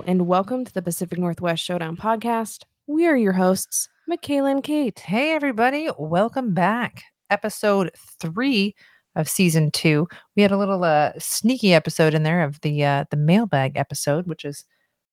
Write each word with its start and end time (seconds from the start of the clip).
Hello, 0.00 0.12
and 0.12 0.26
welcome 0.26 0.64
to 0.64 0.72
the 0.72 0.80
Pacific 0.80 1.18
Northwest 1.18 1.62
Showdown 1.62 1.94
podcast. 1.94 2.62
We 2.86 3.06
are 3.06 3.16
your 3.18 3.34
hosts, 3.34 3.86
Michaela 4.08 4.50
and 4.50 4.62
Kate. 4.62 4.98
Hey, 4.98 5.34
everybody, 5.34 5.90
welcome 5.98 6.54
back. 6.54 7.02
Episode 7.28 7.90
three 8.18 8.74
of 9.14 9.28
season 9.28 9.70
two. 9.70 10.08
We 10.36 10.42
had 10.42 10.52
a 10.52 10.56
little 10.56 10.84
uh, 10.84 11.12
sneaky 11.18 11.74
episode 11.74 12.14
in 12.14 12.22
there 12.22 12.42
of 12.42 12.62
the 12.62 12.82
uh, 12.82 13.04
the 13.10 13.18
mailbag 13.18 13.76
episode, 13.76 14.26
which 14.26 14.46
is 14.46 14.64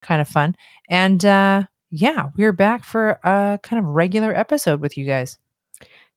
kind 0.02 0.22
of 0.22 0.30
fun. 0.30 0.56
And 0.88 1.26
uh, 1.26 1.64
yeah, 1.92 2.30
we're 2.38 2.54
back 2.54 2.86
for 2.86 3.20
a 3.26 3.60
kind 3.64 3.84
of 3.84 3.90
regular 3.90 4.34
episode 4.34 4.80
with 4.80 4.96
you 4.96 5.06
guys. 5.06 5.38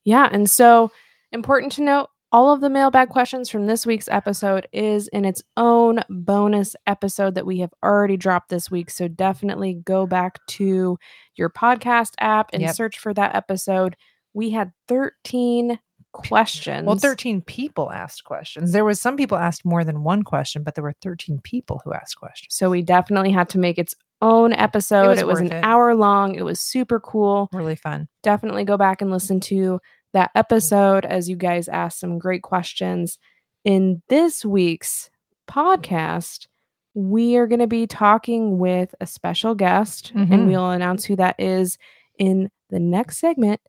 Yeah, 0.05 0.29
and 0.31 0.49
so 0.49 0.93
important 1.33 1.73
to 1.73 1.83
note 1.83 2.11
all 2.33 2.53
of 2.53 2.61
the 2.61 2.71
mailbag 2.71 3.09
questions 3.09 3.51
from 3.51 3.67
this 3.67 3.85
week's 3.85 4.09
episode 4.09 4.69
is 4.73 5.09
in 5.09 5.25
its 5.25 5.43
own 5.57 6.01
bonus 6.09 6.77
episode 6.87 7.35
that 7.35 7.47
we 7.47 7.59
have 7.59 7.73
already 7.83 8.17
dropped 8.17 8.51
this 8.51 8.71
week. 8.71 8.91
So 8.91 9.09
definitely 9.09 9.75
go 9.85 10.07
back 10.07 10.45
to 10.49 10.97
your 11.35 11.51
podcast 11.51 12.13
app 12.21 12.51
and 12.53 12.63
Yep. 12.63 12.75
search 12.77 12.99
for 12.99 13.13
that 13.15 13.35
episode. 13.35 13.97
We 14.33 14.51
had 14.51 14.73
13 14.87 15.81
questions. 16.13 16.87
Well, 16.87 16.97
13 16.97 17.43
people 17.43 17.91
asked 17.91 18.25
questions. 18.25 18.73
There 18.73 18.85
was 18.85 19.01
some 19.01 19.17
people 19.17 19.37
asked 19.39 19.65
more 19.65 19.85
than 19.85 20.03
one 20.05 20.23
question, 20.23 20.63
but 20.63 20.75
there 20.75 20.85
were 20.85 20.95
13 21.03 21.41
people 21.43 21.81
who 21.85 21.93
asked 21.93 22.17
questions. 22.17 22.55
So 22.55 22.71
we 22.71 22.83
definitely 22.83 23.31
had 23.33 23.49
to 23.51 23.59
make 23.59 23.79
its 23.79 23.95
own 24.23 24.53
episode. 24.53 25.19
It 25.19 25.27
was, 25.27 25.41
was 25.41 25.51
an 25.51 25.53
it. 25.57 25.65
hour 25.65 25.95
long. 25.95 26.35
It 26.35 26.45
was 26.45 26.61
super 26.61 27.01
cool. 27.01 27.49
Really 27.53 27.77
fun. 27.77 28.09
Definitely 28.23 28.65
go 28.65 28.77
back 28.77 29.01
and 29.03 29.11
listen 29.11 29.41
to 29.41 29.81
that 30.13 30.31
episode 30.35 31.05
as 31.05 31.29
you 31.29 31.37
guys 31.37 31.69
asked 31.69 32.01
some 32.01 32.19
great 32.19 32.43
questions. 32.43 33.19
In 33.65 34.03
this 34.09 34.45
week's 34.45 35.11
podcast, 35.49 36.47
we 36.95 37.37
are 37.37 37.47
going 37.47 37.61
to 37.61 37.67
be 37.67 37.87
talking 37.87 38.59
with 38.59 38.95
a 39.01 39.07
special 39.07 39.55
guest, 39.55 40.11
and 40.15 40.29
Mhm. 40.29 40.47
we'll 40.49 40.71
announce 40.71 41.05
who 41.05 41.17
that 41.17 41.37
is 41.39 41.79
in 42.19 42.51
the 42.71 42.81
next 42.81 43.19
segment, 43.19 43.61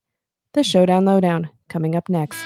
the 0.54 0.64
Showdown 0.64 1.06
Lowdown, 1.06 1.50
coming 1.70 1.96
up 1.96 2.10
next. 2.10 2.44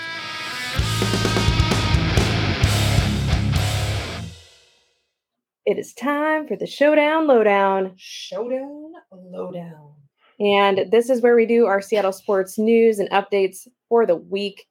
It 5.66 5.79
is 5.79 5.93
time 5.93 6.47
for 6.47 6.55
the 6.55 6.67
Showdown 6.67 7.25
Lowdown. 7.25 7.93
Showdown 7.97 8.93
Lowdown. 9.11 9.94
And 10.39 10.91
this 10.91 11.09
is 11.09 11.22
where 11.22 11.36
we 11.36 11.45
do 11.45 11.66
our 11.66 11.81
Seattle 11.81 12.11
sports 12.11 12.58
news 12.58 13.00
and 13.00 13.09
updates 13.11 13.67
for 13.89 14.05
the 14.05 14.16
week. 14.17 14.67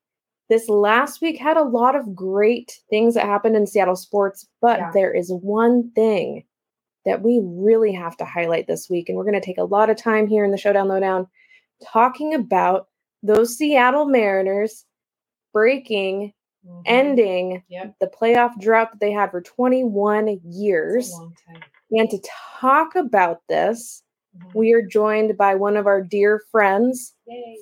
This 0.51 0.69
last 0.69 1.23
week 1.23 1.39
had 1.39 1.57
a 1.57 1.63
lot 1.65 1.97
of 1.97 2.15
great 2.15 2.81
things 2.91 3.15
that 3.15 3.25
happened 3.25 3.57
in 3.57 3.67
Seattle 3.67 3.97
sports, 3.97 4.47
but 4.61 4.79
Yeah. 4.79 4.91
there 4.93 5.15
is 5.15 5.33
one 5.33 5.91
thing 5.93 6.45
that 7.07 7.23
we 7.23 7.41
really 7.43 7.93
have 7.93 8.17
to 8.19 8.25
highlight 8.25 8.67
this 8.67 8.89
week. 8.91 9.09
And 9.09 9.17
we're 9.17 9.25
going 9.25 9.41
to 9.41 9.45
take 9.45 9.59
a 9.59 9.65
lot 9.65 9.89
of 9.91 9.97
time 9.97 10.27
here 10.27 10.45
in 10.45 10.51
the 10.51 10.59
Showdown 10.59 10.89
Lowdown 10.89 11.27
talking 11.83 12.35
about 12.35 12.89
those 13.23 13.57
Seattle 13.57 14.05
Mariners 14.07 14.85
breaking, 15.53 16.33
ending 16.87 17.63
Yep. 17.69 17.95
the 18.01 18.07
playoff 18.07 18.59
drought 18.61 18.93
that 18.93 19.01
they 19.01 19.13
had 19.13 19.31
for 19.31 19.41
21 19.41 20.41
years. 20.45 21.11
And 21.91 22.09
to 22.11 22.19
talk 22.61 22.95
about 22.97 23.41
this, 23.49 24.03
Mm-hmm. 24.37 24.59
we 24.59 24.73
are 24.73 24.83
joined 24.83 25.37
by 25.37 25.55
one 25.55 25.77
of 25.77 25.87
our 25.87 26.03
dear 26.03 26.43
friends, 26.51 27.15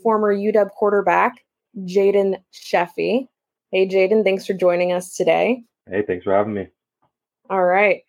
former 0.02 0.34
UW 0.34 0.70
quarterback, 0.70 1.44
Jaden 1.80 2.36
Sheffy. 2.52 3.28
Hey, 3.70 3.88
Jaden, 3.88 4.24
thanks 4.24 4.46
for 4.46 4.55
joining 4.55 4.92
us 4.92 5.14
today. 5.14 5.64
Hey, 5.90 6.02
thanks 6.06 6.24
for 6.24 6.32
having 6.32 6.55
me. 6.55 6.68
All 7.50 7.64
right. 7.64 8.02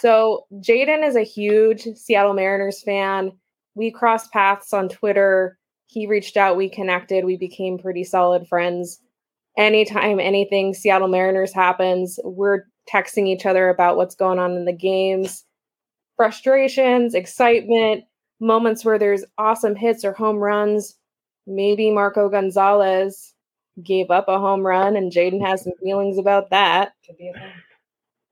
So, 0.00 0.46
Jaden 0.54 1.06
is 1.06 1.16
a 1.16 1.22
huge 1.22 1.86
Seattle 1.94 2.34
Mariners 2.34 2.82
fan. 2.82 3.32
We 3.74 3.90
crossed 3.90 4.32
paths 4.32 4.72
on 4.72 4.88
Twitter. 4.88 5.58
He 5.86 6.06
reached 6.06 6.36
out, 6.36 6.56
we 6.56 6.68
connected, 6.68 7.24
we 7.24 7.36
became 7.36 7.78
pretty 7.78 8.04
solid 8.04 8.48
friends. 8.48 9.00
Anytime 9.56 10.18
anything 10.18 10.74
Seattle 10.74 11.08
Mariners 11.08 11.52
happens, 11.52 12.18
we're 12.24 12.64
texting 12.92 13.28
each 13.28 13.46
other 13.46 13.68
about 13.68 13.96
what's 13.96 14.16
going 14.16 14.38
on 14.38 14.52
in 14.56 14.64
the 14.64 14.72
games, 14.72 15.44
frustrations, 16.16 17.14
excitement, 17.14 18.04
moments 18.40 18.84
where 18.84 18.98
there's 18.98 19.24
awesome 19.38 19.74
hits 19.74 20.04
or 20.04 20.12
home 20.12 20.36
runs. 20.36 20.96
Maybe 21.46 21.90
Marco 21.90 22.28
Gonzalez 22.28 23.34
gave 23.82 24.10
up 24.10 24.28
a 24.28 24.38
home 24.38 24.62
run, 24.62 24.96
and 24.96 25.12
Jaden 25.12 25.44
has 25.44 25.64
some 25.64 25.72
feelings 25.82 26.18
about 26.18 26.50
that. 26.50 26.92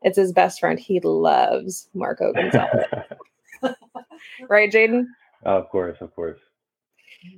It's 0.02 0.16
his 0.16 0.32
best 0.32 0.60
friend. 0.60 0.78
He 0.78 1.00
loves 1.00 1.88
Marco 1.94 2.32
Gonzalez. 2.32 2.86
right, 4.48 4.70
Jaden? 4.70 5.04
of 5.44 5.68
course, 5.70 5.98
of 6.00 6.14
course. 6.14 6.38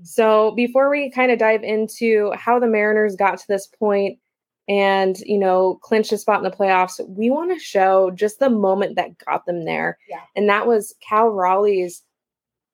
So 0.02 0.52
before 0.52 0.90
we 0.90 1.10
kind 1.10 1.30
of 1.30 1.38
dive 1.38 1.62
into 1.62 2.32
how 2.34 2.58
the 2.58 2.66
Mariners 2.66 3.16
got 3.16 3.38
to 3.38 3.48
this 3.48 3.66
point 3.66 4.18
and, 4.68 5.18
you 5.20 5.38
know, 5.38 5.78
clinch 5.82 6.10
a 6.12 6.18
spot 6.18 6.38
in 6.38 6.44
the 6.50 6.56
playoffs, 6.56 6.98
we 7.08 7.30
want 7.30 7.52
to 7.52 7.58
show 7.58 8.10
just 8.10 8.38
the 8.38 8.50
moment 8.50 8.96
that 8.96 9.18
got 9.18 9.44
them 9.46 9.64
there. 9.64 9.98
Yeah. 10.08 10.20
And 10.36 10.48
that 10.48 10.66
was 10.66 10.94
Cal 11.06 11.28
Raleigh's 11.28 12.02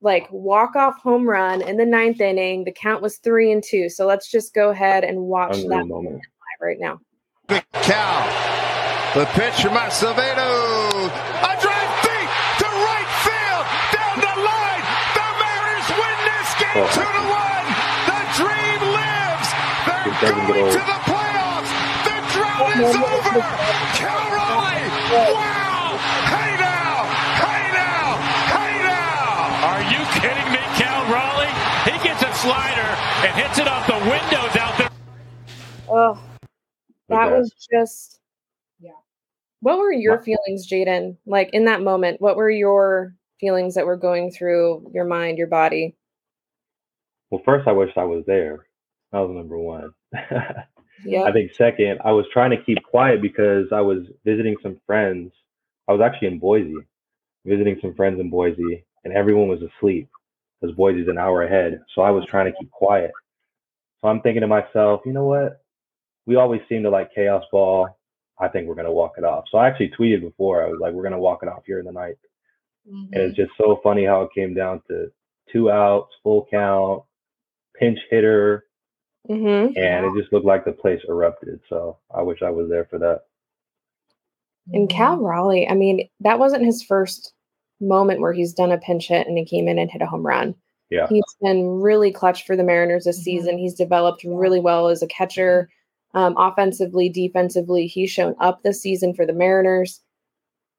like 0.03 0.27
walk-off 0.31 0.99
home 0.99 1.29
run 1.29 1.61
in 1.62 1.77
the 1.77 1.84
ninth 1.84 2.21
inning. 2.21 2.65
The 2.65 2.73
count 2.73 3.03
was 3.03 3.19
three 3.19 3.53
and 3.53 3.62
two. 3.62 3.89
So 3.91 4.06
let's 4.06 4.31
just 4.31 4.55
go 4.55 4.71
ahead 4.71 5.05
and 5.05 5.21
watch 5.21 5.56
Unreal 5.59 5.69
that 5.71 5.87
moment. 5.87 6.15
live 6.17 6.61
right 6.61 6.79
now. 6.81 7.00
Big 7.49 7.65
cow. 7.73 9.12
The 9.15 9.27
pitch 9.34 9.61
from 9.61 9.73
Acevedo. 9.75 11.11
A 11.11 11.53
drive 11.61 11.93
deep 12.06 12.31
to 12.62 12.69
right 12.71 13.11
field. 13.27 13.67
Down 13.93 14.17
the 14.23 14.34
line. 14.41 14.84
The 15.19 15.27
Mariners 15.43 15.89
win 15.99 16.19
this 16.31 16.50
game 16.62 16.79
Oh. 16.79 16.89
two 16.95 17.11
to 17.11 17.25
one. 17.29 17.67
The 18.06 18.21
dream 18.39 18.81
lives. 18.95 19.49
They're 19.84 20.06
It 20.06 20.17
doesn't 20.23 20.47
get 20.47 20.55
going 20.55 20.73
to. 20.73 20.79
The 20.79 21.00
drought 22.76 22.91
is 22.91 22.97
over. 22.97 23.41
Cal 23.98 24.31
Raleigh. 24.31 24.88
Wow. 25.34 25.98
Hey 26.31 26.56
now. 26.56 27.04
Hey 27.42 27.64
now. 27.75 28.16
Hey 28.54 28.75
now. 28.84 29.66
Are 29.70 29.82
you 29.91 30.00
kidding 30.20 30.53
me, 30.53 30.62
Cal 30.78 31.03
Raleigh? 31.12 31.54
He 31.91 31.98
gets 32.06 32.22
a 32.22 32.32
slider 32.34 32.91
and 33.26 33.36
hits 33.36 33.58
it 33.58 33.69
off 33.69 33.86
the 33.86 33.98
windows 34.08 34.56
out 34.56 34.78
there. 34.78 34.91
Oh, 35.88 36.22
that 37.08 37.26
Okay. 37.26 37.36
was 37.38 37.53
just 37.72 38.20
Yeah. 38.81 38.92
What 39.60 39.78
were 39.78 39.92
your 39.92 40.16
Wow. 40.19 40.22
feelings, 40.22 40.69
Jaden? 40.70 41.16
Like 41.26 41.50
in 41.52 41.64
that 41.66 41.82
moment, 41.82 42.20
what 42.20 42.37
were 42.37 42.50
your 42.50 43.14
feelings 43.41 43.75
that 43.75 43.87
were 43.87 43.97
going 43.97 44.31
through 44.31 44.91
your 44.94 45.04
mind, 45.04 45.38
your 45.38 45.47
body? 45.48 45.97
Well, 47.31 47.42
first, 47.44 47.66
I 47.69 47.72
wish 47.72 47.91
I 47.97 48.04
was 48.04 48.25
there. 48.26 48.66
That 49.12 49.20
was 49.20 49.31
number 49.37 49.58
one. 49.58 49.92
Yeah. 51.05 51.22
I 51.25 51.33
think 51.33 51.53
second, 51.55 52.00
I 52.05 52.12
was 52.12 52.27
trying 52.33 52.50
to 52.50 52.62
keep 52.62 52.83
quiet 52.83 53.22
because 53.22 53.66
I 53.72 53.81
was 53.81 54.06
visiting 54.25 54.56
some 54.62 54.81
friends. 54.87 55.33
I 55.88 55.93
was 55.93 56.00
actually 56.00 56.28
in 56.28 56.38
Boise, 56.38 56.77
visiting 57.44 57.78
some 57.81 57.94
friends 57.94 58.21
in 58.21 58.31
Boise, 58.31 58.84
and 59.05 59.12
everyone 59.15 59.49
was 59.49 59.62
asleep 59.62 60.09
because 60.61 60.75
Boise's 60.77 61.09
an 61.09 61.19
hour 61.19 61.43
ahead. 61.43 61.81
So 61.94 62.03
I 62.03 62.11
was 62.11 62.25
trying 62.27 62.53
to 62.53 62.59
keep 62.59 62.71
quiet. 62.71 63.12
So 64.00 64.09
I'm 64.09 64.21
thinking 64.21 64.43
to 64.43 64.47
myself, 64.47 65.03
you 65.05 65.12
know 65.12 65.25
what? 65.25 65.62
We 66.27 66.37
always 66.37 66.61
seem 66.69 66.83
to 66.84 66.91
like 66.91 67.15
chaos 67.15 67.44
ball. 67.50 67.99
I 68.38 68.49
think 68.49 68.67
we're 68.67 68.75
gonna 68.75 68.93
walk 68.93 69.15
it 69.19 69.25
off. 69.25 69.44
So 69.50 69.59
I 69.59 69.69
actually 69.69 69.93
tweeted 69.99 70.22
before. 70.22 70.65
I 70.65 70.69
was 70.69 70.81
like, 70.81 70.93
we're 70.93 71.02
gonna 71.02 71.19
walk 71.19 71.41
it 71.43 71.49
off 71.49 71.64
here 71.67 71.79
in 71.79 71.87
the 71.87 71.93
ninth. 71.93 72.19
And 72.87 73.11
mm-hmm. 73.12 73.20
it's 73.20 73.37
just 73.37 73.52
so 73.58 73.81
funny 73.82 74.05
how 74.05 74.23
it 74.23 74.31
came 74.35 74.55
down 74.55 74.82
to 74.88 75.11
two 75.52 75.70
outs, 75.70 76.12
full 76.23 76.47
count, 76.50 77.02
pinch 77.79 77.99
hitter, 78.11 78.64
Mm-hmm. 79.28 79.76
and 79.76 80.06
it 80.06 80.19
just 80.20 80.32
looked 80.32 80.46
like 80.46 80.64
the 80.64 80.72
place 80.72 81.02
erupted. 81.08 81.61
So 81.69 81.99
I 82.14 82.22
wish 82.22 82.43
I 82.43 82.50
was 82.50 82.69
there 82.69 82.87
for 82.87 82.99
that. 82.99 83.25
And 84.72 84.88
Cal 84.88 85.17
Raleigh, 85.19 85.69
I 85.69 85.75
mean, 85.75 86.08
that 86.20 86.38
wasn't 86.38 86.64
his 86.64 86.82
first 86.82 87.32
moment 87.81 88.20
where 88.20 88.32
he's 88.32 88.52
done 88.52 88.72
a 88.72 88.78
pinch 88.78 89.08
hit 89.08 89.26
and 89.26 89.37
he 89.37 89.44
came 89.44 89.69
in 89.69 89.78
and 89.78 89.90
hit 89.90 90.02
a 90.02 90.06
home 90.06 90.26
run. 90.26 90.55
Yeah. 90.90 91.06
He's 91.08 91.22
been 91.40 91.67
really 91.81 92.12
clutch 92.12 92.44
for 92.46 92.56
the 92.56 92.64
Mariners 92.64 93.05
this 93.05 93.20
Mhm. 93.20 93.25
season. 93.25 93.58
He's 93.58 93.75
developed 93.75 94.25
really 94.25 94.61
well 94.61 94.88
as 94.88 95.02
a 95.02 95.06
catcher, 95.06 95.69
um, 96.14 96.34
offensively, 96.37 97.08
defensively. 97.08 97.87
He's 97.87 98.11
shown 98.11 98.34
up 98.40 98.62
this 98.62 98.81
season 98.82 99.14
for 99.14 99.25
the 99.26 99.32
Mariners. 99.32 100.00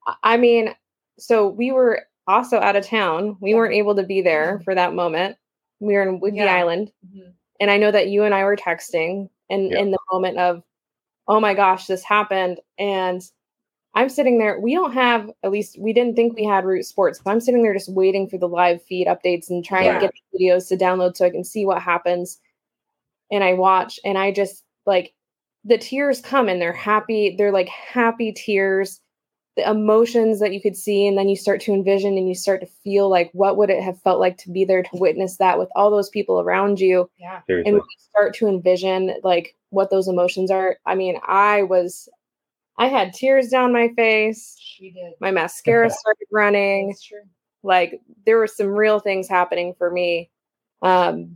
I- 0.07 0.15
I 0.23 0.37
mean, 0.37 0.73
so 1.17 1.47
we 1.47 1.71
were 1.71 2.01
also 2.27 2.57
out 2.59 2.75
of 2.75 2.85
town. 2.85 3.37
We 3.39 3.55
weren't 3.55 3.73
able 3.75 3.95
to 3.95 4.03
be 4.03 4.21
there 4.21 4.59
for 4.63 4.75
that 4.75 4.93
moment. 4.93 5.37
We 5.79 5.93
were 5.95 6.03
in 6.03 6.19
Whidbey 6.19 6.37
Yeah. 6.37 6.55
Island. 6.55 6.91
And 7.61 7.71
I 7.71 7.77
know 7.77 7.91
that 7.91 8.09
you 8.09 8.23
and 8.23 8.33
I 8.35 8.43
were 8.43 8.57
texting 8.57 9.29
and 9.49 9.71
Yeah. 9.71 9.79
in 9.79 9.91
the 9.91 9.99
moment 10.11 10.37
of, 10.39 10.63
oh 11.27 11.39
my 11.39 11.53
gosh, 11.53 11.85
this 11.87 12.03
happened. 12.03 12.59
And 12.77 13.21
I'm 13.93 14.09
sitting 14.09 14.39
there. 14.39 14.59
We 14.59 14.73
don't 14.73 14.93
have, 14.93 15.29
at 15.43 15.51
least 15.51 15.77
we 15.79 15.93
didn't 15.93 16.15
think 16.15 16.35
we 16.35 16.43
had 16.43 16.65
Root 16.65 16.85
Sports. 16.85 17.19
So 17.23 17.29
I'm 17.29 17.39
sitting 17.41 17.61
there 17.61 17.73
just 17.73 17.91
waiting 17.91 18.27
for 18.27 18.37
the 18.37 18.47
live 18.47 18.81
feed 18.83 19.05
updates 19.07 19.49
and 19.49 19.63
trying 19.63 19.85
Yeah. 19.85 19.93
to 19.95 19.99
get 20.07 20.13
the 20.31 20.39
videos 20.39 20.67
to 20.69 20.77
download 20.77 21.15
so 21.17 21.25
I 21.25 21.29
can 21.29 21.43
see 21.43 21.65
what 21.65 21.81
happens. 21.81 22.39
And 23.31 23.43
I 23.43 23.53
watch 23.53 23.99
and 24.03 24.17
I 24.17 24.31
just 24.31 24.63
like 24.85 25.13
the 25.65 25.77
tears 25.77 26.21
come 26.21 26.49
and 26.49 26.59
they're 26.61 26.73
happy. 26.73 27.35
They're 27.37 27.51
like 27.51 27.69
happy 27.69 28.31
tears. 28.31 29.00
The 29.57 29.69
emotions 29.69 30.39
that 30.39 30.53
you 30.53 30.61
could 30.61 30.77
see 30.77 31.05
and 31.05 31.17
then 31.17 31.27
you 31.27 31.35
start 31.35 31.59
to 31.61 31.73
envision 31.73 32.17
and 32.17 32.27
you 32.29 32.33
start 32.35 32.61
to 32.61 32.67
feel 32.83 33.09
like 33.09 33.29
what 33.33 33.57
would 33.57 33.69
it 33.69 33.83
have 33.83 34.01
felt 34.01 34.19
like 34.19 34.37
to 34.37 34.49
be 34.49 34.63
there 34.63 34.81
to 34.81 34.89
witness 34.93 35.37
that 35.37 35.59
with 35.59 35.67
all 35.75 35.91
those 35.91 36.09
people 36.09 36.39
around 36.39 36.79
you 36.79 37.09
Yeah. 37.19 37.41
Seriously. 37.47 37.67
and 37.69 37.75
when 37.75 37.83
you 37.83 37.97
start 37.99 38.33
to 38.35 38.47
envision 38.47 39.13
like 39.23 39.55
what 39.71 39.89
those 39.89 40.07
emotions 40.07 40.51
are 40.51 40.77
i 40.85 40.95
mean 40.95 41.17
i 41.27 41.63
was 41.63 42.07
i 42.77 42.87
had 42.87 43.13
tears 43.13 43.49
down 43.49 43.73
my 43.73 43.89
face 43.95 44.55
She 44.57 44.91
did. 44.91 45.13
my 45.19 45.31
mascara 45.31 45.89
started 46.01 46.27
running 46.31 46.87
That's 46.87 47.03
true. 47.03 47.23
like 47.61 47.99
there 48.25 48.37
were 48.37 48.47
some 48.47 48.67
real 48.67 48.99
things 48.99 49.27
happening 49.27 49.73
for 49.77 49.91
me 49.91 50.29
um 50.81 51.35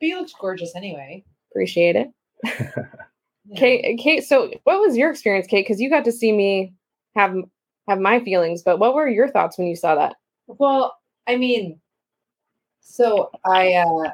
But 0.00 0.06
you 0.08 0.18
looked 0.18 0.34
gorgeous 0.40 0.74
anyway. 0.74 1.24
appreciate 1.52 1.94
it 1.94 2.08
Yeah. 2.42 2.70
kate 3.56 3.98
kate 4.00 4.24
so 4.24 4.50
what 4.64 4.80
was 4.80 4.96
your 4.96 5.10
experience 5.10 5.46
kate 5.46 5.64
because 5.64 5.80
you 5.80 5.88
got 5.88 6.04
to 6.06 6.12
see 6.12 6.32
me 6.32 6.72
have 7.16 7.36
have 7.88 7.98
my 7.98 8.18
feelings 8.20 8.62
but 8.62 8.78
what 8.78 8.94
were 8.94 9.08
your 9.08 9.28
thoughts 9.28 9.58
when 9.58 9.66
you 9.66 9.76
saw 9.76 9.94
that 9.94 10.16
Well, 10.46 10.96
I 11.26 11.36
mean, 11.36 11.80
so 12.80 13.30
I 13.44 13.74
uh 13.74 14.10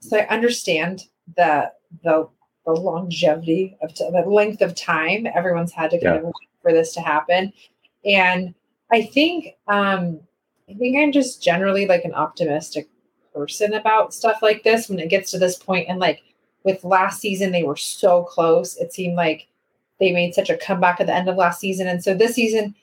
so 0.00 0.18
I 0.18 0.26
understand 0.28 1.04
that 1.36 1.76
the 2.04 2.28
the 2.66 2.72
longevity 2.72 3.76
of 3.82 3.94
t- 3.94 4.08
the 4.10 4.28
length 4.28 4.60
of 4.60 4.74
time 4.74 5.26
everyone's 5.34 5.72
had 5.72 5.90
to 5.90 5.96
kind 6.00 6.14
Yeah. 6.16 6.18
of 6.18 6.24
wait 6.24 6.48
for 6.62 6.72
this 6.72 6.92
to 6.94 7.00
happen, 7.00 7.52
and 8.04 8.54
I 8.92 9.02
think 9.02 9.56
um 9.68 10.20
I 10.70 10.74
think 10.74 10.98
I'm 10.98 11.12
just 11.12 11.42
generally 11.42 11.86
like 11.86 12.04
an 12.04 12.14
optimistic 12.14 12.88
person 13.34 13.74
about 13.74 14.12
stuff 14.14 14.38
like 14.42 14.62
this 14.64 14.88
when 14.88 14.98
it 14.98 15.08
gets 15.10 15.30
to 15.30 15.38
this 15.38 15.56
point 15.56 15.88
and 15.88 15.98
like 15.98 16.22
with 16.64 16.82
last 16.84 17.20
season 17.20 17.52
they 17.52 17.62
were 17.62 17.76
so 17.76 18.24
close 18.24 18.76
it 18.76 18.92
seemed 18.92 19.14
like 19.14 19.46
they 20.00 20.12
made 20.12 20.34
such 20.34 20.50
a 20.50 20.56
comeback 20.56 21.00
at 21.00 21.06
the 21.06 21.14
end 21.14 21.28
of 21.28 21.36
last 21.36 21.60
season 21.60 21.86
and 21.86 22.02
so 22.02 22.14
this 22.14 22.34
season 22.34 22.74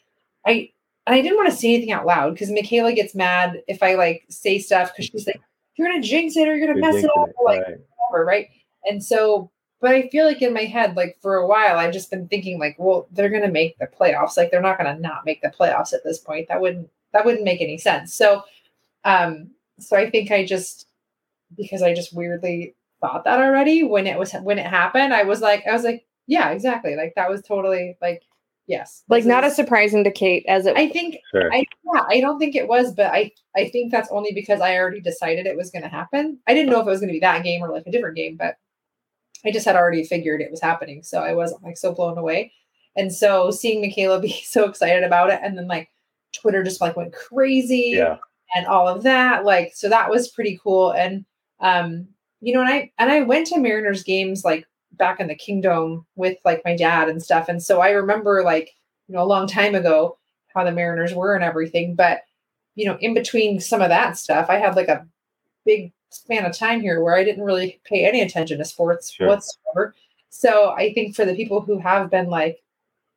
I 0.46 0.70
and 1.08 1.16
I 1.16 1.22
didn't 1.22 1.38
want 1.38 1.50
to 1.50 1.56
say 1.56 1.74
anything 1.74 1.92
out 1.92 2.06
loud 2.06 2.34
because 2.34 2.52
Michaela 2.52 2.94
gets 2.94 3.14
mad 3.14 3.62
if 3.68 3.84
I 3.84 3.96
like 3.96 4.26
say 4.30 4.60
stuff 4.60 4.92
because 4.92 5.06
she's 5.06 5.28
like, 5.28 5.42
"You're 5.76 5.88
gonna 5.88 6.02
jinx 6.02 6.36
it 6.36 6.48
or 6.48 6.56
you're 6.56 6.68
gonna 6.68 6.80
You're 6.80 6.94
mess 6.94 7.04
it 7.04 7.10
up," 7.18 7.30
it, 7.30 7.36
or, 7.38 7.46
like 7.46 7.62
right. 7.62 7.78
whatever, 8.10 8.26
right? 8.26 8.50
And 8.90 9.04
so, 9.04 9.52
but 9.82 9.94
I 9.94 10.10
feel 10.10 10.26
like 10.26 10.42
in 10.42 10.54
my 10.54 10.64
head, 10.64 10.96
like 10.96 11.18
for 11.22 11.36
a 11.36 11.48
while, 11.48 11.78
I've 11.78 11.94
just 11.94 12.10
been 12.10 12.28
thinking, 12.28 12.60
like, 12.60 12.76
well, 12.80 13.08
they're 13.12 13.30
gonna 13.30 13.52
make 13.52 13.78
the 13.78 13.88
playoffs. 13.88 14.38
Like, 14.38 14.50
they're 14.50 14.62
not 14.62 14.78
gonna 14.78 14.98
not 14.98 15.26
make 15.26 15.42
the 15.42 15.50
playoffs 15.58 15.94
at 15.94 16.04
this 16.04 16.18
point. 16.18 16.48
That 16.48 16.62
wouldn't 16.62 16.90
that 17.14 17.26
wouldn't 17.26 17.44
make 17.46 17.62
any 17.62 17.78
sense. 17.78 18.16
So, 18.16 18.44
um, 19.04 19.52
so 19.80 19.96
I 19.98 20.10
think 20.10 20.32
I 20.32 20.46
just 20.46 20.88
because 21.56 21.84
I 21.84 21.94
just 21.94 22.14
weirdly 22.16 22.76
thought 23.00 23.26
that 23.26 23.40
already 23.40 23.84
when 23.84 24.08
it 24.08 24.18
was 24.18 24.34
when 24.34 24.58
it 24.58 24.66
happened, 24.66 25.14
I 25.14 25.24
was 25.24 25.42
like, 25.42 25.64
I 25.68 25.74
was 25.74 25.84
like, 25.84 26.06
yeah, 26.28 26.50
exactly. 26.52 26.96
Like 26.96 27.14
that 27.16 27.30
was 27.30 27.42
totally 27.42 27.98
like, 28.02 28.24
yes, 28.68 29.04
like 29.10 29.26
not 29.26 29.44
is- 29.44 29.52
as 29.52 29.56
surprising 29.56 30.04
to 30.04 30.12
kate 30.12 30.46
as 30.48 30.66
it 30.66 30.76
I 30.78 30.90
think 30.90 31.18
Sure. 31.32 31.54
I 31.54 31.66
yeah, 31.94 32.04
I 32.10 32.20
don't 32.20 32.40
think 32.40 32.56
it 32.56 32.68
was, 32.68 32.94
but 32.94 33.08
I 33.08 33.32
I 33.56 33.70
think 33.70 33.92
that's 33.92 34.10
only 34.12 34.32
because 34.34 34.62
I 34.62 34.78
already 34.78 35.02
decided 35.02 35.46
it 35.46 35.58
was 35.58 35.72
going 35.72 35.84
to 35.84 35.90
happen. 35.90 36.40
I 36.48 36.54
didn't 36.54 36.72
know 36.72 36.82
if 36.82 36.88
it 36.88 36.90
was 36.90 37.00
going 37.00 37.10
to 37.10 37.14
be 37.14 37.20
that 37.20 37.44
game 37.44 37.62
or 37.64 37.72
like 37.72 37.88
a 37.88 37.92
different 37.92 38.18
game, 38.18 38.38
but 38.38 38.56
I 39.46 39.52
just 39.52 39.66
had 39.66 39.76
already 39.76 40.04
figured 40.04 40.42
it 40.42 40.52
was 40.52 40.62
happening, 40.62 41.04
so 41.04 41.22
I 41.22 41.34
wasn't 41.34 41.64
like 41.64 41.78
so 41.78 41.94
blown 41.94 42.18
away. 42.18 42.52
And 42.96 43.14
so 43.14 43.52
seeing 43.52 43.82
Michaela 43.82 44.20
be 44.22 44.32
so 44.44 44.68
excited 44.68 45.04
about 45.04 45.30
it, 45.30 45.40
and 45.44 45.58
then 45.58 45.68
like 45.68 45.90
Twitter 46.34 46.64
just 46.64 46.82
like 46.82 46.98
went 46.98 47.14
crazy, 47.14 47.94
yeah. 47.96 48.18
and 48.56 48.66
all 48.66 48.88
of 48.88 49.04
that, 49.04 49.46
like 49.46 49.74
so 49.76 49.90
that 49.90 50.10
was 50.10 50.30
pretty 50.30 50.60
cool. 50.64 50.92
And 50.92 51.26
um, 51.60 52.08
you 52.42 52.54
know, 52.54 52.62
and 52.62 52.70
I 52.70 52.92
and 52.98 53.12
I 53.12 53.22
went 53.22 53.48
to 53.48 53.60
Mariners 53.60 54.04
games 54.04 54.44
like 54.44 54.66
back 54.98 55.20
in 55.20 55.28
the 55.28 55.36
Kingdome 55.36 56.06
with 56.16 56.38
like 56.46 56.62
my 56.66 56.76
dad 56.76 57.10
and 57.10 57.22
stuff, 57.22 57.50
and 57.50 57.62
so 57.62 57.82
I 57.82 57.90
remember 57.92 58.44
like 58.44 58.72
you 59.08 59.16
know 59.16 59.24
a 59.24 59.26
long 59.26 59.48
time 59.48 59.76
ago 59.76 60.18
how 60.54 60.64
the 60.64 60.72
Mariners 60.72 61.14
were 61.14 61.36
and 61.36 61.44
everything. 61.44 61.96
But 61.96 62.22
you 62.76 62.86
know, 62.86 62.98
in 63.00 63.14
between 63.14 63.60
some 63.60 63.82
of 63.82 63.90
that 63.90 64.18
stuff, 64.18 64.50
I 64.50 64.56
had 64.58 64.76
like 64.76 64.88
a 64.90 65.06
big 65.66 65.92
span 66.10 66.46
of 66.46 66.58
time 66.58 66.82
here 66.82 67.02
where 67.04 67.16
I 67.16 67.24
didn't 67.24 67.44
really 67.44 67.80
pay 67.86 68.06
any 68.06 68.22
attention 68.22 68.58
to 68.60 68.66
sports 68.66 69.12
Sure. 69.12 69.28
whatsoever. 69.28 69.94
So 70.30 70.70
I 70.72 70.94
think 70.94 71.16
for 71.16 71.26
the 71.26 71.36
people 71.36 71.62
who 71.62 71.78
have 71.80 72.10
been 72.10 72.28
like 72.30 72.62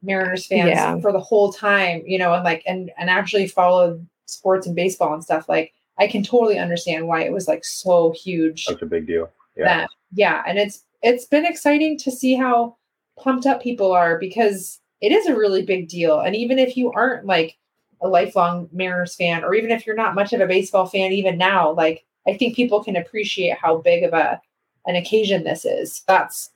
Mariners 0.03 0.47
fans 0.47 0.71
Yeah. 0.71 0.99
for 1.01 1.13
the 1.13 1.21
whole 1.21 1.53
time, 1.53 2.03
you 2.07 2.19
know, 2.19 2.33
and 2.35 2.45
like 2.45 2.63
and 2.67 2.91
and 2.99 3.11
actually 3.11 3.47
followed 3.49 4.07
sports 4.27 4.67
and 4.67 4.77
baseball 4.77 5.15
and 5.15 5.23
stuff, 5.25 5.49
like 5.49 5.73
I 5.99 6.07
can 6.07 6.23
totally 6.23 6.59
understand 6.59 7.09
why 7.09 7.23
it 7.23 7.33
was 7.33 7.49
like 7.49 7.65
so 7.65 8.13
huge 8.13 8.65
Such 8.65 8.83
a 8.83 8.87
big 8.87 9.07
deal. 9.07 9.31
Yeah. 9.57 9.65
that 9.65 9.91
yeah 10.13 10.43
and 10.47 10.57
it's 10.59 10.85
it's 11.03 11.27
been 11.27 11.47
exciting 11.47 11.99
to 11.99 12.11
see 12.11 12.35
how 12.35 12.77
pumped 13.19 13.47
up 13.47 13.63
people 13.63 13.93
are 13.93 14.19
because 14.19 14.81
it 15.01 15.13
is 15.13 15.27
a 15.27 15.37
really 15.37 15.63
big 15.63 15.89
deal 15.89 16.21
and 16.21 16.37
even 16.37 16.59
if 16.59 16.77
you 16.77 16.93
aren't 16.93 17.27
like 17.27 17.57
a 18.01 18.09
lifelong 18.09 18.69
mariners 18.73 19.17
fan 19.17 19.43
or 19.43 19.55
even 19.55 19.71
if 19.71 19.87
you're 19.87 19.97
not 19.97 20.15
much 20.15 20.33
of 20.33 20.41
a 20.41 20.47
baseball 20.47 20.87
fan 20.87 21.13
even 21.13 21.37
now 21.37 21.73
like 21.73 22.05
i 22.29 22.37
think 22.37 22.55
people 22.55 22.83
can 22.83 22.97
appreciate 22.97 23.59
how 23.59 23.79
big 23.79 24.05
of 24.05 24.13
a 24.13 24.41
an 24.87 24.95
occasion 24.95 25.43
this 25.43 25.65
is 25.65 26.03
that's 26.07 26.51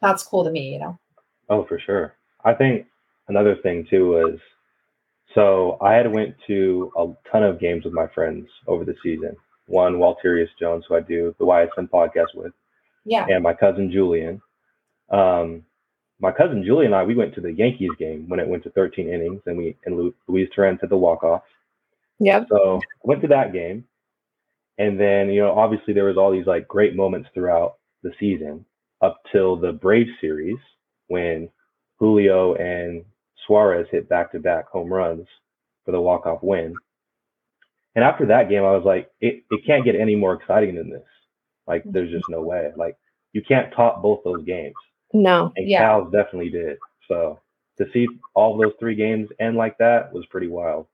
that's 0.00 0.22
cool 0.22 0.44
to 0.44 0.50
me 0.50 0.72
you 0.72 0.78
know 0.78 0.98
Oh, 1.48 1.64
for 1.64 1.78
sure. 1.78 2.14
I 2.44 2.54
think 2.54 2.86
another 3.28 3.56
thing 3.56 3.86
too 3.88 4.08
was 4.08 4.38
so 5.34 5.78
I 5.80 5.92
had 5.94 6.12
went 6.12 6.34
to 6.46 6.92
a 6.96 7.12
ton 7.30 7.42
of 7.42 7.60
games 7.60 7.84
with 7.84 7.92
my 7.92 8.06
friends 8.08 8.48
over 8.66 8.84
the 8.84 8.94
season. 9.02 9.36
One, 9.66 9.94
Walterius 9.94 10.48
Jones, 10.58 10.84
who 10.88 10.94
I 10.94 11.00
do 11.00 11.34
the 11.38 11.44
YSN 11.44 11.90
podcast 11.90 12.34
with, 12.34 12.52
yeah 13.06 13.26
and 13.28 13.42
my 13.42 13.54
cousin 13.54 13.90
Julian. 13.90 14.40
Um, 15.10 15.62
my 16.18 16.32
cousin 16.32 16.64
Julian 16.64 16.92
and 16.92 17.00
I, 17.00 17.04
we 17.04 17.14
went 17.14 17.34
to 17.34 17.40
the 17.40 17.52
Yankees 17.52 17.90
game 17.98 18.28
when 18.28 18.40
it 18.40 18.48
went 18.48 18.62
to 18.64 18.70
13 18.70 19.08
innings, 19.08 19.42
and 19.46 19.56
we 19.56 19.76
and 19.84 19.96
Lu- 19.96 20.14
Luis 20.28 20.48
Torrens 20.54 20.80
hit 20.80 20.90
the 20.90 20.96
walk 20.96 21.22
off. 21.22 21.42
Yeah. 22.18 22.44
So 22.48 22.80
went 23.02 23.20
to 23.22 23.28
that 23.28 23.52
game, 23.52 23.84
and 24.78 24.98
then 24.98 25.28
you 25.30 25.40
know 25.40 25.52
obviously 25.52 25.94
there 25.94 26.04
was 26.04 26.16
all 26.16 26.32
these 26.32 26.46
like 26.46 26.66
great 26.68 26.96
moments 26.96 27.28
throughout 27.34 27.76
the 28.02 28.12
season 28.18 28.64
up 29.02 29.20
till 29.30 29.56
the 29.56 29.72
Brave 29.72 30.06
series 30.20 30.58
when 31.08 31.48
Julio 31.98 32.54
and 32.54 33.04
Suarez 33.46 33.86
hit 33.90 34.08
back 34.08 34.32
to 34.32 34.40
back 34.40 34.68
home 34.68 34.92
runs 34.92 35.26
for 35.84 35.92
the 35.92 36.00
walk 36.00 36.26
off 36.26 36.42
win. 36.42 36.74
And 37.94 38.04
after 38.04 38.26
that 38.26 38.50
game, 38.50 38.62
I 38.62 38.72
was 38.72 38.84
like, 38.84 39.10
it, 39.20 39.44
it 39.50 39.66
can't 39.66 39.84
get 39.84 39.94
any 39.94 40.14
more 40.14 40.34
exciting 40.34 40.74
than 40.74 40.90
this. 40.90 41.06
Like 41.66 41.82
there's 41.84 42.10
just 42.10 42.28
no 42.28 42.42
way. 42.42 42.70
Like 42.76 42.96
you 43.36 43.42
can't 43.42 43.70
top 43.74 44.00
both 44.00 44.24
those 44.24 44.42
games, 44.44 44.74
no 45.12 45.52
and 45.56 45.68
Yeah. 45.68 45.80
Cal's 45.80 46.10
definitely 46.10 46.48
did. 46.48 46.78
So 47.06 47.38
to 47.76 47.86
see 47.92 48.08
all 48.34 48.56
those 48.56 48.72
three 48.80 48.94
games 48.94 49.28
end 49.38 49.56
like 49.58 49.76
that 49.76 50.10
was 50.10 50.24
pretty 50.26 50.46
wild. 50.46 50.86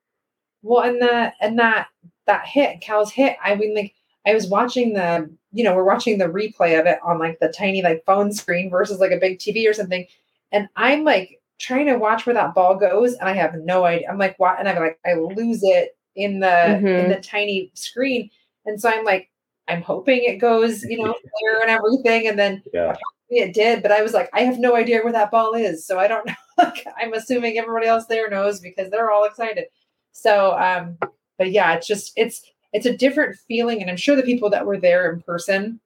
Well, 0.64 0.82
and 0.82 1.00
that 1.00 1.34
and 1.40 1.56
that 1.60 1.86
that 2.26 2.44
hit, 2.46 2.80
Cal's 2.80 3.12
hit. 3.12 3.36
I 3.42 3.54
mean, 3.54 3.76
like 3.76 3.94
I 4.26 4.34
was 4.34 4.48
watching 4.48 4.92
the, 4.92 5.30
you 5.52 5.62
know, 5.62 5.74
we're 5.76 5.84
watching 5.84 6.18
the 6.18 6.24
replay 6.26 6.78
of 6.80 6.86
it 6.86 6.98
on 7.04 7.20
like 7.20 7.38
the 7.38 7.48
tiny 7.56 7.80
like 7.80 8.04
phone 8.04 8.32
screen 8.32 8.70
versus 8.70 8.98
like 8.98 9.12
a 9.12 9.18
big 9.20 9.38
TV 9.38 9.68
or 9.70 9.72
something, 9.72 10.04
and 10.50 10.68
I'm 10.74 11.04
like 11.04 11.40
trying 11.60 11.86
to 11.86 11.96
watch 11.96 12.26
where 12.26 12.34
that 12.34 12.54
ball 12.54 12.74
goes, 12.74 13.14
and 13.14 13.28
I 13.28 13.34
have 13.34 13.54
no 13.54 13.84
idea. 13.84 14.08
I'm 14.10 14.18
like, 14.18 14.36
what? 14.40 14.58
And 14.58 14.68
I'm 14.68 14.80
like, 14.80 14.98
I 15.06 15.14
lose 15.14 15.60
it 15.62 15.96
in 16.16 16.40
the 16.40 16.76
in 16.78 16.82
Mhm. 16.82 17.08
the 17.14 17.20
tiny 17.22 17.70
screen, 17.74 18.30
and 18.66 18.80
so 18.80 18.88
I'm 18.88 19.04
like, 19.04 19.30
I'm 19.72 19.82
hoping 19.82 20.22
it 20.22 20.36
goes, 20.38 20.82
you 20.84 20.98
know, 21.02 21.14
clear 21.38 21.60
and 21.62 21.70
everything, 21.70 22.28
and 22.28 22.38
then 22.38 22.62
Yeah. 22.72 22.94
it 23.30 23.54
did, 23.54 23.82
but 23.82 23.90
I 23.90 24.02
was 24.02 24.12
like, 24.12 24.28
I 24.34 24.42
have 24.42 24.58
no 24.58 24.76
idea 24.76 25.02
where 25.02 25.12
that 25.12 25.30
ball 25.30 25.54
is. 25.54 25.86
So 25.86 25.98
I 25.98 26.06
don't 26.08 26.26
know. 26.26 26.34
Like, 26.58 26.86
I'm 27.00 27.14
assuming 27.14 27.56
everybody 27.56 27.86
else 27.86 28.04
there 28.06 28.28
knows 28.28 28.60
because 28.60 28.90
they're 28.90 29.10
all 29.10 29.24
excited. 29.24 29.64
So, 30.12 30.56
um, 30.58 30.98
but 31.38 31.50
yeah, 31.50 31.72
it's 31.72 31.86
just, 31.86 32.12
it's, 32.16 32.42
it's 32.74 32.84
a 32.84 32.94
different 32.96 33.36
feeling. 33.48 33.80
And 33.80 33.90
I'm 33.90 33.96
sure 33.96 34.14
the 34.16 34.22
people 34.22 34.50
that 34.50 34.66
were 34.66 34.78
there 34.78 35.10
in 35.10 35.22
person, 35.22 35.80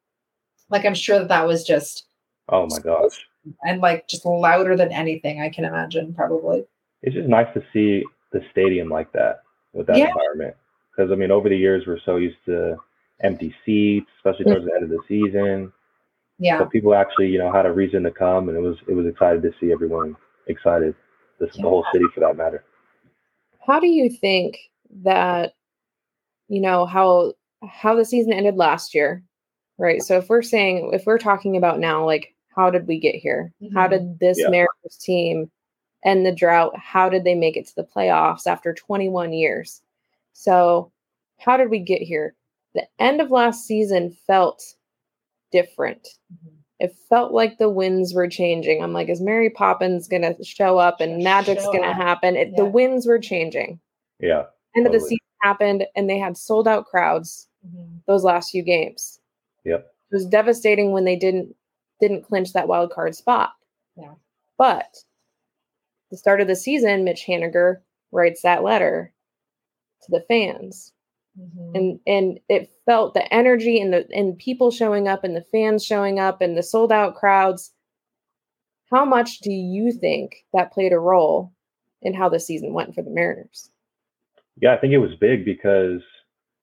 like, 0.68 0.84
I'm 0.84 0.94
sure 0.94 1.20
that 1.20 1.28
that 1.28 1.46
was 1.46 1.64
just, 1.64 2.08
Oh 2.48 2.66
my 2.66 2.80
gosh. 2.80 3.24
and 3.64 3.80
like 3.80 4.08
just 4.08 4.26
louder 4.26 4.76
than 4.76 4.90
anything 4.92 5.40
I 5.40 5.48
can 5.50 5.64
imagine, 5.64 6.12
probably. 6.14 6.64
it's 7.02 7.14
just 7.14 7.28
nice 7.28 7.46
to 7.54 7.62
see 7.72 8.04
the 8.32 8.40
stadium 8.50 8.88
like 8.88 9.12
that 9.12 9.42
with 9.72 9.86
that 9.86 9.96
Yeah. 9.98 10.08
environment. 10.08 10.56
Because 10.90 11.12
I 11.12 11.14
mean, 11.14 11.30
over 11.30 11.48
the 11.48 11.56
years, 11.56 11.84
we're 11.86 12.00
so 12.04 12.16
used 12.16 12.44
to 12.46 12.76
empty 13.20 13.54
seats, 13.64 14.08
especially 14.18 14.44
towards 14.44 14.66
the 14.66 14.74
end 14.74 14.84
of 14.84 14.90
the 14.90 15.00
season. 15.08 15.72
Yeah. 16.38 16.58
But 16.58 16.70
people 16.70 16.94
actually, 16.94 17.28
you 17.28 17.38
know, 17.38 17.50
had 17.52 17.66
a 17.66 17.72
reason 17.72 18.02
to 18.02 18.10
come, 18.10 18.48
and 18.48 18.56
it 18.56 18.60
was 18.60 18.76
it 18.88 18.94
was 18.94 19.06
excited 19.06 19.42
to 19.42 19.52
see 19.60 19.72
everyone 19.72 20.16
excited. 20.46 20.94
This 21.38 21.54
the 21.56 21.62
whole 21.62 21.84
city, 21.92 22.04
for 22.14 22.20
that 22.20 22.36
matter. 22.36 22.64
how 23.66 23.78
do 23.80 23.86
you 23.88 24.08
think 24.08 24.58
that 25.02 25.52
you 26.48 26.60
know 26.60 26.86
how 26.86 27.32
how 27.68 27.94
the 27.94 28.04
season 28.04 28.32
ended 28.32 28.56
last 28.56 28.94
year 28.94 29.22
right 29.76 30.02
so 30.02 30.16
if 30.16 30.28
we're 30.30 30.40
saying 30.42 30.90
if 30.94 31.04
we're 31.04 31.18
talking 31.18 31.56
about 31.56 31.78
now 31.80 32.04
like 32.06 32.34
how 32.54 32.70
did 32.70 32.86
we 32.86 32.98
get 33.00 33.16
here 33.16 33.52
how 33.74 33.86
Mhm. 33.86 33.90
did 33.90 34.18
this 34.20 34.38
Yeah. 34.38 34.48
mariners 34.48 34.96
team 35.00 35.50
end 36.04 36.24
the 36.24 36.32
drought 36.32 36.74
how 36.78 37.08
did 37.10 37.24
they 37.24 37.34
make 37.34 37.56
it 37.56 37.66
to 37.66 37.74
the 37.74 37.84
playoffs 37.84 38.46
after 38.46 38.72
21 38.72 39.32
years 39.32 39.82
so 40.32 40.90
how 41.38 41.56
did 41.56 41.68
we 41.68 41.80
get 41.80 42.00
here 42.00 42.34
the 42.76 42.86
end 42.98 43.20
of 43.20 43.30
last 43.30 43.66
season 43.66 44.16
felt 44.26 44.62
different 45.52 46.06
mm-hmm. 46.32 46.54
it 46.78 46.94
felt 47.08 47.32
like 47.32 47.58
the 47.58 47.70
winds 47.70 48.12
were 48.14 48.28
changing. 48.28 48.82
I'm 48.82 48.92
like, 48.92 49.08
is 49.08 49.20
Mary 49.20 49.50
Poppins 49.50 50.08
gonna 50.08 50.34
show 50.44 50.78
up 50.78 51.00
and 51.00 51.24
magic's 51.24 51.64
show 51.64 51.72
gonna 51.72 51.88
up. 51.88 51.96
happen? 51.96 52.36
It, 52.36 52.56
The 52.56 52.64
winds 52.64 53.06
were 53.06 53.18
changing. 53.18 53.80
Yeah. 54.20 54.44
End 54.76 54.86
of 54.86 54.92
the 54.92 55.00
season 55.00 55.18
happened, 55.42 55.86
and 55.96 56.08
they 56.08 56.18
had 56.18 56.36
sold 56.36 56.68
out 56.68 56.86
crowds 56.86 57.48
mm-hmm. 57.66 57.96
those 58.06 58.24
last 58.24 58.50
few 58.50 58.62
games. 58.62 59.20
Yep. 59.64 59.80
It 60.10 60.14
was 60.14 60.26
devastating 60.26 60.92
when 60.92 61.04
they 61.04 61.16
didn't 61.16 61.54
didn't 62.00 62.24
clinch 62.24 62.52
that 62.52 62.68
wild 62.68 62.92
card 62.92 63.14
spot. 63.14 63.52
Yeah. 63.96 64.14
But 64.58 64.96
the 66.10 66.16
start 66.16 66.40
of 66.40 66.46
the 66.46 66.56
season, 66.56 67.04
Mitch 67.04 67.24
Haniger 67.26 67.76
writes 68.12 68.42
that 68.42 68.62
letter 68.62 69.12
to 70.02 70.10
the 70.10 70.24
fans. 70.28 70.92
And 71.74 72.00
and 72.06 72.40
it 72.48 72.70
felt 72.86 73.14
the 73.14 73.32
energy 73.32 73.80
and 73.80 73.92
the 73.92 74.06
and 74.12 74.38
people 74.38 74.70
showing 74.70 75.08
up 75.08 75.24
and 75.24 75.36
the 75.36 75.44
fans 75.52 75.84
showing 75.84 76.18
up 76.18 76.40
and 76.40 76.56
the 76.56 76.62
sold 76.62 76.92
out 76.92 77.14
crowds. 77.14 77.72
How 78.90 79.04
much 79.04 79.40
do 79.40 79.50
you 79.50 79.92
think 79.92 80.44
that 80.52 80.72
played 80.72 80.92
a 80.92 80.98
role 80.98 81.52
in 82.02 82.14
how 82.14 82.28
the 82.28 82.40
season 82.40 82.72
went 82.72 82.94
for 82.94 83.02
the 83.02 83.10
Mariners? 83.10 83.70
Yeah, 84.60 84.74
I 84.74 84.78
think 84.78 84.92
it 84.92 84.98
was 84.98 85.14
big 85.20 85.44
because 85.44 86.00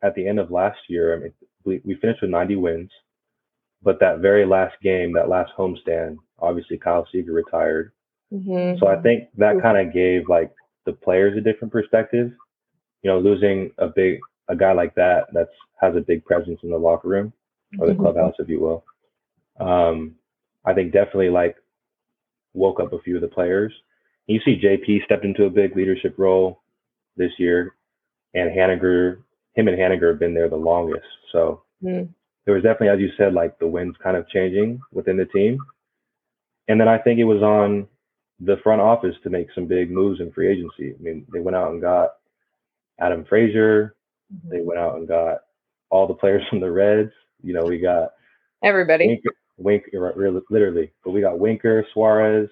at 0.02 0.16
the 0.16 0.28
end 0.28 0.40
of 0.40 0.50
last 0.50 0.80
year, 0.88 1.16
I 1.16 1.20
mean, 1.20 1.34
we, 1.66 1.82
we 1.84 1.96
finished 1.96 2.22
with 2.22 2.32
90 2.32 2.56
wins, 2.56 2.92
but 3.82 4.00
that 4.00 4.20
very 4.20 4.46
last 4.46 4.76
game, 4.82 5.14
that 5.14 5.30
last 5.30 5.52
homestand, 5.58 6.18
obviously 6.40 6.78
Kyle 6.78 7.08
Seager 7.12 7.34
retired. 7.34 7.92
Mhm. 8.34 8.80
So 8.80 8.88
I 8.88 9.00
think 9.02 9.30
that 9.38 9.62
kind 9.62 9.78
of 9.78 9.94
gave 9.94 10.28
like 10.28 10.52
the 10.86 10.94
players 10.94 11.38
a 11.38 11.42
different 11.42 11.72
perspective. 11.72 12.32
You 13.04 13.12
know, 13.12 13.20
losing 13.20 13.72
a 13.78 13.88
big 13.88 14.20
a 14.50 14.56
guy 14.56 14.72
like 14.74 14.94
that 14.96 15.28
that's 15.34 15.52
has 15.82 15.96
a 15.96 16.02
big 16.02 16.24
presence 16.26 16.60
in 16.64 16.70
the 16.70 16.78
locker 16.78 17.08
room 17.08 17.34
or 17.80 17.88
the 17.88 17.94
Mhm. 17.94 18.00
clubhouse, 18.00 18.36
if 18.40 18.48
you 18.50 18.60
will. 18.60 18.84
Um, 19.60 20.16
I 20.66 20.74
think 20.74 20.92
definitely 20.94 21.30
like 21.30 21.58
woke 22.54 22.80
up 22.80 22.94
a 22.94 23.00
few 23.00 23.16
of 23.16 23.22
the 23.22 23.28
players. 23.28 23.74
You 24.28 24.40
see, 24.42 24.56
JP 24.60 25.02
stepped 25.04 25.26
into 25.26 25.46
a 25.46 25.50
big 25.50 25.76
leadership 25.76 26.18
role 26.18 26.62
this 27.18 27.38
year, 27.40 27.76
and 28.34 28.50
Haniger, 28.52 29.24
him 29.54 29.68
and 29.68 29.78
Haniger 29.78 30.10
have 30.10 30.20
been 30.20 30.34
there 30.34 30.50
the 30.50 30.56
longest. 30.56 31.06
So 31.32 31.64
Mm. 31.84 32.08
there 32.46 32.54
was 32.54 32.64
definitely, 32.64 32.90
as 32.90 33.00
you 33.00 33.10
said, 33.18 33.34
like 33.34 33.58
the 33.60 33.68
winds 33.68 33.98
kind 33.98 34.16
of 34.16 34.28
changing 34.30 34.80
within 34.92 35.18
the 35.18 35.26
team. 35.26 35.60
And 36.68 36.80
then 36.80 36.88
I 36.88 36.98
think 36.98 37.20
it 37.20 37.26
was 37.26 37.44
on 37.44 37.88
the 38.40 38.58
front 38.58 38.82
office 38.82 39.20
to 39.22 39.30
make 39.30 39.52
some 39.52 39.66
big 39.66 39.92
moves 39.92 40.20
in 40.22 40.32
free 40.32 40.48
agency. 40.48 40.94
I 40.94 40.98
mean, 41.02 41.26
they 41.32 41.40
went 41.40 41.56
out 41.56 41.72
and 41.72 41.82
got 41.82 42.18
Adam 43.00 43.26
Frazier. 43.26 43.96
They 44.50 44.62
went 44.62 44.80
out 44.80 44.96
and 44.96 45.08
got 45.08 45.40
all 45.90 46.08
the 46.08 46.14
players 46.14 46.44
from 46.50 46.60
the 46.60 46.72
Reds. 46.72 47.12
You 47.44 47.54
know, 47.54 47.64
we 47.66 47.80
got 47.80 48.12
Everybody. 48.64 49.22
Winker, 49.58 50.14
really- 50.16 50.42
literally, 50.50 50.92
but 51.04 51.12
we 51.12 51.22
got 51.22 51.38
Winker, 51.40 51.86
Suarez. 51.94 52.50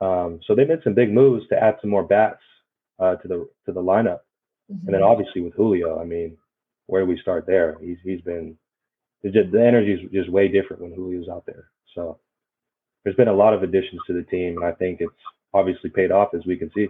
Um, 0.00 0.40
so 0.46 0.54
they 0.54 0.64
made 0.64 0.82
some 0.84 0.94
big 0.94 1.10
moves 1.12 1.48
to 1.48 1.62
add 1.62 1.76
some 1.80 1.90
more 1.90 2.02
bats 2.04 2.40
uh, 2.98 3.16
to 3.16 3.28
the 3.28 3.48
to 3.64 3.72
the 3.72 3.80
lineup, 3.82 4.20
and 4.68 4.92
then 4.94 5.02
obviously 5.02 5.40
with 5.40 5.54
Julio, 5.54 5.98
I 6.00 6.04
mean, 6.04 6.36
where 6.86 7.02
do 7.02 7.08
we 7.08 7.18
start 7.20 7.46
there? 7.46 7.76
He's 7.80 7.96
he's 8.04 8.20
been 8.20 8.58
the, 9.22 9.30
ju- 9.30 9.50
the 9.50 9.64
energy 9.64 9.92
is 9.92 10.10
just 10.12 10.28
way 10.30 10.48
different 10.48 10.82
when 10.82 10.94
Julio's 10.94 11.28
out 11.28 11.46
there. 11.46 11.70
So 11.94 12.18
there's 13.04 13.16
been 13.16 13.28
a 13.28 13.32
lot 13.32 13.54
of 13.54 13.62
additions 13.62 14.00
to 14.06 14.12
the 14.12 14.22
team, 14.24 14.56
and 14.58 14.66
I 14.66 14.72
think 14.72 15.00
it's 15.00 15.12
obviously 15.54 15.88
paid 15.88 16.10
off 16.10 16.34
as 16.34 16.44
we 16.44 16.56
can 16.58 16.70
see. 16.74 16.88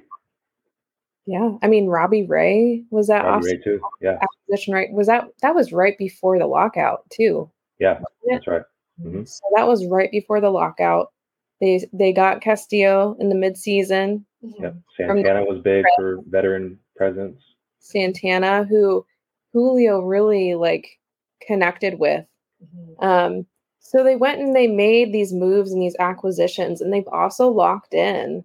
Yeah. 1.26 1.56
I 1.62 1.66
mean, 1.66 1.86
Robbie 1.86 2.24
Ray 2.24 2.84
was 2.90 3.08
that 3.08 3.24
Robbie 3.24 3.46
Ray 3.46 3.60
too. 3.62 3.80
Yeah, 4.00 4.18
acquisition 4.22 4.72
right? 4.74 4.90
Was 4.92 5.08
that 5.08 5.28
that 5.42 5.54
was 5.54 5.72
right 5.72 5.98
before 5.98 6.38
the 6.38 6.46
lockout 6.46 7.08
too? 7.10 7.50
yeah, 7.78 7.98
Yeah. 8.24 8.34
that's 8.36 8.46
right. 8.46 8.62
Mhm. 9.02 9.28
So 9.28 9.40
that 9.56 9.66
was 9.66 9.86
right 9.86 10.10
before 10.10 10.40
the 10.40 10.50
lockout. 10.50 11.12
They 11.60 11.84
they 11.92 12.12
got 12.12 12.40
Castillo 12.42 13.16
in 13.18 13.28
the 13.28 13.34
midseason. 13.34 14.24
Yeah, 14.40 14.72
Santana 14.96 15.44
was 15.44 15.60
big 15.62 15.84
for 15.96 16.20
veteran 16.28 16.78
presence. 16.96 17.42
Santana, 17.80 18.64
who 18.64 19.04
Julio 19.52 20.00
really 20.00 20.54
like 20.54 20.86
connected 21.46 21.98
with. 21.98 22.24
Um, 23.00 23.46
so 23.80 24.02
they 24.02 24.16
went 24.16 24.40
and 24.40 24.54
they 24.54 24.66
made 24.66 25.12
these 25.12 25.32
moves 25.32 25.72
and 25.72 25.82
these 25.82 25.96
acquisitions, 25.98 26.80
and 26.80 26.92
they've 26.92 27.08
also 27.08 27.48
locked 27.48 27.94
in 27.94 28.44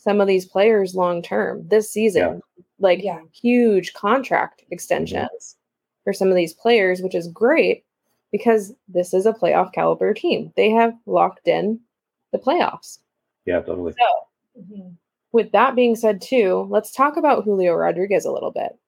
some 0.00 0.20
of 0.20 0.26
these 0.26 0.46
players 0.46 0.94
long 0.94 1.22
term 1.22 1.68
this 1.68 1.92
season. 1.92 2.40
Like 2.78 3.02
Yeah. 3.02 3.20
huge 3.32 3.92
contract 3.92 4.64
extensions 4.70 5.28
mm-hmm. 5.28 6.04
for 6.04 6.12
some 6.14 6.28
of 6.28 6.34
these 6.34 6.54
players, 6.54 7.02
which 7.02 7.14
is 7.14 7.28
great 7.28 7.84
because 8.32 8.72
this 8.88 9.12
is 9.12 9.26
a 9.26 9.32
playoff 9.34 9.72
caliber 9.72 10.14
team. 10.14 10.52
They 10.56 10.70
have 10.70 10.94
locked 11.04 11.46
in 11.46 11.78
the 12.32 12.38
playoffs. 12.38 12.98
Yeah, 13.44 13.60
totally. 13.60 13.92
So 13.92 14.62
mm-hmm. 14.62 14.88
with 15.32 15.52
that 15.52 15.76
being 15.76 15.94
said, 15.94 16.22
too, 16.22 16.66
let's 16.70 16.92
talk 16.92 17.18
about 17.18 17.44
Julio 17.44 17.74
Rodriguez 17.74 18.24
a 18.24 18.32
little 18.32 18.52
bit. 18.52 18.78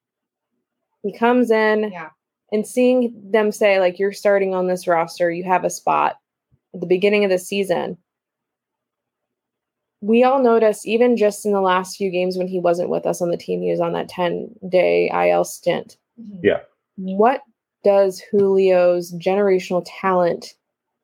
He 1.02 1.12
comes 1.12 1.50
in 1.50 1.90
Yeah. 1.92 2.10
and 2.52 2.66
seeing 2.66 3.12
them 3.22 3.52
say, 3.52 3.80
like, 3.80 3.98
you're 3.98 4.12
starting 4.12 4.54
on 4.54 4.66
this 4.66 4.86
roster, 4.86 5.30
you 5.30 5.44
have 5.44 5.64
a 5.64 5.70
spot 5.70 6.16
at 6.72 6.80
the 6.80 6.86
beginning 6.86 7.24
of 7.24 7.30
the 7.30 7.38
season. 7.38 7.98
We 10.02 10.22
all 10.22 10.42
noticed, 10.42 10.86
even 10.86 11.16
just 11.16 11.46
in 11.46 11.52
the 11.52 11.60
last 11.60 11.96
few 11.96 12.10
games 12.10 12.36
when 12.36 12.48
he 12.48 12.60
wasn't 12.60 12.90
with 12.90 13.06
us 13.06 13.22
on 13.22 13.30
the 13.30 13.36
team, 13.36 13.62
he 13.62 13.70
was 13.70 13.80
on 13.80 13.92
that 13.94 14.08
10 14.08 14.54
day 14.68 15.10
IL 15.14 15.44
stint. 15.44 15.96
Mm-hmm. 16.20 16.40
Yeah. 16.42 16.60
What 16.96 17.42
does 17.82 18.22
Julio's 18.30 19.12
generational 19.14 19.84
talent 19.86 20.54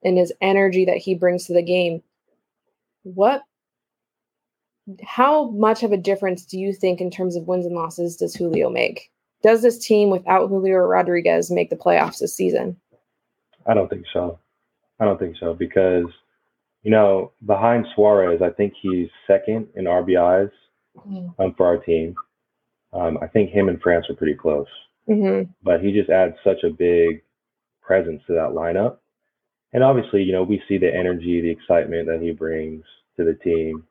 and 0.03 0.19
his 0.19 0.33
energy 0.41 0.85
that 0.85 0.99
he 0.99 1.15
brings 1.15 1.47
to 1.47 1.53
the 1.53 1.63
game, 1.63 2.03
what 3.03 3.43
how 5.03 5.51
much 5.51 5.83
of 5.83 5.93
a 5.93 5.99
difference 5.99 6.47
do 6.47 6.59
you 6.59 6.73
think 6.73 7.01
in 7.01 7.11
terms 7.11 7.37
of 7.37 7.47
wins 7.47 7.67
and 7.67 7.75
losses 7.75 8.17
does 8.17 8.35
Julio 8.35 8.71
make? 8.71 9.11
Does 9.43 9.61
this 9.61 9.79
team 9.79 10.09
without 10.09 10.49
Julio 10.49 10.79
Rodriguez 10.79 11.51
make 11.51 11.69
the 11.69 11.77
playoffs 11.77 12.19
this 12.19 12.35
season? 12.35 12.77
I 13.67 13.75
don't 13.75 13.91
think 13.91 14.07
so. 14.13 14.39
I 14.99 15.05
don't 15.05 15.19
think 15.19 15.37
so 15.39 15.53
because, 15.53 16.07
you 16.89 16.95
know, 16.95 17.33
behind 17.45 17.87
Suarez, 17.95 18.41
I 18.41 18.49
think 18.49 18.73
he's 18.81 19.09
second 19.27 19.69
in 19.75 19.85
RBIs 19.85 20.51
um, 21.39 21.55
for 21.55 21.67
our 21.67 21.77
team. 21.77 22.15
Um, 22.95 23.19
I 23.21 23.27
think 23.27 23.51
him 23.51 23.69
and 23.69 23.79
France 23.83 24.07
are 24.09 24.15
pretty 24.15 24.35
close, 24.35 24.67
Mm-hmm. 25.07 25.51
but 25.63 25.83
he 25.83 25.93
just 25.93 26.09
adds 26.09 26.35
such 26.43 26.65
a 26.65 26.71
big 26.71 27.23
presence 27.83 28.23
to 28.27 28.33
that 28.33 28.53
lineup. 28.53 28.97
And 29.75 29.85
obviously, 29.85 30.23
you 30.23 30.33
know, 30.33 30.43
we 30.43 30.63
see 30.67 30.79
the 30.79 30.89
energy, 30.91 31.43
the 31.43 31.51
excitement 31.51 32.09
that 32.09 32.23
he 32.23 32.31
brings 32.33 32.85
to 33.19 33.25
the 33.25 33.35
team. 33.35 33.85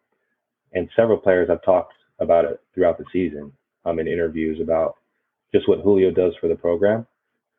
And 0.74 0.90
several 0.96 1.20
players 1.20 1.50
have 1.50 1.64
talked 1.64 1.94
about 2.18 2.46
it 2.46 2.60
throughout 2.74 2.98
the 2.98 3.06
season 3.14 3.52
um, 3.86 4.00
in 4.00 4.08
interviews 4.08 4.60
about 4.60 4.96
just 5.54 5.70
what 5.70 5.82
Julio 5.82 6.10
does 6.10 6.34
for 6.42 6.48
the 6.48 6.56
program. 6.56 7.06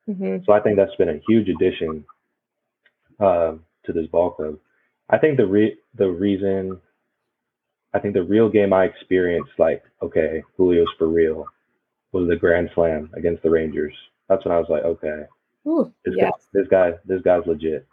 Mm-hmm. 0.09 0.39
So 0.47 0.53
I 0.53 0.59
think 0.59 0.77
that's 0.77 0.97
been 0.97 1.11
a 1.11 1.21
huge 1.29 1.49
addition 1.49 2.05
um, 3.21 3.65
to 3.87 3.93
this 3.93 4.09
ball 4.09 4.33
club. 4.33 4.59
I 5.11 5.19
think 5.19 5.37
the 5.37 5.47
re- 5.47 5.79
the 5.95 6.09
reason, 6.09 6.81
I 7.95 7.99
think 7.99 8.15
the 8.15 8.23
real 8.23 8.49
game 8.49 8.73
I 8.73 8.85
experienced, 8.85 9.53
like 9.59 9.83
okay, 10.03 10.43
Julio's 10.57 10.89
for 10.99 11.09
real, 11.09 11.47
was 12.13 12.29
the 12.29 12.37
grand 12.37 12.71
slam 12.75 13.11
against 13.15 13.43
the 13.43 13.51
Rangers. 13.51 13.95
That's 14.29 14.45
when 14.45 14.55
I 14.55 14.59
was 14.59 14.69
like, 14.69 14.85
okay, 14.85 15.25
Ooh, 15.67 15.93
this 16.05 16.15
yes. 16.17 16.31
guy, 16.33 16.61
this 16.61 16.69
guy, 16.69 16.91
this 17.07 17.23
guy's 17.23 17.47
legit. 17.47 17.87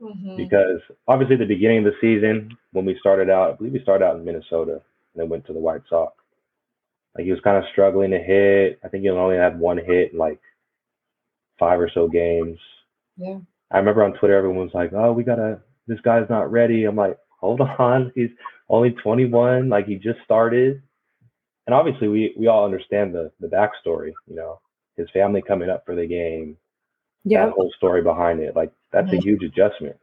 Mm-hmm. 0.00 0.36
Because 0.36 0.80
obviously, 1.06 1.36
the 1.36 1.46
beginning 1.46 1.78
of 1.78 1.84
the 1.84 1.98
season, 2.00 2.56
when 2.72 2.84
we 2.84 2.98
started 2.98 3.30
out, 3.30 3.52
I 3.52 3.56
believe 3.56 3.72
we 3.72 3.82
started 3.82 4.04
out 4.04 4.16
in 4.16 4.24
Minnesota 4.24 4.72
and 4.72 4.82
then 5.16 5.28
went 5.28 5.46
to 5.46 5.52
the 5.52 5.58
White 5.60 5.82
Sox. 5.88 6.14
Like 7.14 7.24
he 7.24 7.30
was 7.30 7.40
kind 7.40 7.56
of 7.56 7.64
struggling 7.72 8.10
to 8.10 8.18
hit. 8.18 8.80
I 8.84 8.88
think 8.88 9.02
he 9.02 9.10
only 9.10 9.36
had 9.36 9.58
one 9.58 9.78
hit 9.78 10.12
in 10.12 10.18
like 10.18 10.40
five 11.58 11.78
or 11.78 11.90
so 11.92 12.08
games. 12.08 12.58
Yeah. 13.16 13.38
I 13.70 13.78
remember 13.78 14.04
on 14.04 14.14
Twitter, 14.14 14.36
everyone 14.36 14.64
was 14.64 14.74
like, 14.74 14.92
"Oh, 14.92 15.12
we 15.12 15.22
gotta. 15.22 15.60
This 15.86 16.00
guy's 16.00 16.28
not 16.30 16.50
ready." 16.50 16.84
I'm 16.84 16.96
like, 16.96 17.18
"Hold 17.40 17.60
on, 17.60 18.12
he's 18.14 18.30
only 18.68 18.90
21. 18.92 19.68
Like 19.68 19.86
he 19.86 19.96
just 19.96 20.20
started." 20.24 20.82
And 21.66 21.74
obviously, 21.74 22.08
we 22.08 22.34
we 22.38 22.46
all 22.46 22.64
understand 22.64 23.14
the 23.14 23.30
the 23.40 23.48
backstory. 23.48 24.12
You 24.26 24.36
know, 24.36 24.60
his 24.96 25.08
family 25.10 25.42
coming 25.42 25.70
up 25.70 25.84
for 25.86 25.94
the 25.94 26.06
game, 26.06 26.56
Yeah. 27.24 27.46
that 27.46 27.52
whole 27.54 27.72
story 27.76 28.02
behind 28.02 28.40
it. 28.40 28.54
Like 28.56 28.72
that's 28.92 29.12
a 29.12 29.16
Mhm. 29.16 29.22
huge 29.24 29.42
adjustment. 29.44 29.96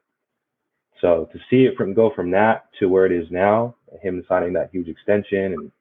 So 0.99 1.25
to 1.33 1.39
see 1.49 1.65
it 1.65 1.75
from 1.77 1.93
go 1.93 2.09
from 2.11 2.29
that 2.31 2.65
to 2.79 2.87
where 2.89 3.05
it 3.05 3.11
is 3.11 3.29
now, 3.31 3.75
him 4.01 4.23
signing 4.27 4.53
that 4.53 4.69
huge 4.71 4.87
extension 4.87 5.53
and 5.53 5.71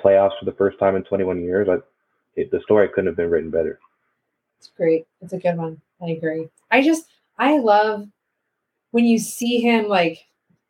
playoffs 0.00 0.38
for 0.38 0.44
the 0.44 0.52
first 0.52 0.78
time 0.78 0.94
in 0.94 1.02
21 1.04 1.42
years, 1.42 1.68
I, 1.68 1.78
it, 2.36 2.50
the 2.52 2.60
story 2.60 2.88
couldn't 2.88 3.06
have 3.06 3.16
been 3.16 3.30
written 3.30 3.50
better. 3.50 3.80
It's 4.58 4.68
great. 4.76 5.06
It's 5.20 5.32
a 5.32 5.38
good 5.38 5.56
one. 5.56 5.80
I 6.00 6.10
agree. 6.10 6.48
I 6.70 6.82
just 6.82 7.08
I 7.38 7.58
love 7.58 8.08
when 8.90 9.04
you 9.04 9.18
see 9.18 9.60
him 9.60 9.88
like 9.88 10.24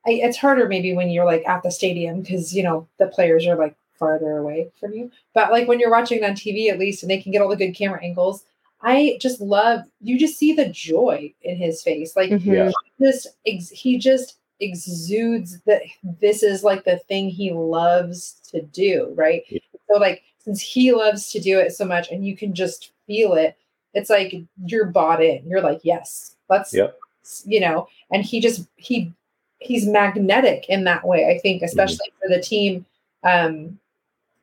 I, 0.07 0.13
it's 0.13 0.37
harder 0.37 0.69
maybe 0.69 0.95
when 0.95 1.11
you're 1.11 1.25
like 1.25 1.47
at 1.47 1.63
the 1.63 1.71
stadium 1.71 2.23
because 2.23 2.55
you 2.55 2.63
know 2.63 2.89
the 2.99 3.09
players 3.09 3.47
are 3.47 3.57
like 3.57 3.77
farther 3.99 4.39
away 4.39 4.71
from 4.79 4.93
you. 4.93 5.11
But 5.35 5.51
like 5.51 5.67
when 5.69 5.81
you're 5.81 5.91
watching 5.91 6.19
it 6.19 6.25
on 6.25 6.35
TV 6.35 6.71
at 6.71 6.79
least 6.79 7.03
and 7.03 7.11
they 7.11 7.21
can 7.21 7.33
get 7.33 7.43
all 7.43 7.49
the 7.49 7.57
good 7.57 7.73
camera 7.73 8.03
angles, 8.03 8.45
I 8.81 9.19
just 9.21 9.41
love 9.41 9.81
you 10.01 10.19
just 10.19 10.39
see 10.39 10.53
the 10.53 10.69
joy 10.69 11.35
in 11.43 11.57
his 11.57 11.83
face. 11.83 12.15
Like 12.17 12.31
Mhm. 12.31 12.45
Yeah. 12.45 12.71
he 12.99 13.05
just 13.07 13.27
ex- 13.47 13.71
he 13.71 13.99
just 13.99 14.37
exudes 14.61 15.61
that 15.67 15.83
this 16.21 16.43
is 16.43 16.63
like 16.65 16.85
the 16.85 16.99
thing 16.99 17.29
he 17.29 17.53
loves 17.53 18.41
to 18.51 18.63
do, 18.63 19.13
right? 19.17 19.43
Yeah. 19.49 19.59
So 19.91 19.99
like 19.99 20.23
since 20.39 20.61
he 20.61 20.93
loves 20.93 21.31
to 21.33 21.41
do 21.41 21.59
it 21.59 21.73
so 21.73 21.85
much 21.85 22.11
and 22.11 22.25
you 22.27 22.37
can 22.37 22.55
just 22.55 22.93
feel 23.07 23.35
it, 23.35 23.57
it's 23.95 24.11
like 24.11 24.35
you're 24.67 24.87
bought 24.87 25.23
in. 25.23 25.47
You're 25.49 25.61
like, 25.61 25.81
yes, 25.83 26.37
let's 26.49 26.73
Yep. 26.73 26.99
You 27.47 27.61
know, 27.61 27.89
and 28.11 28.25
he 28.25 28.41
just 28.41 28.67
he 28.77 29.13
he's 29.59 29.87
magnetic 29.87 30.69
in 30.69 30.85
that 30.85 31.07
way, 31.07 31.29
I 31.35 31.39
think, 31.41 31.63
especially 31.63 32.13
for 32.21 32.29
the 32.29 32.41
team. 32.41 32.87
Um 33.25 33.79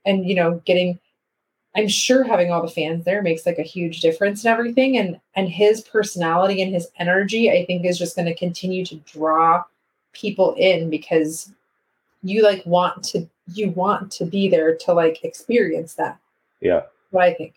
and 0.06 0.28
you 0.28 0.36
know, 0.36 0.62
getting 0.66 1.00
I'm 1.76 1.88
sure 1.90 2.24
having 2.24 2.52
all 2.52 2.62
the 2.62 2.70
fans 2.70 3.04
there 3.04 3.22
makes 3.22 3.46
like 3.46 3.60
a 3.60 3.64
huge 3.64 4.00
difference 4.00 4.46
and 4.46 4.52
everything. 4.52 4.98
And 4.98 5.20
and 5.36 5.50
his 5.50 5.82
personality 5.82 6.62
and 6.62 6.74
his 6.74 6.88
energy, 6.98 7.52
I 7.52 7.66
think, 7.66 7.86
is 7.86 8.00
just 8.00 8.16
going 8.16 8.28
to 8.28 8.36
continue 8.36 8.86
to 8.86 8.96
draw 8.96 9.64
people 10.14 10.56
in 10.58 10.90
because 10.90 11.52
you 12.24 12.44
like 12.44 12.66
want 12.66 13.04
to 13.04 13.28
you 13.54 13.70
want 13.72 14.12
to 14.14 14.26
be 14.26 14.48
there 14.48 14.76
to 14.76 14.94
like 14.94 15.24
experience 15.24 15.96
that. 15.96 16.18
Yeah. 16.62 16.84
What 17.12 17.26
I 17.26 17.34
think. 17.34 17.56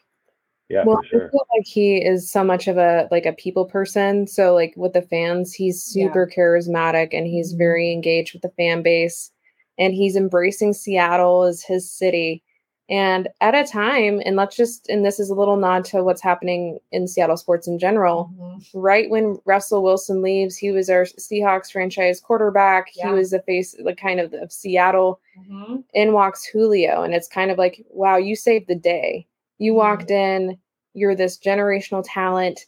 Yeah, 0.69 0.85
well, 0.85 0.99
for 0.99 1.05
sure. 1.09 1.27
I 1.29 1.31
feel 1.31 1.47
like 1.57 1.67
he 1.67 1.97
is 1.97 2.31
so 2.31 2.45
much 2.45 2.69
of 2.69 2.77
a 2.77 3.09
like 3.11 3.25
a 3.27 3.33
people 3.33 3.65
person. 3.65 4.27
So 4.27 4.55
like 4.55 4.75
with 4.77 4.93
the 4.93 5.03
fans, 5.03 5.55
he's 5.55 5.95
Yeah. 5.97 6.07
super 6.09 6.27
charismatic 6.27 7.09
and 7.13 7.27
he's 7.27 7.55
Mhm. 7.55 7.59
very 7.59 7.93
engaged 7.93 8.33
with 8.35 8.43
the 8.43 8.51
fan 8.51 8.83
base 8.83 9.31
and 9.79 9.95
he's 9.95 10.15
embracing 10.17 10.75
Seattle 10.75 11.45
as 11.45 11.63
his 11.63 11.91
city. 11.91 12.43
And 12.91 13.29
at 13.43 13.55
a 13.55 13.65
time, 13.71 14.21
and 14.25 14.35
let's 14.37 14.57
just 14.57 14.89
and 14.89 15.05
this 15.05 15.21
is 15.21 15.29
a 15.31 15.35
little 15.35 15.57
nod 15.57 15.85
to 15.87 16.03
what's 16.05 16.23
happening 16.23 16.79
in 16.93 17.07
Seattle 17.07 17.37
sports 17.37 17.67
in 17.69 17.79
general. 17.79 18.31
Mhm. 18.39 18.63
Right 18.75 19.09
when 19.11 19.39
Russell 19.47 19.83
Wilson 19.83 20.21
leaves, 20.23 20.57
he 20.57 20.71
was 20.71 20.89
our 20.91 21.05
Seahawks 21.05 21.71
franchise 21.73 22.21
quarterback. 22.21 22.89
Yeah. 22.95 23.09
He 23.09 23.13
was 23.15 23.31
the 23.31 23.41
face, 23.43 23.75
like 23.81 23.99
kind 23.99 24.21
of 24.21 24.33
of 24.35 24.51
Seattle 24.53 25.21
Mhm. 25.51 25.85
in 25.95 26.13
walks 26.15 26.45
Julio. 26.47 27.03
And 27.03 27.15
it's 27.15 27.29
kind 27.29 27.51
of 27.51 27.57
like, 27.59 27.85
wow, 27.91 28.17
you 28.17 28.35
saved 28.37 28.69
the 28.69 28.75
day. 28.75 29.27
You 29.59 29.75
walked 29.75 30.11
in, 30.11 30.59
you're 30.95 31.15
this 31.15 31.39
generational 31.39 32.05
talent. 32.07 32.67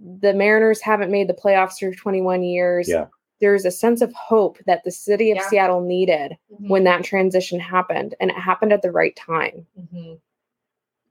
The 0.00 0.34
Mariners 0.34 0.80
haven't 0.80 1.10
made 1.10 1.28
the 1.28 1.34
playoffs 1.34 1.78
for 1.78 1.94
21 1.94 2.42
years. 2.42 2.88
Yeah. 2.88 3.06
There's 3.40 3.64
a 3.64 3.70
sense 3.70 4.02
of 4.02 4.12
hope 4.12 4.58
that 4.66 4.84
the 4.84 4.90
city 4.90 5.30
of 5.30 5.38
Yeah. 5.38 5.48
Seattle 5.48 5.80
needed 5.80 6.36
Mhm. 6.52 6.68
when 6.68 6.84
that 6.84 7.02
transition 7.04 7.58
happened. 7.58 8.14
And 8.20 8.30
it 8.30 8.36
happened 8.36 8.72
at 8.72 8.82
the 8.82 8.92
right 8.92 9.16
time. 9.16 9.66
Mhm. 9.78 10.20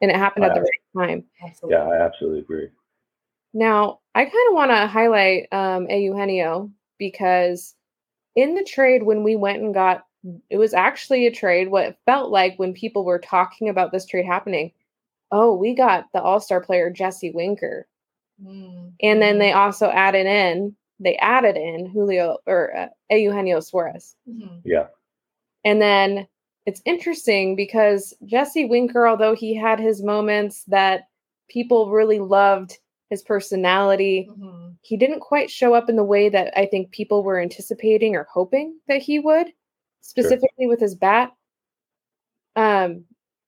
And 0.02 0.12
it 0.12 0.16
happened 0.18 0.46
at 0.46 0.54
the 0.54 0.62
right 0.62 1.08
time. 1.08 1.26
Absolutely. 1.44 1.78
Yeah, 1.78 1.88
I 1.88 2.02
absolutely 2.02 2.40
agree. 2.40 2.70
Now, 3.54 4.00
I 4.16 4.24
kind 4.24 4.48
of 4.50 4.54
want 4.54 4.72
to 4.72 4.88
highlight 4.88 5.48
um, 5.52 5.90
Eugenio 5.90 6.72
because 6.98 7.76
in 8.36 8.56
the 8.56 8.64
trade, 8.64 9.04
when 9.04 9.24
we 9.24 9.36
went 9.36 9.62
and 9.62 9.74
got, 9.74 10.06
it 10.50 10.58
was 10.58 10.74
actually 10.74 11.28
a 11.28 11.32
trade. 11.32 11.70
What 11.70 11.86
it 11.86 11.98
felt 12.06 12.32
like 12.32 12.58
when 12.58 12.74
people 12.74 13.04
were 13.04 13.20
talking 13.20 13.68
about 13.70 13.92
this 13.92 14.06
trade 14.06 14.26
happening, 14.26 14.72
oh, 15.32 15.56
we 15.56 15.74
got 15.74 16.06
the 16.14 16.22
All 16.22 16.40
Star 16.40 16.62
player 16.62 16.90
Jesse 16.90 17.32
Winker, 17.32 17.88
Mm. 18.44 18.94
and 19.02 19.22
then 19.22 19.38
they 19.38 19.52
also 19.54 19.90
added 19.90 20.26
in, 20.26 20.76
they 21.00 21.16
added 21.18 21.58
in 21.58 21.86
Julio 21.88 22.38
or 22.48 22.76
uh, 22.76 22.88
Eugenio 23.16 23.60
Suarez, 23.60 24.16
Mhm. 24.28 24.62
Yeah. 24.66 24.88
and 25.64 25.82
then 25.82 26.28
it's 26.66 26.82
interesting 26.86 27.56
because 27.56 28.14
Jesse 28.26 28.66
Winker, 28.66 29.08
although 29.08 29.36
he 29.36 29.54
had 29.56 29.80
his 29.80 30.02
moments 30.04 30.64
that 30.66 31.04
people 31.50 31.90
really 31.92 32.20
loved 32.20 32.78
his 33.10 33.22
personality 33.22 34.28
Mhm. 34.32 34.76
he 34.84 34.98
didn't 34.98 35.20
quite 35.20 35.52
show 35.52 35.74
up 35.76 35.90
in 35.90 35.96
the 35.96 36.04
way 36.04 36.28
that 36.30 36.52
I 36.58 36.66
think 36.66 36.90
people 36.92 37.22
were 37.24 37.40
anticipating 37.40 38.16
or 38.16 38.24
hoping 38.34 38.80
that 38.88 39.02
he 39.04 39.20
would, 39.20 39.54
specifically 40.02 40.66
with 40.66 40.80
his 40.80 40.96
bat. 40.96 41.32
Um, 42.56 43.06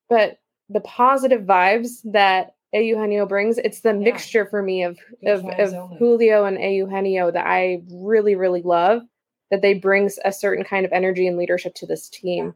but 0.08 0.38
the 0.68 0.80
positive 0.80 1.42
vibes 1.42 2.00
that 2.04 2.54
Eugenio 2.72 3.26
brings, 3.26 3.58
it's 3.58 3.80
the 3.80 3.90
Yeah. 3.90 3.98
mixture 3.98 4.46
for 4.46 4.62
me 4.62 4.82
of 4.82 4.98
of, 5.26 5.44
of. 5.44 5.98
Julio 5.98 6.44
and 6.44 6.58
Eugenio 6.58 7.30
that 7.30 7.46
I 7.46 7.82
really, 7.90 8.34
really 8.34 8.62
love. 8.62 9.02
That 9.50 9.62
they 9.62 9.74
brings 9.74 10.18
a 10.24 10.32
certain 10.32 10.64
kind 10.64 10.84
of 10.84 10.92
energy 10.92 11.28
and 11.28 11.36
leadership 11.36 11.74
to 11.76 11.86
this 11.86 12.08
team. 12.08 12.54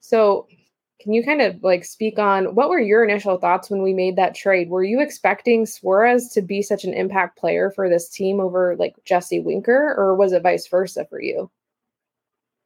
So 0.00 0.46
can 1.00 1.12
you 1.12 1.24
kind 1.24 1.40
of 1.40 1.62
like 1.62 1.84
speak 1.84 2.18
on 2.18 2.54
what 2.54 2.68
were 2.68 2.78
your 2.78 3.04
initial 3.04 3.38
thoughts 3.38 3.70
when 3.70 3.82
we 3.82 3.92
made 3.92 4.16
that 4.16 4.34
trade? 4.34 4.68
Were 4.68 4.84
you 4.84 5.00
expecting 5.00 5.64
Suarez 5.64 6.28
to 6.34 6.42
be 6.42 6.60
such 6.60 6.84
an 6.84 6.92
impact 6.92 7.38
player 7.38 7.70
for 7.70 7.88
this 7.88 8.08
team 8.08 8.40
over 8.40 8.76
like 8.78 8.94
Jesse 9.04 9.40
Winker, 9.40 9.94
or 9.96 10.14
was 10.14 10.32
it 10.32 10.42
vice 10.42 10.66
versa 10.68 11.06
for 11.08 11.20
you? 11.20 11.50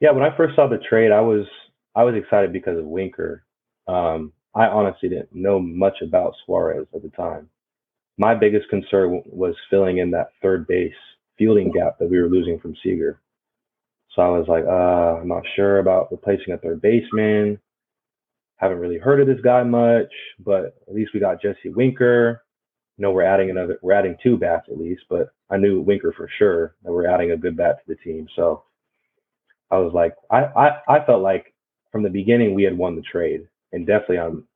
Yeah, 0.00 0.10
when 0.10 0.24
I 0.24 0.36
first 0.36 0.56
saw 0.56 0.66
the 0.66 0.78
trade, 0.78 1.12
I 1.12 1.20
was 1.20 1.46
I 1.94 2.04
was 2.04 2.14
excited 2.14 2.52
because 2.52 2.78
of 2.78 2.84
Winker. 2.84 3.44
Um, 3.86 4.32
I 4.54 4.66
honestly 4.66 5.08
didn't 5.08 5.34
know 5.34 5.58
much 5.58 6.02
about 6.02 6.34
Suarez 6.44 6.86
at 6.94 7.02
the 7.02 7.08
time. 7.10 7.48
My 8.18 8.34
biggest 8.34 8.68
concern 8.68 9.22
was 9.26 9.54
filling 9.70 9.98
in 9.98 10.10
that 10.10 10.32
third 10.42 10.66
base 10.66 10.92
fielding 11.38 11.72
gap 11.72 11.98
that 11.98 12.10
we 12.10 12.20
were 12.20 12.28
losing 12.28 12.58
from 12.60 12.76
Seager. 12.82 13.20
So 14.14 14.20
I 14.20 14.28
was 14.28 14.46
like, 14.48 14.64
uh, 14.64 15.20
I'm 15.20 15.28
not 15.28 15.44
sure 15.56 15.78
about 15.78 16.12
replacing 16.12 16.52
a 16.52 16.58
third 16.58 16.82
baseman. 16.82 17.58
Haven't 18.56 18.78
really 18.78 18.98
heard 18.98 19.20
of 19.20 19.26
this 19.26 19.40
guy 19.42 19.62
much, 19.62 20.12
but 20.38 20.76
at 20.86 20.94
least 20.94 21.12
we 21.14 21.20
got 21.20 21.40
Jesse 21.40 21.70
Winker. 21.70 22.42
You 22.98 23.02
know, 23.02 23.10
we're 23.10 23.22
adding 23.22 23.50
another, 23.50 23.78
we're 23.82 23.94
adding 23.94 24.16
two 24.22 24.36
bats 24.36 24.66
at 24.70 24.78
least, 24.78 25.02
but 25.08 25.30
I 25.50 25.56
knew 25.56 25.80
Winker 25.80 26.12
for 26.14 26.28
sure 26.38 26.76
that 26.84 26.92
we're 26.92 27.06
adding 27.06 27.30
a 27.30 27.36
good 27.36 27.56
bat 27.56 27.78
to 27.78 27.94
the 27.94 27.96
team. 27.96 28.28
So 28.36 28.64
I 29.70 29.78
was 29.78 29.94
like, 29.94 30.14
I, 30.30 30.44
I, 30.44 30.96
I 30.96 31.06
felt 31.06 31.22
like 31.22 31.54
from 31.90 32.02
the 32.02 32.10
beginning 32.10 32.54
we 32.54 32.62
had 32.62 32.76
won 32.76 32.94
the 32.94 33.02
trade, 33.02 33.48
and 33.72 33.86
definitely 33.86 34.18
I'm 34.18 34.46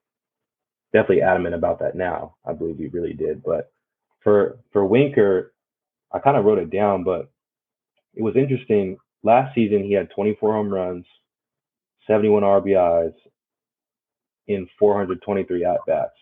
definitely 0.92 1.22
adamant 1.22 1.54
about 1.54 1.78
that 1.80 1.94
now. 1.94 2.36
I 2.44 2.52
believe 2.52 2.78
we 2.78 2.88
really 2.88 3.12
did. 3.12 3.42
But 3.42 3.72
for 4.22 4.58
for 4.72 4.86
Winker, 4.86 5.52
I 6.12 6.18
kind 6.18 6.36
of 6.36 6.44
wrote 6.44 6.58
it 6.58 6.70
down, 6.70 7.04
but 7.04 7.30
it 8.14 8.22
was 8.22 8.36
interesting. 8.36 8.96
Last 9.22 9.54
season 9.54 9.82
he 9.82 9.92
had 9.92 10.10
24 10.14 10.52
home 10.52 10.72
runs, 10.72 11.04
71 12.06 12.42
RBIs 12.42 13.14
in 14.46 14.68
423 14.78 15.64
at 15.64 15.78
bats. 15.86 16.12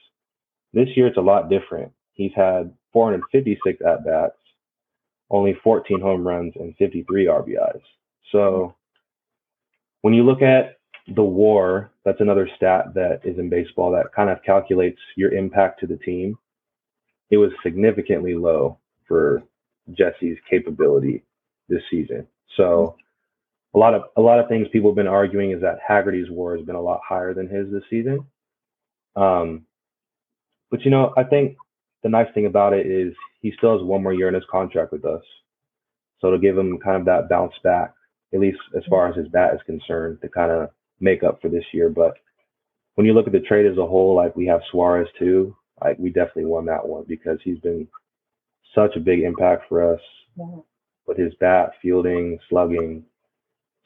This 0.72 0.88
year 0.96 1.06
it's 1.06 1.18
a 1.18 1.22
lot 1.22 1.50
different. 1.50 1.92
He's 2.14 2.32
had 2.34 2.72
456 2.92 3.80
at 3.86 4.04
bats, 4.04 4.36
only 5.30 5.56
14 5.62 6.00
home 6.00 6.26
runs 6.26 6.54
and 6.56 6.74
53 6.76 7.26
RBIs. 7.26 7.82
So 8.32 8.74
when 10.02 10.14
you 10.14 10.24
look 10.24 10.42
at 10.42 10.73
the 11.08 11.22
war, 11.22 11.90
that's 12.04 12.20
another 12.20 12.48
stat 12.56 12.94
that 12.94 13.20
is 13.24 13.38
in 13.38 13.50
baseball 13.50 13.90
that 13.92 14.12
kind 14.14 14.30
of 14.30 14.42
calculates 14.42 15.00
your 15.16 15.32
impact 15.32 15.80
to 15.80 15.86
the 15.86 15.96
team. 15.98 16.38
It 17.30 17.36
was 17.36 17.50
significantly 17.62 18.34
low 18.34 18.78
for 19.06 19.42
Jesse's 19.92 20.38
capability 20.48 21.22
this 21.68 21.82
season. 21.90 22.26
So 22.56 22.96
a 23.74 23.78
lot 23.78 23.94
of 23.94 24.04
a 24.16 24.20
lot 24.20 24.38
of 24.38 24.48
things 24.48 24.68
people 24.72 24.90
have 24.90 24.96
been 24.96 25.06
arguing 25.06 25.50
is 25.50 25.60
that 25.60 25.78
Haggerty's 25.86 26.30
war 26.30 26.56
has 26.56 26.64
been 26.64 26.76
a 26.76 26.80
lot 26.80 27.00
higher 27.06 27.34
than 27.34 27.48
his 27.48 27.70
this 27.70 27.82
season. 27.90 28.24
Um, 29.16 29.66
but 30.70 30.84
you 30.84 30.90
know, 30.90 31.12
I 31.16 31.24
think 31.24 31.56
the 32.02 32.08
nice 32.08 32.32
thing 32.34 32.46
about 32.46 32.72
it 32.72 32.86
is 32.86 33.14
he 33.40 33.52
still 33.56 33.76
has 33.76 33.84
one 33.84 34.02
more 34.02 34.14
year 34.14 34.28
in 34.28 34.34
his 34.34 34.44
contract 34.50 34.92
with 34.92 35.04
us. 35.04 35.22
So 36.20 36.30
to 36.30 36.38
give 36.38 36.56
him 36.56 36.78
kind 36.78 36.96
of 36.96 37.04
that 37.06 37.28
bounce 37.28 37.54
back, 37.62 37.92
at 38.32 38.40
least 38.40 38.58
as 38.76 38.82
far 38.88 39.08
as 39.08 39.16
his 39.16 39.28
bat 39.28 39.54
is 39.54 39.60
concerned, 39.66 40.18
to 40.22 40.28
kind 40.28 40.50
of 40.50 40.70
make 41.04 41.22
up 41.22 41.40
for 41.40 41.48
this 41.48 41.64
year. 41.72 41.88
But 41.88 42.14
when 42.96 43.06
you 43.06 43.12
look 43.12 43.26
at 43.26 43.32
the 43.32 43.40
trade 43.40 43.66
as 43.66 43.78
a 43.78 43.86
whole, 43.86 44.16
like 44.16 44.34
we 44.34 44.46
have 44.46 44.62
Suarez 44.70 45.08
too, 45.18 45.54
like 45.82 45.98
we 45.98 46.10
definitely 46.10 46.46
won 46.46 46.64
that 46.66 46.86
one 46.86 47.04
because 47.06 47.38
he's 47.44 47.58
been 47.58 47.86
such 48.74 48.96
a 48.96 49.00
big 49.00 49.20
impact 49.20 49.68
for 49.68 49.94
us 49.94 50.00
Yeah. 50.36 50.56
with 51.06 51.18
his 51.18 51.34
bat, 51.36 51.72
fielding, 51.80 52.38
slugging. 52.48 53.04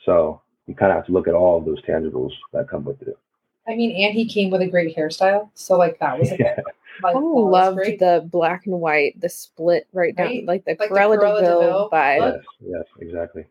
So 0.04 0.40
you 0.66 0.74
kind 0.74 0.92
of 0.92 0.96
have 0.96 1.06
to 1.06 1.12
look 1.12 1.28
at 1.28 1.34
all 1.34 1.58
of 1.58 1.64
those 1.64 1.82
tangibles 1.82 2.32
that 2.52 2.68
come 2.68 2.84
with 2.84 3.02
it. 3.02 3.18
I 3.66 3.74
mean, 3.74 3.90
and 4.02 4.14
he 4.14 4.26
came 4.26 4.50
with 4.50 4.62
a 4.62 4.66
great 4.66 4.96
hairstyle, 4.96 5.50
so 5.54 5.76
like 5.76 5.98
that 5.98 6.18
was 6.18 6.30
a 6.32 6.38
Yeah. 6.38 6.56
like, 7.02 7.14
I 7.16 7.20
that 7.20 7.20
loved 7.20 7.76
great. 7.76 7.98
the 7.98 8.26
black 8.30 8.66
and 8.66 8.80
white, 8.80 9.20
the 9.20 9.28
split 9.28 9.86
right 9.92 10.14
down, 10.16 10.46
like 10.46 10.64
the 10.64 10.70
Like 10.78 10.88
the 10.88 10.94
Cruella 10.94 11.16
Deville 11.20 11.60
DeVille 11.60 11.90
vibe. 11.92 12.32
Yes, 12.32 12.44
yes, 12.60 12.84
exactly. 13.00 13.44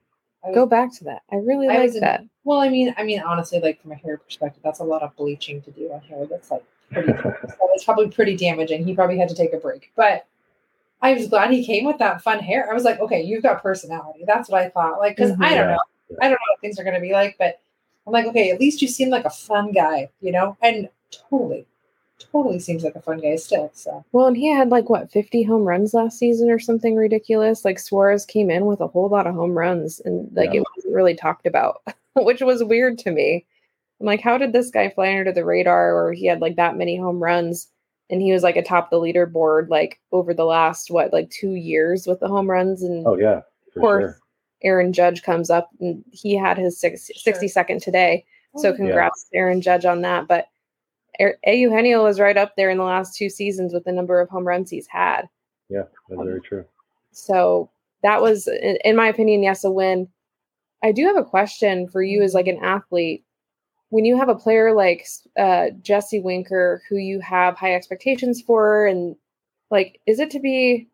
I 0.43 0.49
was- 0.49 0.55
Go 0.55 0.65
back 0.65 0.93
to 0.97 1.03
that. 1.05 1.23
I 1.31 1.37
really 1.37 1.67
I 1.67 1.75
like 1.75 1.83
was 1.83 1.99
that. 1.99 2.23
Well, 2.43 2.59
I 2.59 2.69
mean, 2.69 2.93
I 2.97 3.03
mean, 3.03 3.21
honestly, 3.21 3.59
like 3.59 3.81
from 3.81 3.91
a 3.91 3.95
hair 3.95 4.17
perspective, 4.17 4.61
that's 4.63 4.79
a 4.79 4.83
lot 4.83 5.01
of 5.01 5.15
bleaching 5.15 5.61
to 5.63 5.71
do 5.71 5.91
on 5.91 6.01
hair. 6.01 6.25
That's 6.25 6.51
like 6.51 6.63
pretty. 6.91 7.13
so 7.21 7.35
it's 7.73 7.83
probably 7.83 8.09
pretty 8.09 8.37
damaging. 8.37 8.85
He 8.85 8.95
probably 8.95 9.17
had 9.17 9.29
to 9.29 9.35
take 9.35 9.53
a 9.53 9.57
break, 9.57 9.91
but 9.95 10.25
I 11.01 11.13
was 11.13 11.27
glad 11.27 11.51
he 11.51 11.65
came 11.65 11.85
with 11.85 11.99
that 11.99 12.21
fun 12.21 12.39
hair. 12.39 12.69
I 12.69 12.73
was 12.73 12.83
like, 12.83 12.99
okay, 12.99 13.21
you've 13.21 13.43
got 13.43 13.61
personality. 13.61 14.23
That's 14.25 14.49
what 14.49 14.61
I 14.61 14.69
thought. 14.69 14.99
Like, 14.99 15.15
because 15.15 15.31
mm-hmm. 15.31 15.43
I 15.43 15.53
don't 15.53 15.67
know, 15.67 15.79
I 16.21 16.23
don't 16.23 16.31
know 16.31 16.51
what 16.51 16.61
things 16.61 16.79
are 16.79 16.83
going 16.83 16.95
to 16.95 17.01
be 17.01 17.13
like, 17.13 17.35
but 17.37 17.59
I'm 18.05 18.13
like, 18.13 18.25
okay, 18.27 18.51
at 18.51 18.59
least 18.59 18.81
you 18.81 18.87
seem 18.87 19.09
like 19.09 19.25
a 19.25 19.29
fun 19.29 19.71
guy, 19.71 20.09
you 20.21 20.31
know? 20.31 20.57
And 20.61 20.89
totally, 21.29 21.67
totally 22.19 22.59
seems 22.59 22.83
like 22.83 22.95
a 22.95 23.01
fun 23.01 23.19
guy 23.19 23.35
still. 23.35 23.71
So 23.73 24.03
Well, 24.11 24.27
and 24.27 24.37
he 24.37 24.47
had 24.47 24.69
like 24.69 24.89
what 24.89 25.11
50 25.11 25.43
home 25.43 25.63
runs 25.63 25.93
last 25.93 26.17
season 26.17 26.49
or 26.49 26.59
something 26.59 26.95
ridiculous. 26.95 27.63
Like 27.65 27.79
Suarez 27.79 28.25
came 28.25 28.49
in 28.49 28.65
with 28.65 28.79
a 28.81 28.87
whole 28.87 29.09
lot 29.09 29.27
of 29.27 29.35
home 29.35 29.57
runs 29.57 29.99
and 30.03 30.29
like 30.35 30.53
Yeah. 30.53 30.61
it 30.61 30.65
wasn't 30.75 30.95
really 30.95 31.15
talked 31.15 31.45
about, 31.45 31.81
which 32.15 32.41
was 32.41 32.63
weird 32.63 32.97
to 32.99 33.11
me. 33.11 33.45
I'm 33.99 34.05
like, 34.05 34.21
how 34.21 34.37
did 34.37 34.53
this 34.53 34.69
guy 34.69 34.89
fly 34.89 35.17
under 35.17 35.31
the 35.31 35.45
radar 35.45 35.95
or 35.95 36.13
he 36.13 36.25
had 36.27 36.41
like 36.41 36.55
that 36.57 36.77
many 36.77 36.97
home 36.97 37.19
runs 37.21 37.67
and 38.09 38.21
he 38.21 38.31
was 38.31 38.43
like 38.43 38.55
atop 38.55 38.89
the 38.89 38.97
leaderboard 38.99 39.69
like 39.69 39.99
over 40.11 40.33
the 40.33 40.45
last 40.45 40.89
what 40.91 41.11
like 41.11 41.29
2 41.29 41.51
years 41.55 42.07
with 42.07 42.19
the 42.19 42.27
home 42.27 42.49
runs 42.49 42.81
and 42.83 43.05
Oh 43.07 43.17
yeah, 43.17 43.37
of 43.75 43.81
course 43.81 44.03
sure. 44.03 44.17
Aaron 44.63 44.91
Judge 44.93 45.21
comes 45.23 45.49
up 45.51 45.69
and 45.79 46.03
he 46.11 46.35
had 46.35 46.57
his 46.57 46.79
six, 46.79 47.11
Sure. 47.15 47.33
62nd 47.33 47.81
today. 47.83 48.25
So 48.57 48.69
Oh, 48.69 48.75
congrats 48.75 49.25
to 49.29 49.37
Aaron 49.37 49.61
Judge 49.61 49.85
on 49.85 50.01
that. 50.01 50.27
But 50.27 50.47
Eugenio 51.45 52.03
was 52.03 52.19
right 52.19 52.37
up 52.37 52.55
there 52.55 52.69
in 52.69 52.77
the 52.77 52.83
last 52.83 53.15
two 53.15 53.29
seasons 53.29 53.73
with 53.73 53.83
the 53.83 53.91
number 53.91 54.19
of 54.19 54.29
home 54.29 54.47
runs 54.47 54.69
he's 54.69 54.87
had. 54.87 55.23
Yeah, 55.69 55.83
that's 56.09 56.21
very 56.21 56.41
true. 56.41 56.65
So 57.11 57.69
that 58.03 58.21
was, 58.21 58.47
in, 58.47 58.95
my 58.95 59.07
opinion, 59.07 59.43
yes, 59.43 59.63
a 59.63 59.71
win. 59.71 60.07
I 60.83 60.91
do 60.91 61.05
have 61.05 61.17
a 61.17 61.23
question 61.23 61.87
for 61.87 62.03
you 62.03 62.21
as 62.21 62.33
like 62.33 62.47
an 62.47 62.63
athlete. 62.63 63.23
When 63.89 64.05
you 64.05 64.17
have 64.17 64.29
a 64.29 64.35
player 64.35 64.73
like 64.73 65.07
uh, 65.37 65.67
Jesse 65.81 66.19
Winker, 66.19 66.83
who 66.89 66.97
you 66.97 67.19
have 67.21 67.57
high 67.57 67.73
expectations 67.73 68.41
for, 68.41 68.85
and 68.85 69.15
like, 69.71 69.99
is 70.05 70.19
it 70.19 70.29
to 70.31 70.39
be 70.39 70.87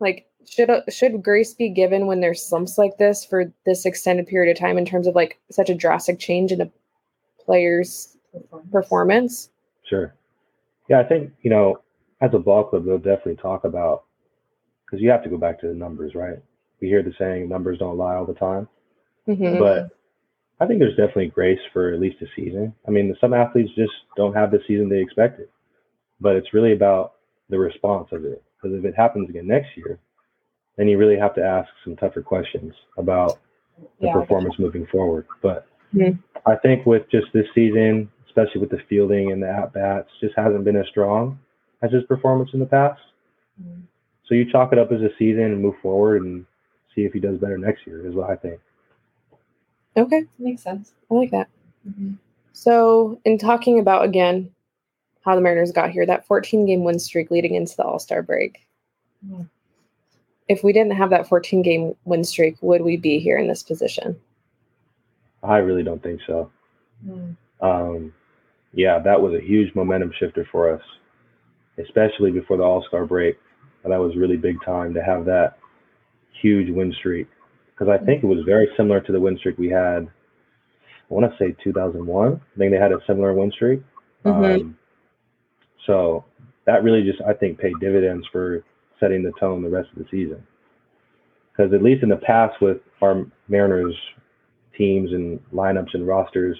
like 0.00 0.26
should 0.48 0.70
should 0.90 1.22
grace 1.22 1.54
be 1.54 1.68
given 1.68 2.06
when 2.06 2.20
there's 2.20 2.44
slumps 2.44 2.78
like 2.78 2.96
this 2.98 3.24
for 3.24 3.52
this 3.64 3.86
extended 3.86 4.26
period 4.26 4.50
of 4.50 4.60
time 4.60 4.78
in 4.78 4.84
terms 4.84 5.06
of 5.06 5.14
like 5.14 5.38
such 5.50 5.70
a 5.70 5.74
drastic 5.74 6.18
change 6.18 6.52
in 6.52 6.60
a 6.60 6.70
player's 7.44 8.16
performance? 8.70 9.50
Sure. 9.88 10.14
Yeah, 10.88 11.00
I 11.00 11.04
think, 11.04 11.32
you 11.42 11.50
know, 11.50 11.80
as 12.20 12.30
a 12.34 12.38
ball 12.38 12.64
club, 12.64 12.84
they'll 12.84 12.98
definitely 12.98 13.36
talk 13.36 13.64
about, 13.64 14.04
because 14.84 15.00
you 15.00 15.10
have 15.10 15.22
to 15.24 15.30
go 15.30 15.36
back 15.36 15.60
to 15.60 15.68
the 15.68 15.74
numbers, 15.74 16.14
right? 16.14 16.38
We 16.80 16.88
hear 16.88 17.02
the 17.02 17.14
saying, 17.18 17.48
numbers 17.48 17.78
don't 17.78 17.96
lie 17.96 18.14
all 18.14 18.26
the 18.26 18.34
time. 18.34 18.68
Mhm. 19.28 19.58
But 19.58 19.90
I 20.60 20.66
think 20.66 20.78
there's 20.80 20.96
definitely 20.96 21.28
grace 21.28 21.60
for 21.72 21.92
at 21.92 22.00
least 22.00 22.22
a 22.22 22.26
season. 22.36 22.74
I 22.86 22.90
mean, 22.90 23.16
some 23.20 23.34
athletes 23.34 23.72
just 23.74 23.92
don't 24.16 24.34
have 24.34 24.50
the 24.50 24.60
season 24.66 24.88
they 24.88 25.00
expected, 25.00 25.48
but 26.20 26.36
it's 26.36 26.54
really 26.54 26.72
about 26.72 27.14
the 27.48 27.58
response 27.58 28.12
of 28.12 28.24
it. 28.24 28.42
Because 28.56 28.76
if 28.78 28.84
it 28.84 28.94
happens 28.94 29.28
again 29.28 29.46
next 29.46 29.76
year, 29.76 29.98
then 30.76 30.88
you 30.88 30.98
really 30.98 31.16
have 31.16 31.34
to 31.34 31.44
ask 31.44 31.68
some 31.84 31.96
tougher 31.96 32.22
questions 32.22 32.74
about 32.96 33.38
the 34.00 34.06
Yeah. 34.06 34.12
performance 34.14 34.58
moving 34.58 34.86
forward. 34.86 35.26
But 35.40 35.66
Mhm. 35.94 36.18
I 36.46 36.56
think 36.56 36.86
with 36.86 37.08
just 37.08 37.32
this 37.32 37.46
season, 37.54 38.10
especially 38.32 38.60
with 38.60 38.70
the 38.70 38.78
fielding 38.88 39.30
and 39.30 39.42
the 39.42 39.48
at 39.48 39.72
bats, 39.72 40.08
just 40.20 40.34
hasn't 40.36 40.64
been 40.64 40.76
as 40.76 40.86
strong 40.88 41.38
as 41.82 41.92
his 41.92 42.02
performance 42.04 42.50
in 42.54 42.60
the 42.60 42.66
past. 42.66 43.00
Mhm. 43.60 43.82
So 44.24 44.34
you 44.34 44.50
chalk 44.50 44.72
it 44.72 44.78
up 44.78 44.90
as 44.90 45.02
a 45.02 45.10
season 45.18 45.44
and 45.44 45.60
move 45.60 45.74
forward 45.82 46.22
and 46.22 46.46
see 46.94 47.04
if 47.04 47.12
he 47.12 47.20
does 47.20 47.38
better 47.38 47.58
next 47.58 47.86
year, 47.86 48.06
is 48.06 48.14
what 48.14 48.30
I 48.30 48.36
think. 48.36 48.60
okay, 49.94 50.24
makes 50.38 50.62
sense. 50.62 50.94
I 51.10 51.14
like 51.14 51.30
that. 51.32 51.48
Mhm. 51.86 52.16
So, 52.54 53.20
in 53.26 53.36
talking 53.36 53.78
about 53.78 54.06
again 54.06 54.50
how 55.20 55.34
the 55.34 55.42
Mariners 55.42 55.70
got 55.70 55.90
here, 55.90 56.06
that 56.06 56.24
14 56.26 56.64
game 56.64 56.82
win 56.82 56.98
streak 56.98 57.30
leading 57.30 57.54
into 57.54 57.76
the 57.76 57.84
All 57.84 57.98
Star 57.98 58.22
break. 58.22 58.66
Mhm. 59.26 59.48
If 60.48 60.64
we 60.64 60.72
didn't 60.72 60.92
have 60.94 61.10
that 61.10 61.26
14 61.26 61.60
game 61.60 61.94
win 62.06 62.24
streak, 62.24 62.56
would 62.62 62.80
we 62.80 62.96
be 62.96 63.18
here 63.18 63.36
in 63.36 63.48
this 63.48 63.62
position? 63.62 64.18
I 65.42 65.58
really 65.58 65.82
don't 65.82 66.02
think 66.02 66.22
so. 66.26 66.50
Mhm. 67.06 67.36
Um, 67.60 68.14
yeah, 68.72 68.98
that 68.98 69.20
was 69.20 69.34
a 69.34 69.44
huge 69.44 69.74
momentum 69.74 70.12
shifter 70.18 70.46
for 70.50 70.72
us, 70.72 70.82
especially 71.78 72.30
before 72.30 72.56
the 72.56 72.62
All 72.62 72.84
Star 72.88 73.06
break. 73.06 73.38
That 73.84 73.98
was 73.98 74.16
really 74.16 74.36
big 74.36 74.62
time 74.64 74.94
to 74.94 75.02
have 75.02 75.24
that 75.24 75.58
huge 76.40 76.70
win 76.70 76.92
streak 76.98 77.28
because 77.74 77.88
I 77.88 78.04
think 78.04 78.22
it 78.22 78.26
was 78.26 78.44
very 78.46 78.68
similar 78.76 79.00
to 79.00 79.12
the 79.12 79.20
win 79.20 79.36
streak 79.38 79.58
we 79.58 79.68
had. 79.68 80.08
I 81.10 81.14
want 81.14 81.30
to 81.30 81.36
say 81.38 81.56
2001. 81.62 82.32
I 82.32 82.58
think 82.58 82.72
they 82.72 82.78
had 82.78 82.92
a 82.92 83.00
similar 83.06 83.32
win 83.34 83.50
streak. 83.50 83.82
Mhm. 84.24 84.60
Um, 84.60 84.78
so 85.86 86.24
that 86.64 86.84
really 86.84 87.02
just 87.02 87.20
I 87.22 87.32
think 87.32 87.58
paid 87.58 87.74
dividends 87.80 88.26
for 88.28 88.62
setting 89.00 89.22
the 89.22 89.32
tone 89.40 89.62
the 89.62 89.68
rest 89.68 89.90
of 89.92 89.98
the 89.98 90.08
season. 90.10 90.46
Because 91.50 91.72
at 91.74 91.82
least 91.82 92.02
in 92.02 92.08
the 92.08 92.16
past 92.16 92.60
with 92.60 92.78
our 93.02 93.26
Mariners 93.48 93.96
teams 94.76 95.12
and 95.12 95.40
lineups 95.52 95.92
and 95.94 96.06
rosters, 96.06 96.56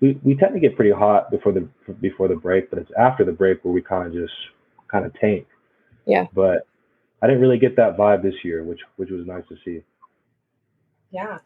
we, 0.00 0.18
we 0.22 0.34
tend 0.34 0.54
to 0.54 0.60
get 0.60 0.76
pretty 0.76 0.90
hot 0.90 1.30
before 1.30 1.52
the 1.52 1.68
before 2.00 2.28
the 2.28 2.36
break, 2.36 2.70
but 2.70 2.78
it's 2.78 2.90
after 2.98 3.24
the 3.24 3.32
break 3.32 3.64
where 3.64 3.72
we 3.72 3.82
kind 3.82 4.06
of 4.06 4.12
just 4.12 4.32
kind 4.88 5.04
of 5.04 5.12
tank. 5.14 5.46
Yeah. 6.06 6.26
But 6.34 6.66
I 7.22 7.26
didn't 7.26 7.42
really 7.42 7.58
get 7.58 7.76
that 7.76 7.96
vibe 7.96 8.22
this 8.22 8.34
year, 8.42 8.64
which 8.64 8.80
which 8.96 9.10
was 9.10 9.26
nice 9.26 9.44
to 9.48 9.56
see. 9.64 9.82
Yeah. 11.10 11.38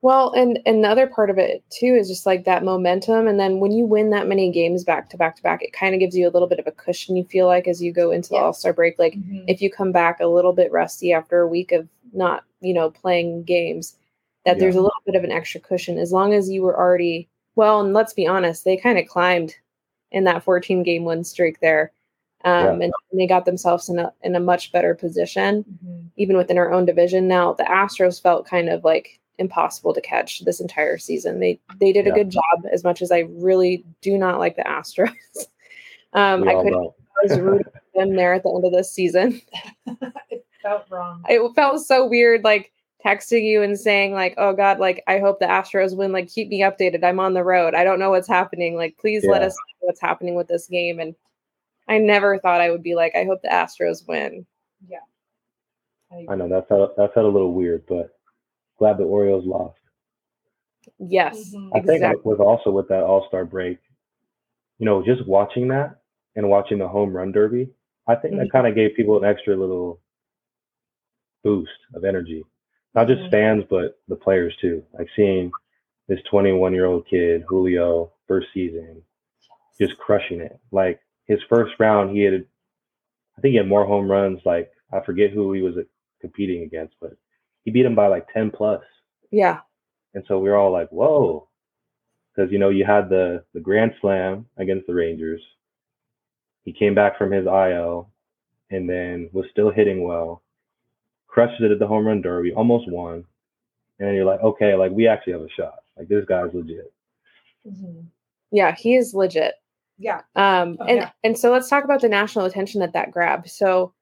Well, 0.00 0.32
and 0.32 0.60
another 0.64 1.08
part 1.08 1.28
of 1.28 1.38
it 1.38 1.64
too 1.70 1.96
is 1.98 2.08
just 2.08 2.24
like 2.24 2.44
that 2.44 2.62
momentum, 2.62 3.26
and 3.26 3.40
then 3.40 3.58
when 3.58 3.72
you 3.72 3.84
win 3.84 4.10
that 4.10 4.28
many 4.28 4.52
games 4.52 4.84
back 4.84 5.08
to 5.10 5.16
back 5.16 5.34
to 5.36 5.42
back, 5.42 5.62
it 5.62 5.72
kind 5.72 5.94
of 5.94 5.98
gives 5.98 6.16
you 6.16 6.28
a 6.28 6.30
little 6.30 6.46
bit 6.46 6.60
of 6.60 6.66
a 6.68 6.72
cushion. 6.72 7.16
You 7.16 7.24
feel 7.24 7.46
like 7.46 7.66
as 7.66 7.82
you 7.82 7.92
go 7.92 8.12
into 8.12 8.28
the 8.28 8.36
All 8.36 8.52
Star 8.52 8.72
break, 8.72 8.98
like 8.98 9.14
Mhm. 9.14 9.44
if 9.48 9.60
you 9.60 9.70
come 9.70 9.90
back 9.90 10.20
a 10.20 10.26
little 10.26 10.52
bit 10.52 10.70
rusty 10.70 11.12
after 11.12 11.40
a 11.40 11.48
week 11.48 11.72
of 11.72 11.88
not, 12.12 12.44
you 12.60 12.74
know, 12.74 12.90
playing 12.90 13.42
games, 13.42 13.96
that 14.44 14.56
Yeah. 14.56 14.60
there's 14.60 14.76
a 14.76 14.80
little 14.82 15.02
bit 15.04 15.16
of 15.16 15.24
an 15.24 15.32
extra 15.32 15.60
cushion 15.60 15.98
as 15.98 16.12
long 16.12 16.32
as 16.32 16.48
you 16.48 16.62
were 16.62 16.78
already 16.78 17.28
well. 17.58 17.80
And 17.82 17.92
let's 17.92 18.14
be 18.14 18.26
honest, 18.26 18.64
they 18.64 18.78
kind 18.78 18.98
of 18.98 19.06
climbed 19.06 19.54
in 20.12 20.24
that 20.24 20.42
14 20.42 20.82
game 20.82 21.04
win 21.04 21.22
streak 21.22 21.60
there, 21.60 21.92
um, 22.44 22.80
and 22.80 22.92
they 23.12 23.26
got 23.26 23.44
themselves 23.44 23.90
in 23.90 23.98
a 23.98 24.10
in 24.22 24.34
a 24.34 24.40
much 24.40 24.72
better 24.72 24.94
position 24.94 25.64
Mhm. 25.84 26.06
even 26.16 26.36
within 26.38 26.56
our 26.56 26.72
own 26.72 26.86
division. 26.86 27.28
Now 27.28 27.52
the 27.52 27.64
Astros 27.64 28.22
felt 28.22 28.46
kind 28.46 28.70
of 28.70 28.84
like 28.84 29.20
impossible 29.38 29.92
to 29.94 30.00
catch 30.00 30.40
this 30.40 30.60
entire 30.60 30.96
season. 30.98 31.40
They 31.40 31.60
they 31.78 31.92
did 31.92 32.06
a 32.06 32.12
good 32.12 32.30
job 32.30 32.64
as 32.72 32.82
much 32.84 33.02
as 33.02 33.12
I 33.12 33.20
really 33.28 33.84
do 34.00 34.16
not 34.16 34.38
like 34.38 34.56
the 34.56 34.62
Astros. 34.62 35.10
um, 36.14 36.40
We 36.40 36.48
I 36.48 36.54
could 36.62 36.72
know. 36.72 36.94
I 37.20 37.26
was 37.28 37.38
rooting 37.40 37.72
them 37.94 38.14
there 38.14 38.32
at 38.32 38.44
the 38.44 38.50
end 38.50 38.64
of 38.64 38.72
this 38.72 38.92
season. 38.92 39.40
it 40.30 40.46
felt 40.62 40.84
wrong. 40.88 41.24
It 41.28 41.40
felt 41.54 41.84
so 41.84 42.06
weird, 42.06 42.44
like 42.44 42.72
texting 43.04 43.44
you 43.44 43.62
and 43.62 43.78
saying 43.78 44.12
like, 44.12 44.34
"Oh 44.38 44.52
God, 44.52 44.78
like 44.80 45.02
I 45.06 45.18
hope 45.18 45.38
the 45.40 45.46
Astros 45.46 45.96
win. 45.96 46.12
Like 46.12 46.28
keep 46.28 46.48
me 46.48 46.60
updated. 46.60 47.04
I'm 47.04 47.20
on 47.20 47.34
the 47.34 47.44
road. 47.44 47.74
I 47.74 47.84
don't 47.84 47.98
know 48.00 48.10
what's 48.10 48.28
happening. 48.28 48.76
Like 48.76 48.96
please 48.98 49.24
let 49.26 49.42
us 49.42 49.54
know 49.54 49.86
what's 49.88 50.00
happening 50.00 50.34
with 50.34 50.48
this 50.48 50.66
game." 50.68 51.00
And 51.00 51.14
I 51.88 51.98
never 51.98 52.38
thought 52.38 52.60
I 52.60 52.70
would 52.70 52.82
be 52.82 52.94
like, 52.94 53.14
"I 53.16 53.24
hope 53.24 53.42
the 53.42 53.48
Astros 53.48 54.06
win." 54.08 54.46
Yeah 54.88 54.98
i 56.28 56.34
know 56.34 56.48
that 56.48 56.68
felt 56.68 56.96
that 56.96 57.12
felt 57.14 57.26
a 57.26 57.28
little 57.28 57.52
weird, 57.52 57.84
but 57.88 58.10
glad 58.78 58.96
the 58.98 59.04
Orioles 59.04 59.44
lost. 59.46 59.78
Yes, 60.98 61.54
Mhm. 61.54 61.70
I 61.74 61.80
think 61.80 61.92
exactly. 62.02 62.22
with 62.24 62.40
also 62.40 62.70
with 62.70 62.88
that 62.88 63.02
All 63.02 63.26
Star 63.28 63.44
break, 63.44 63.78
you 64.78 64.86
know, 64.86 65.02
just 65.04 65.26
watching 65.26 65.68
that 65.68 66.00
and 66.36 66.48
watching 66.48 66.78
the 66.78 66.88
home 66.88 67.14
run 67.14 67.32
derby, 67.32 67.70
I 68.06 68.14
think 68.14 68.34
Mhm. 68.34 68.38
that 68.38 68.52
kind 68.52 68.66
of 68.66 68.74
gave 68.74 68.94
people 68.96 69.18
an 69.18 69.24
extra 69.24 69.54
little 69.56 70.00
boost 71.44 71.78
of 71.94 72.04
energy. 72.04 72.44
Not 72.94 73.06
just 73.08 73.22
Mhm. 73.22 73.30
fans, 73.30 73.64
but 73.70 73.98
the 74.08 74.16
players 74.16 74.56
too. 74.56 74.84
Like 74.92 75.08
seeing 75.14 75.50
this 76.08 76.22
21 76.24 76.72
year 76.72 76.86
old 76.86 77.06
kid, 77.06 77.42
Julio, 77.46 78.12
first 78.26 78.48
season, 78.52 79.02
just 79.80 79.96
crushing 79.98 80.40
it. 80.40 80.58
Like 80.72 81.00
his 81.26 81.42
first 81.48 81.74
round, 81.78 82.10
he 82.16 82.22
had, 82.22 82.46
I 83.36 83.40
think 83.40 83.52
he 83.52 83.56
had 83.58 83.68
more 83.68 83.84
home 83.84 84.10
runs. 84.10 84.40
Like 84.44 84.72
I 84.92 85.00
forget 85.00 85.30
who 85.30 85.52
he 85.52 85.62
was 85.62 85.76
uh, 85.76 85.82
competing 86.20 86.62
against, 86.62 86.94
but 87.00 87.16
he 87.64 87.70
beat 87.70 87.84
him 87.86 87.94
by 87.94 88.06
like 88.08 88.26
10 88.32 88.50
plus. 88.50 88.82
Yeah. 89.30 89.60
And 90.14 90.24
so 90.26 90.38
we 90.38 90.48
were 90.48 90.56
all 90.56 90.72
like, 90.72 90.88
whoa. 90.88 91.48
Because, 92.34 92.50
you 92.50 92.58
know, 92.58 92.70
you 92.70 92.84
had 92.84 93.08
the, 93.08 93.44
the 93.52 93.60
Grand 93.60 93.92
Slam 94.00 94.46
against 94.56 94.86
the 94.86 94.94
Rangers. 94.94 95.42
He 96.64 96.72
came 96.72 96.94
back 96.94 97.18
from 97.18 97.30
his 97.32 97.46
IL 97.46 98.10
and 98.70 98.88
then 98.88 99.28
was 99.32 99.46
still 99.50 99.70
hitting 99.70 100.02
well, 100.02 100.42
crushed 101.38 101.60
it 101.60 101.70
at 101.70 101.78
the 101.78 101.86
home 101.86 102.06
run 102.06 102.20
derby, 102.20 102.52
almost 102.52 102.90
won. 102.90 103.24
And 104.00 104.14
you're 104.14 104.24
like, 104.24 104.40
okay, 104.40 104.74
like 104.74 104.92
we 104.92 105.06
actually 105.06 105.34
have 105.34 105.42
a 105.42 105.48
shot. 105.50 105.80
Like 105.96 106.08
this 106.08 106.24
guy's 106.24 106.52
legit. 106.54 106.92
Mhm. 107.66 108.06
Yeah, 108.50 108.74
he 108.74 108.96
is 108.96 109.14
legit. 109.14 109.54
Yeah. 109.98 110.22
Um, 110.36 110.76
Oh, 110.80 110.84
and 110.84 110.96
yeah. 110.98 111.10
and 111.24 111.36
so 111.38 111.50
let's 111.52 111.68
talk 111.68 111.84
about 111.84 112.00
the 112.00 112.08
national 112.08 112.44
attention 112.44 112.80
that 112.80 112.92
that 112.92 113.10
grabbed. 113.10 113.48
So, 113.50 113.92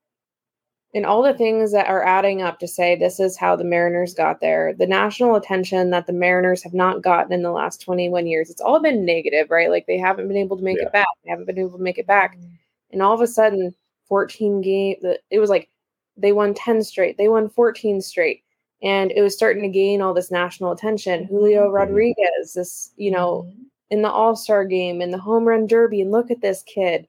in 0.93 1.05
all 1.05 1.23
the 1.23 1.35
things 1.35 1.73
that 1.73 1.89
are 1.89 2.03
adding 2.05 2.43
up 2.43 2.59
to 2.61 2.69
say 2.69 2.95
this 2.97 3.19
is 3.21 3.37
how 3.37 3.57
the 3.57 3.65
Mariners 3.65 4.15
got 4.15 4.41
there, 4.41 4.73
the 4.73 4.87
national 4.87 5.35
attention 5.35 5.91
that 5.91 6.07
the 6.07 6.13
Mariners 6.13 6.63
have 6.63 6.75
not 6.75 7.03
gotten 7.03 7.33
in 7.33 7.43
the 7.43 7.51
last 7.51 7.81
21 7.83 8.27
years, 8.27 8.51
it's 8.51 8.61
all 8.63 8.81
been 8.81 9.05
negative, 9.05 9.51
right? 9.51 9.71
Like 9.71 9.87
they 9.87 9.99
haven't 9.99 10.29
been 10.29 10.37
able 10.39 10.57
to 10.57 10.63
make 10.63 10.79
Yeah. 10.79 10.87
it 10.87 10.93
back. 10.93 11.07
They 11.25 11.31
haven't 11.31 11.47
been 11.47 11.59
able 11.59 11.77
to 11.77 11.83
make 11.83 11.99
it 11.99 12.07
back. 12.07 12.37
Mhm. 12.39 12.51
And 12.93 13.03
all 13.03 13.13
of 13.15 13.21
a 13.21 13.27
sudden, 13.27 13.75
14 14.05 14.61
game, 14.61 14.97
the- 15.03 15.21
it 15.31 15.39
was 15.39 15.51
like 15.51 15.69
they 16.17 16.33
won 16.33 16.55
10 16.55 16.83
straight, 16.83 17.17
they 17.19 17.29
won 17.29 17.49
14 17.49 18.01
straight, 18.01 18.43
and 18.83 19.11
it 19.13 19.23
was 19.23 19.35
starting 19.35 19.63
to 19.63 19.69
gain 19.69 20.01
all 20.01 20.15
this 20.15 20.31
national 20.31 20.73
attention. 20.73 21.25
Julio 21.25 21.69
Mhm. 21.69 21.73
Rodriguez, 21.75 22.55
this 22.55 22.93
you 22.97 23.11
know 23.11 23.43
Mhm. 23.49 23.65
in 23.91 24.03
the 24.03 24.11
All 24.11 24.35
Star 24.37 24.65
game, 24.65 25.01
in 25.03 25.11
the 25.11 25.19
home 25.19 25.47
run 25.47 25.67
derby, 25.67 26.01
and 26.01 26.11
look 26.11 26.31
at 26.31 26.41
this 26.41 26.63
kid. 26.63 27.07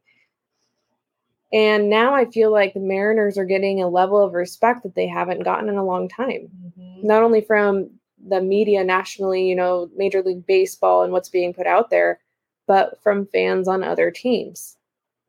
And 1.53 1.89
now 1.89 2.13
I 2.13 2.25
feel 2.25 2.51
like 2.51 2.73
the 2.73 2.79
Mariners 2.81 3.37
are 3.37 3.45
getting 3.45 3.81
a 3.81 3.87
level 3.87 4.21
of 4.21 4.33
respect 4.33 4.83
that 4.83 4.95
they 4.95 5.07
haven't 5.07 5.43
gotten 5.43 5.69
in 5.69 5.77
a 5.77 5.85
long 5.85 6.09
time. 6.09 6.49
Mm-hmm. 6.77 7.07
Not 7.07 7.23
only 7.23 7.39
from 7.41 7.89
the 8.27 8.41
media 8.41 8.83
nationally, 8.83 9.47
you 9.47 9.55
know, 9.55 9.89
Major 9.95 10.21
League 10.21 10.45
Baseball 10.45 11.03
and 11.03 11.13
what's 11.13 11.29
being 11.29 11.53
put 11.53 11.65
out 11.65 11.89
there, 11.89 12.19
but 12.65 13.01
from 13.01 13.27
fans 13.27 13.69
on 13.69 13.81
other 13.81 14.11
teams. 14.11 14.77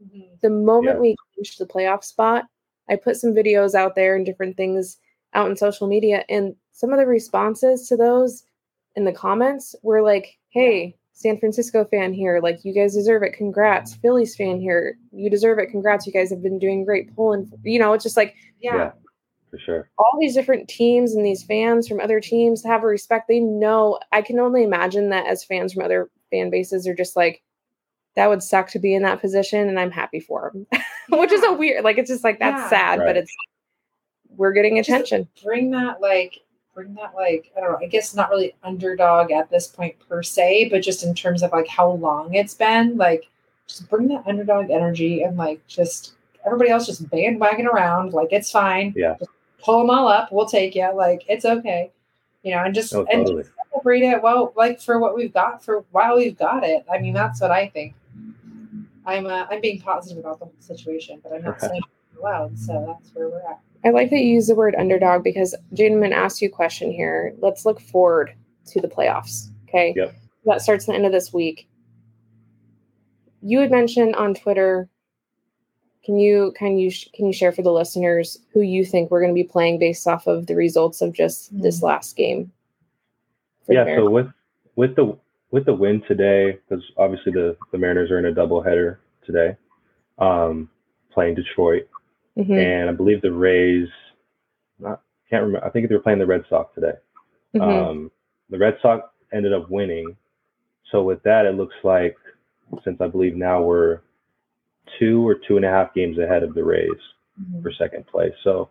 Mm-hmm. 0.03 0.23
The 0.41 0.51
moment 0.51 0.97
Yeah. 0.97 1.01
we 1.01 1.17
clinched 1.35 1.59
the 1.61 1.67
playoff 1.67 2.03
spot, 2.03 2.47
I 2.89 2.97
put 2.97 3.17
some 3.17 3.35
videos 3.35 3.75
out 3.75 3.95
there 3.95 4.17
and 4.17 4.25
different 4.27 4.57
things 4.57 4.99
out 5.35 5.51
in 5.51 5.57
social 5.57 5.87
media, 5.87 6.25
and 6.29 6.55
some 6.73 6.93
of 6.93 6.99
the 6.99 7.07
responses 7.07 7.87
to 7.89 7.97
those 7.97 8.45
in 8.97 9.05
the 9.05 9.13
comments 9.13 9.75
were 9.83 10.03
like, 10.03 10.39
"Hey, 10.51 10.97
San 11.13 11.39
Francisco 11.39 11.85
fan 11.85 12.13
here, 12.13 12.41
like 12.41 12.65
you 12.65 12.73
guys 12.73 12.95
deserve 12.95 13.23
it. 13.25 13.33
Congrats, 13.33 13.95
Phillies 13.97 14.37
fan 14.37 14.61
here, 14.61 14.97
you 15.13 15.29
deserve 15.29 15.59
it. 15.59 15.67
Congrats, 15.71 16.07
you 16.07 16.13
guys 16.13 16.31
have 16.31 16.43
been 16.43 16.59
doing 16.61 16.85
great. 16.85 17.15
Pulling, 17.17 17.51
you 17.65 17.79
know, 17.79 17.93
it's 17.93 18.05
just 18.05 18.17
like 18.17 18.37
Yeah. 18.61 18.93
for 19.51 19.59
sure. 19.59 19.91
all 19.99 20.17
these 20.21 20.35
different 20.35 20.69
teams 20.69 21.15
and 21.15 21.25
these 21.27 21.43
fans 21.43 21.89
from 21.89 21.99
other 22.01 22.21
teams 22.21 22.63
have 22.65 22.85
a 22.85 22.87
respect. 22.87 23.27
They 23.29 23.41
know. 23.41 23.99
I 24.13 24.23
can 24.23 24.39
only 24.39 24.63
imagine 24.63 25.09
that 25.11 25.27
as 25.27 25.43
fans 25.43 25.73
from 25.73 25.83
other 25.83 26.09
fan 26.31 26.51
bases 26.51 26.87
are 26.87 26.95
just 26.95 27.17
like, 27.17 27.43
that 28.19 28.29
would 28.29 28.43
suck 28.43 28.69
to 28.69 28.81
be 28.81 28.95
in 28.95 29.03
that 29.05 29.21
position, 29.21 29.69
and 29.69 29.79
I'm 29.79 29.93
happy 29.93 30.19
for 30.19 30.51
them, 30.53 30.67
which 31.21 31.31
is 31.31 31.45
a 31.45 31.53
weird. 31.53 31.85
Like 31.85 31.99
it's 31.99 32.11
just 32.11 32.25
like 32.25 32.41
that's 32.41 32.63
Yeah. 32.63 32.69
sad, 32.69 32.99
but 32.99 33.17
it's 33.17 33.33
we're 34.37 34.53
getting 34.53 34.77
Just- 34.77 34.89
attention. 34.89 35.29
bring 35.45 35.71
that 35.71 36.01
like 36.01 36.41
bring 36.75 36.95
that 36.95 37.15
like 37.15 37.53
I 37.57 37.61
don't 37.61 37.71
know, 37.71 37.79
I 37.81 37.87
guess 37.87 38.17
not 38.17 38.29
really 38.31 38.57
underdog 38.65 39.31
at 39.31 39.51
this 39.51 39.69
point 39.69 39.95
per 40.09 40.25
se, 40.25 40.69
but 40.69 40.83
just 40.83 41.05
in 41.05 41.15
terms 41.15 41.45
of 41.45 41.53
like 41.53 41.69
how 41.69 41.93
long 41.93 42.35
it's 42.35 42.55
been, 42.55 42.97
like 42.97 43.29
just 43.69 43.89
bring 43.89 44.09
that 44.09 44.27
underdog 44.27 44.69
energy 44.71 45.23
and 45.23 45.37
like 45.37 45.65
just 45.69 46.15
everybody 46.45 46.71
else 46.71 46.87
just 46.87 47.09
bandwagon 47.11 47.69
around, 47.69 48.15
like 48.15 48.33
it's 48.33 48.51
fine. 48.51 48.95
Yeah. 48.97 49.15
Just 49.21 49.31
pull 49.63 49.79
them 49.79 49.91
all 49.91 50.09
up, 50.09 50.33
we'll 50.33 50.47
take 50.47 50.75
you, 50.75 50.93
like 50.93 51.23
it's 51.29 51.45
okay. 51.45 51.93
You 52.43 52.57
know, 52.57 52.65
and 52.65 52.75
just 52.75 52.93
No, 52.93 53.07
and 53.13 53.25
just 53.25 53.51
celebrate 53.71 54.03
it 54.03 54.21
well, 54.23 54.53
like 54.57 54.81
for 54.81 54.99
what 54.99 55.15
we've 55.15 55.33
got 55.33 55.63
for 55.65 55.85
while 55.93 56.17
we've 56.17 56.37
got 56.37 56.65
it. 56.65 56.85
I 56.93 56.99
mean, 56.99 57.15
mm-hmm. 57.15 57.15
that's 57.15 57.41
what 57.41 57.53
I 57.53 57.69
think. 57.69 57.95
I'm 59.09 59.27
uh, 59.27 59.47
I'm 59.51 59.63
being 59.63 59.81
positive 59.81 60.19
about 60.19 60.39
the 60.39 60.45
whole 60.45 60.55
situation, 60.61 61.21
but 61.23 61.33
I'm 61.33 61.43
not 61.43 61.61
saying 61.61 61.77
it 61.77 62.19
out 62.19 62.23
loud, 62.23 62.59
so 62.59 62.85
that's 62.87 63.15
where 63.15 63.31
we're 63.31 63.41
at. 63.51 63.59
I 63.85 63.91
like 63.91 64.11
that 64.11 64.19
you 64.19 64.35
use 64.35 64.49
the 64.49 64.55
word 64.55 64.75
underdog 64.79 65.25
because 65.25 65.57
Jaden, 65.75 66.05
I'm 66.05 66.13
ask 66.13 66.43
you 66.43 66.49
a 66.49 66.53
question 66.53 66.93
here. 66.93 67.35
Let's 67.39 67.65
look 67.65 67.81
forward 67.81 68.35
to 68.67 68.81
the 68.81 68.89
playoffs. 68.89 69.49
Okay. 69.69 69.95
Yep. 69.97 70.15
That 70.45 70.61
starts 70.61 70.87
the 70.87 70.95
end 70.95 71.07
of 71.07 71.13
this 71.13 71.33
week. 71.33 71.69
You 73.41 73.61
had 73.61 73.71
mentioned 73.71 74.15
on 74.17 74.35
Twitter. 74.35 74.91
Can 76.05 76.19
you 76.19 76.53
can 76.57 76.77
you 76.77 76.91
can 77.15 77.27
you 77.27 77.33
share 77.33 77.53
for 77.53 77.63
the 77.63 77.73
listeners 77.73 78.39
who 78.53 78.61
you 78.61 78.85
think 78.85 79.11
we're 79.11 79.21
going 79.21 79.35
to 79.35 79.43
be 79.43 79.45
playing 79.49 79.79
based 79.79 80.07
off 80.07 80.27
of 80.27 80.47
the 80.47 80.55
results 80.55 81.01
of 81.01 81.15
just 81.15 81.51
this 81.59 81.81
Mm. 81.81 81.83
last 81.83 82.15
game? 82.17 82.53
Yeah. 83.69 83.85
So 83.85 84.11
with 84.11 84.29
with 84.77 84.97
the 84.97 85.17
with 85.51 85.65
the 85.65 85.75
win 85.75 86.03
today, 86.07 86.59
because 86.69 86.85
obviously 86.97 87.33
the 87.33 87.57
the 87.73 87.79
Mariners 87.79 88.11
are 88.11 88.19
in 88.19 88.27
a 88.27 88.33
doubleheader 88.33 88.99
today, 89.25 89.57
um, 90.19 90.69
playing 91.11 91.35
Detroit, 91.35 91.89
Mhm, 92.37 92.57
and 92.57 92.91
I 92.91 92.93
believe 92.93 93.23
the 93.23 93.33
Rays. 93.33 93.89
Not 94.79 95.01
can't 95.31 95.45
remember. 95.45 95.67
I 95.67 95.71
think 95.71 95.89
they 95.89 95.95
were 95.95 96.03
playing 96.03 96.19
the 96.19 96.27
Red 96.27 96.45
Sox 96.49 96.75
today. 96.75 96.95
mhm. 97.55 97.63
Um, 97.63 98.11
the 98.51 98.59
Red 98.59 98.79
Sox 98.81 99.09
ended 99.33 99.53
up 99.53 99.71
winning. 99.71 100.17
So 100.91 101.03
with 101.03 101.23
that, 101.25 101.45
it 101.47 101.55
looks 101.55 101.75
like 101.83 102.17
since 102.85 103.01
I 103.01 103.07
believe 103.09 103.37
now 103.37 103.63
we're 103.63 104.01
two 104.99 105.27
or 105.27 105.35
two 105.35 105.57
and 105.57 105.65
a 105.65 105.69
half 105.71 105.93
games 105.95 106.19
ahead 106.19 106.43
of 106.43 106.55
the 106.55 106.65
Rays 106.65 106.97
for 107.63 107.71
second 107.73 108.07
place. 108.07 108.33
So 108.43 108.69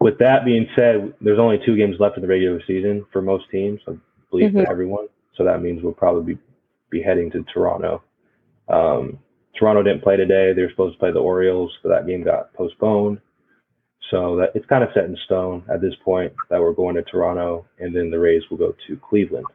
with 0.00 0.18
that 0.18 0.44
being 0.44 0.68
said, 0.74 1.12
there's 1.20 1.38
only 1.38 1.58
two 1.58 1.76
games 1.76 2.00
left 2.00 2.16
in 2.16 2.22
the 2.22 2.28
regular 2.28 2.60
season 2.66 3.04
for 3.12 3.22
most 3.22 3.48
teams, 3.50 3.80
I 3.86 3.92
believe 4.30 4.52
for 4.52 4.70
everyone. 4.70 5.08
So 5.36 5.44
that 5.44 5.62
means 5.62 5.82
we'll 5.82 5.92
probably 5.92 6.34
be, 6.34 6.40
be 6.90 7.02
heading 7.02 7.30
to 7.32 7.44
Toronto. 7.44 8.02
Um, 8.68 9.18
Toronto 9.58 9.82
didn't 9.82 10.02
play 10.02 10.16
today. 10.16 10.52
They 10.52 10.62
were 10.62 10.70
supposed 10.70 10.94
to 10.94 10.98
play 10.98 11.12
the 11.12 11.20
Orioles, 11.20 11.72
but 11.82 11.90
that 11.90 12.06
game 12.06 12.22
got 12.22 12.52
postponed. 12.54 13.20
So 14.10 14.36
that 14.36 14.50
it's 14.54 14.66
kind 14.66 14.84
of 14.84 14.90
set 14.92 15.04
in 15.04 15.16
stone 15.24 15.64
at 15.72 15.80
this 15.80 15.94
point 16.04 16.32
that 16.50 16.60
we're 16.60 16.72
going 16.72 16.94
to 16.96 17.02
Toronto, 17.02 17.66
and 17.78 17.94
then 17.96 18.10
the 18.10 18.18
Rays 18.18 18.42
will 18.50 18.58
go 18.58 18.74
to 18.86 18.96
Cleveland, 18.96 19.46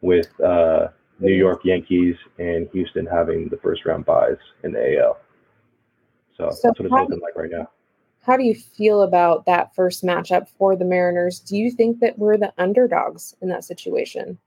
with 0.00 0.28
uh, 0.40 0.88
New 1.20 1.34
York 1.34 1.60
Yankees 1.64 2.16
and 2.38 2.68
Houston 2.72 3.06
having 3.06 3.48
the 3.48 3.56
first 3.58 3.84
round 3.84 4.04
byes 4.04 4.36
in 4.64 4.72
the 4.72 4.98
AL. 4.98 5.18
So, 6.36 6.50
So 6.50 6.68
that's 6.68 6.78
what 6.80 6.86
it's 6.86 6.92
looking 6.92 7.20
like 7.20 7.36
right 7.36 7.50
now. 7.50 7.68
How 8.20 8.36
do 8.36 8.44
you 8.44 8.54
feel 8.54 9.02
about 9.02 9.46
that 9.46 9.74
first 9.74 10.04
matchup 10.04 10.48
for 10.58 10.76
the 10.76 10.84
Mariners? 10.84 11.40
Do 11.40 11.56
you 11.56 11.70
think 11.70 12.00
that 12.00 12.18
we're 12.18 12.36
the 12.36 12.52
underdogs 12.58 13.34
in 13.40 13.48
that 13.48 13.64
situation? 13.64 14.38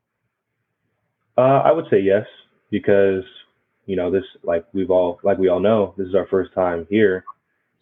Uh, 1.42 1.62
I 1.66 1.72
would 1.72 1.86
say 1.90 2.00
yes 2.00 2.28
because 2.70 3.24
you 3.88 3.96
know 3.96 4.12
this 4.12 4.24
like 4.44 4.64
we've 4.74 4.92
all 4.92 5.20
like 5.24 5.40
we 5.40 5.48
all 5.50 5.60
know 5.60 5.96
this 5.98 6.08
is 6.08 6.14
our 6.14 6.28
first 6.28 6.54
time 6.54 6.86
here 6.88 7.24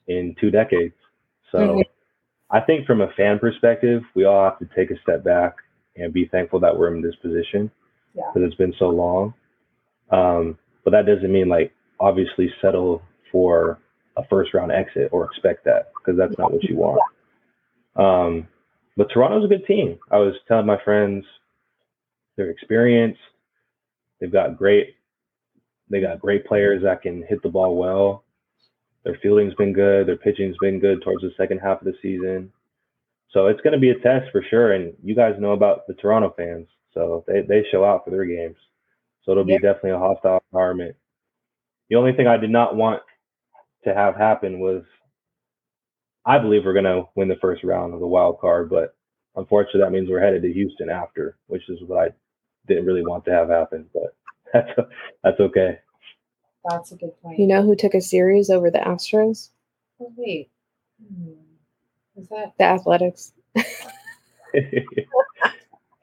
in 0.07 0.33
two 0.39 0.49
decades. 0.49 0.95
So 1.51 1.57
Mhm. 1.57 1.83
I 2.51 2.61
think 2.61 2.87
from 2.87 3.01
a 3.01 3.11
fan 3.17 3.37
perspective, 3.37 4.01
we 4.15 4.23
all 4.23 4.45
have 4.45 4.59
to 4.59 4.69
take 4.75 4.91
a 4.91 4.99
step 5.01 5.25
back 5.25 5.57
and 5.97 6.13
be 6.13 6.25
thankful 6.25 6.61
that 6.61 6.77
we're 6.77 6.95
in 6.95 7.01
this 7.01 7.17
position 7.17 7.69
Yeah. 8.15 8.23
because 8.33 8.47
it's 8.47 8.55
been 8.55 8.73
so 8.79 8.89
long. 8.89 9.33
Um, 10.09 10.57
but 10.85 10.91
that 10.91 11.05
doesn't 11.05 11.31
mean 11.31 11.49
like 11.49 11.73
obviously 11.99 12.49
settle 12.61 13.01
for 13.29 13.77
a 14.15 14.23
first 14.27 14.53
round 14.53 14.71
exit 14.71 15.09
or 15.11 15.25
expect 15.25 15.65
that 15.65 15.91
because 15.97 16.17
that's 16.17 16.37
not 16.37 16.53
what 16.53 16.63
you 16.63 16.77
want. 16.77 17.01
Um, 17.97 18.47
but 18.95 19.09
Toronto's 19.09 19.43
a 19.43 19.49
good 19.49 19.65
team. 19.65 19.99
I 20.11 20.17
was 20.17 20.39
telling 20.47 20.65
my 20.65 20.77
friends 20.77 21.25
their 22.37 22.49
experience. 22.49 23.17
They've 24.19 24.31
got 24.31 24.57
great. 24.57 24.95
They 25.89 26.01
got 26.01 26.19
great 26.19 26.45
players 26.45 26.83
that 26.83 27.01
can 27.01 27.23
hit 27.23 27.41
the 27.41 27.49
ball 27.49 27.75
well. 27.75 28.23
Their 29.03 29.17
fielding's 29.21 29.55
been 29.55 29.73
good. 29.73 30.07
Their 30.07 30.17
pitching's 30.17 30.57
been 30.61 30.79
good 30.79 31.01
towards 31.01 31.21
the 31.21 31.31
second 31.37 31.59
half 31.59 31.81
of 31.81 31.85
the 31.85 31.93
season. 32.01 32.51
So 33.31 33.47
it's 33.47 33.61
going 33.61 33.73
to 33.73 33.79
be 33.79 33.91
a 33.91 33.99
test 33.99 34.31
for 34.31 34.43
sure. 34.49 34.73
And 34.73 34.93
you 35.03 35.15
guys 35.15 35.35
know 35.39 35.53
about 35.53 35.87
the 35.87 35.93
Toronto 35.95 36.33
fans, 36.35 36.67
so 36.93 37.23
they 37.27 37.41
they 37.41 37.63
show 37.71 37.85
out 37.85 38.03
for 38.03 38.11
their 38.11 38.25
games. 38.25 38.57
So 39.23 39.31
it'll 39.31 39.43
be 39.45 39.53
Yep. 39.53 39.61
definitely 39.61 39.91
a 39.91 39.99
hostile 39.99 40.41
environment. 40.51 40.95
The 41.89 41.95
only 41.95 42.13
thing 42.13 42.27
I 42.27 42.37
did 42.37 42.49
not 42.49 42.75
want 42.75 43.01
to 43.83 43.93
have 43.93 44.15
happen 44.15 44.59
was, 44.59 44.83
I 46.25 46.37
believe 46.37 46.65
we're 46.65 46.73
going 46.73 46.85
to 46.85 47.07
win 47.15 47.27
the 47.27 47.35
first 47.37 47.63
round 47.63 47.93
of 47.93 47.99
the 47.99 48.07
wild 48.07 48.39
card, 48.39 48.69
but 48.69 48.95
unfortunately 49.35 49.81
that 49.81 49.91
means 49.91 50.09
we're 50.09 50.19
headed 50.19 50.41
to 50.43 50.53
Houston 50.53 50.89
after, 50.89 51.37
which 51.47 51.67
is 51.69 51.79
what 51.87 51.99
I 52.07 52.13
didn't 52.69 52.85
really 52.85 53.03
want 53.05 53.25
to 53.25 53.31
have 53.31 53.49
happen. 53.49 53.85
But 53.93 54.15
that's 54.53 54.69
that's 55.23 55.39
okay. 55.41 55.79
That's 56.69 56.91
a 56.91 56.95
good 56.95 57.11
point. 57.21 57.39
You 57.39 57.47
know 57.47 57.61
who 57.61 57.75
took 57.75 57.93
a 57.95 58.01
series 58.01 58.49
over 58.49 58.69
the 58.71 58.79
Astros? 58.79 59.49
Oh, 59.99 60.11
wait. 60.15 60.49
Hmm. 61.01 61.31
Is 62.17 62.27
that 62.29 62.53
The 62.57 62.63
Athletics. 62.65 63.33
the 64.53 64.95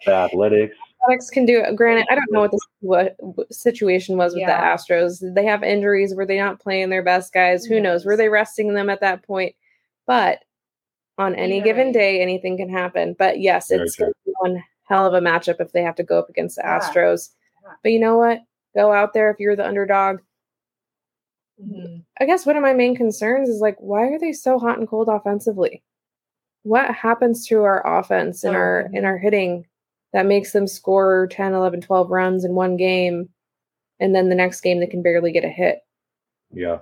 athletics. 0.08 0.76
Athletics 1.02 1.30
can 1.30 1.46
do 1.46 1.58
it. 1.60 1.76
Granted, 1.76 2.06
I 2.10 2.14
don't 2.14 2.30
know 2.32 2.40
what 2.40 2.50
the 2.52 2.60
what, 2.80 3.16
what 3.18 3.52
situation 3.52 4.16
was 4.16 4.32
with 4.34 4.42
Yeah. 4.42 4.76
the 4.76 4.82
Astros. 4.82 5.22
They 5.34 5.44
have 5.44 5.62
injuries. 5.62 6.14
Were 6.14 6.26
they 6.26 6.38
not 6.38 6.60
playing 6.60 6.90
their 6.90 7.02
best 7.02 7.32
guys? 7.32 7.64
Who 7.64 7.74
Who 7.76 7.80
knows? 7.80 8.04
Were 8.04 8.16
they 8.16 8.28
resting 8.28 8.74
them 8.74 8.88
at 8.90 9.00
that 9.00 9.22
point? 9.24 9.54
But 10.06 10.42
on 11.18 11.34
any 11.34 11.56
Either 11.58 11.64
given 11.64 11.86
way. 11.88 11.92
day, 11.92 12.22
anything 12.22 12.56
can 12.56 12.68
happen. 12.68 13.14
But 13.18 13.40
yes, 13.40 13.68
Very 13.68 13.82
it's 13.82 13.96
true. 13.96 14.12
one 14.40 14.62
hell 14.88 15.06
of 15.06 15.14
a 15.14 15.20
matchup 15.20 15.60
if 15.60 15.72
they 15.72 15.82
have 15.82 15.96
to 15.96 16.02
go 16.02 16.18
up 16.18 16.28
against 16.28 16.56
the 16.56 16.62
Yeah. 16.62 16.78
Astros. 16.80 17.30
Yeah. 17.62 17.72
But 17.82 17.92
you 17.92 17.98
know 18.00 18.16
what? 18.16 18.40
Go 18.74 18.92
out 18.92 19.12
there 19.12 19.30
if 19.30 19.38
you're 19.40 19.56
the 19.56 19.66
underdog. 19.66 20.20
Mhm. 21.60 22.04
I 22.20 22.26
guess 22.26 22.44
one 22.46 22.56
of 22.56 22.62
my 22.62 22.74
main 22.74 22.94
concerns 22.94 23.48
is 23.48 23.60
like, 23.60 23.76
why 23.80 24.06
are 24.08 24.18
they 24.18 24.32
so 24.32 24.58
hot 24.58 24.78
and 24.78 24.86
cold 24.88 25.08
offensively? 25.08 25.82
What 26.62 26.90
happens 26.94 27.46
to 27.48 27.62
our 27.62 27.98
offense 27.98 28.44
and 28.44 28.54
Oh, 28.56 28.58
our 28.60 28.84
mhm. 28.88 28.96
in 28.98 29.04
our 29.04 29.18
hitting 29.18 29.66
that 30.12 30.26
makes 30.26 30.52
them 30.52 30.66
score 30.66 31.26
10, 31.30 31.54
11, 31.54 31.80
12 31.80 32.10
runs 32.10 32.44
in 32.44 32.54
one 32.54 32.76
game 32.76 33.28
and 34.00 34.14
then 34.14 34.28
the 34.28 34.34
next 34.34 34.60
game 34.60 34.80
they 34.80 34.86
can 34.86 35.02
barely 35.02 35.32
get 35.32 35.44
a 35.44 35.48
hit? 35.48 35.80
Yeah. 36.50 36.80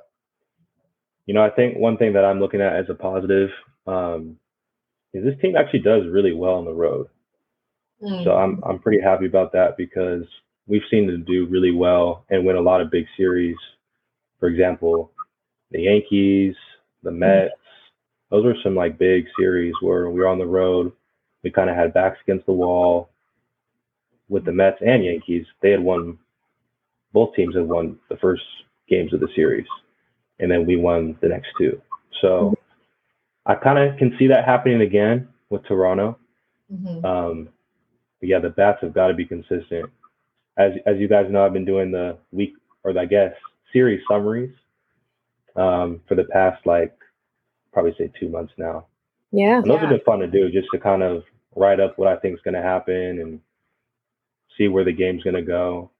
You 1.26 1.34
know, 1.34 1.42
I 1.42 1.50
think 1.50 1.78
one 1.78 1.96
thing 1.96 2.12
that 2.14 2.24
I'm 2.24 2.40
looking 2.40 2.60
at 2.60 2.74
as 2.76 2.90
a 2.90 2.94
positive 2.94 3.50
um, 3.86 4.38
is 5.12 5.24
this 5.24 5.40
team 5.40 5.56
actually 5.56 5.80
does 5.80 6.06
really 6.06 6.32
well 6.32 6.54
on 6.54 6.64
the 6.64 6.74
road. 6.74 7.08
Mm. 8.04 8.24
So 8.24 8.36
I'm 8.36 8.62
I'm 8.64 8.78
pretty 8.78 9.00
happy 9.02 9.26
about 9.26 9.52
that 9.52 9.76
because 9.78 10.24
we've 10.68 10.82
seen 10.90 11.06
them 11.06 11.24
do 11.24 11.46
really 11.46 11.72
well 11.72 12.24
and 12.30 12.44
win 12.46 12.56
a 12.56 12.60
lot 12.60 12.82
of 12.82 12.90
big 12.90 13.06
series. 13.16 13.56
For 14.40 14.48
example, 14.48 15.12
the 15.72 15.82
Yankees, 15.82 16.56
the 17.02 17.10
Mets. 17.12 17.52
Those 18.30 18.44
were 18.44 18.56
some 18.62 18.74
like 18.76 18.98
big 18.98 19.26
series 19.38 19.74
where 19.80 20.10
we 20.10 20.20
were 20.20 20.28
on 20.28 20.38
the 20.38 20.46
road. 20.46 20.92
We 21.42 21.50
kind 21.50 21.70
of 21.70 21.76
had 21.76 21.94
backs 21.94 22.18
against 22.22 22.46
the 22.46 22.52
wall. 22.52 23.10
with 24.28 24.44
the 24.44 24.52
Mets 24.52 24.78
and 24.80 25.04
Yankees, 25.04 25.46
they 25.62 25.70
had 25.70 25.80
won. 25.82 26.18
Both 27.12 27.34
teams 27.36 27.54
had 27.54 27.68
won 27.68 27.98
the 28.10 28.16
first 28.16 28.42
games 28.88 29.12
of 29.14 29.20
the 29.20 29.28
series, 29.36 29.66
and 30.40 30.50
then 30.50 30.66
we 30.66 30.76
won 30.76 31.16
the 31.20 31.28
next 31.28 31.48
two. 31.58 31.80
So 32.20 32.54
I 33.46 33.54
kind 33.54 33.78
of 33.78 33.96
can 33.98 34.16
see 34.18 34.26
that 34.28 34.44
happening 34.44 34.80
again 34.82 35.28
with 35.50 35.64
Toronto. 35.64 36.18
Mhm. 36.72 37.04
Um, 37.04 37.48
but 38.24 38.28
yeah, 38.30 38.38
the 38.38 38.48
bats 38.48 38.78
have 38.80 38.94
got 38.94 39.08
to 39.08 39.14
be 39.14 39.26
consistent. 39.26 39.90
As 40.56 40.72
as 40.86 40.96
you 40.98 41.08
guys 41.08 41.26
know, 41.30 41.44
I've 41.44 41.52
been 41.52 41.66
doing 41.66 41.90
the 41.90 42.16
week 42.32 42.54
or 42.82 42.98
I 42.98 43.04
guess 43.04 43.34
series 43.70 44.00
summaries 44.08 44.54
um, 45.56 46.00
for 46.08 46.14
the 46.14 46.24
past 46.24 46.64
like 46.64 46.96
probably 47.70 47.94
say 47.98 48.10
two 48.18 48.30
months 48.30 48.54
now. 48.56 48.86
Yeah. 49.30 49.58
And 49.58 49.64
those 49.66 49.74
Yeah. 49.74 49.80
have 49.80 49.90
been 49.90 50.00
fun 50.06 50.20
to 50.20 50.26
do, 50.26 50.50
just 50.50 50.68
to 50.72 50.78
kind 50.78 51.02
of 51.02 51.22
write 51.54 51.80
up 51.80 51.98
what 51.98 52.08
I 52.08 52.16
think 52.16 52.34
is 52.34 52.40
going 52.42 52.54
to 52.54 52.62
happen 52.62 53.20
and 53.20 53.40
see 54.56 54.68
where 54.68 54.84
the 54.84 54.92
game's 54.92 55.22
going 55.22 55.36
to 55.36 55.42
go. 55.42 55.90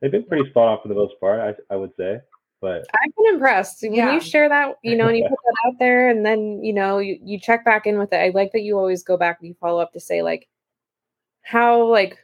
They've 0.00 0.10
been 0.10 0.24
pretty 0.24 0.50
spot 0.50 0.68
on 0.68 0.78
for 0.82 0.88
the 0.88 0.94
most 0.94 1.14
part, 1.18 1.40
I, 1.40 1.74
I 1.74 1.76
would 1.76 1.92
say. 1.96 2.20
But 2.60 2.84
I've 2.92 3.14
been 3.16 3.34
impressed 3.34 3.80
when 3.82 3.94
Yeah. 3.94 4.12
you 4.12 4.20
share 4.20 4.50
that, 4.50 4.76
you 4.82 4.96
know, 4.96 5.06
and 5.08 5.16
you 5.16 5.22
put 5.22 5.38
that 5.44 5.68
out 5.68 5.78
there 5.78 6.10
and 6.10 6.26
then, 6.26 6.62
you 6.62 6.74
know, 6.74 6.98
you, 6.98 7.18
you 7.22 7.40
check 7.40 7.64
back 7.64 7.86
in 7.86 7.98
with 7.98 8.12
it. 8.12 8.16
I 8.16 8.30
like 8.34 8.52
that 8.52 8.60
you 8.62 8.76
always 8.76 9.02
go 9.02 9.16
back 9.16 9.38
and 9.40 9.48
you 9.48 9.54
follow 9.54 9.80
up 9.80 9.92
to 9.94 10.00
say 10.00 10.20
like 10.20 10.46
how 11.42 11.82
like 11.86 12.18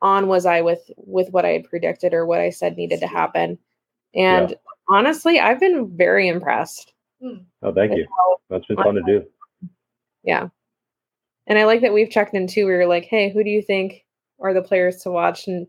on 0.00 0.26
was 0.28 0.46
I 0.46 0.60
with 0.62 0.90
with 0.96 1.28
what 1.30 1.44
I 1.44 1.50
had 1.50 1.64
predicted 1.64 2.12
or 2.14 2.26
what 2.26 2.40
I 2.40 2.50
said 2.50 2.76
needed 2.76 3.00
to 3.00 3.06
happen. 3.06 3.58
And 4.14 4.54
honestly, 4.88 5.38
I've 5.40 5.60
been 5.60 5.96
very 5.96 6.28
impressed. 6.28 6.92
Hmm. 7.22 7.42
oh, 7.62 7.72
thank 7.72 7.92
you. 7.96 8.06
how- 8.18 8.36
That's 8.50 8.66
been 8.66 8.76
fun 8.76 8.94
to 8.96 9.02
do. 9.06 9.24
yeah. 10.24 10.48
And 11.46 11.58
I 11.58 11.64
like 11.64 11.80
that 11.82 11.92
we've 11.92 12.10
checked 12.10 12.34
in 12.34 12.46
too. 12.46 12.66
We 12.66 12.72
were 12.72 12.86
like, 12.86 13.04
hey, 13.04 13.30
who 13.32 13.42
do 13.44 13.50
you 13.50 13.62
think 13.62 14.04
are 14.40 14.54
the 14.54 14.62
players 14.62 14.98
to 15.02 15.10
watch? 15.10 15.46
And 15.48 15.66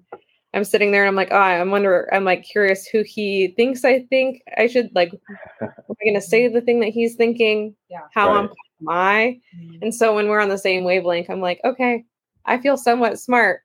I'm 0.54 0.64
sitting 0.64 0.92
there 0.92 1.04
and 1.04 1.10
I'm 1.10 1.16
like, 1.16 1.32
oh, 1.32 1.36
I'm 1.38 1.72
wonder 1.72 2.10
I'm 2.14 2.26
like 2.26 2.44
curious 2.44 2.86
who 2.86 3.04
he 3.04 3.54
thinks 3.56 3.84
I 3.86 4.02
think 4.10 4.42
I 4.58 4.68
should 4.68 4.90
like 4.94 5.12
am 5.62 5.70
I 5.90 6.06
gonna 6.06 6.22
say 6.22 6.48
the 6.48 6.62
thing 6.62 6.80
that 6.82 6.90
he's 6.90 7.16
thinking? 7.16 7.76
Yeah. 7.90 8.00
How 8.14 8.30
Right. 8.34 8.44
am 8.44 8.90
I? 8.90 9.40
Hmm. 9.56 9.76
And 9.84 9.96
so 9.96 10.16
when 10.16 10.28
we're 10.28 10.40
on 10.42 10.50
the 10.50 10.58
same 10.58 10.84
wavelength, 10.84 11.30
I'm 11.30 11.42
like, 11.42 11.60
okay, 11.64 12.04
I 12.46 12.58
feel 12.60 12.78
somewhat 12.78 13.20
smart. 13.20 13.62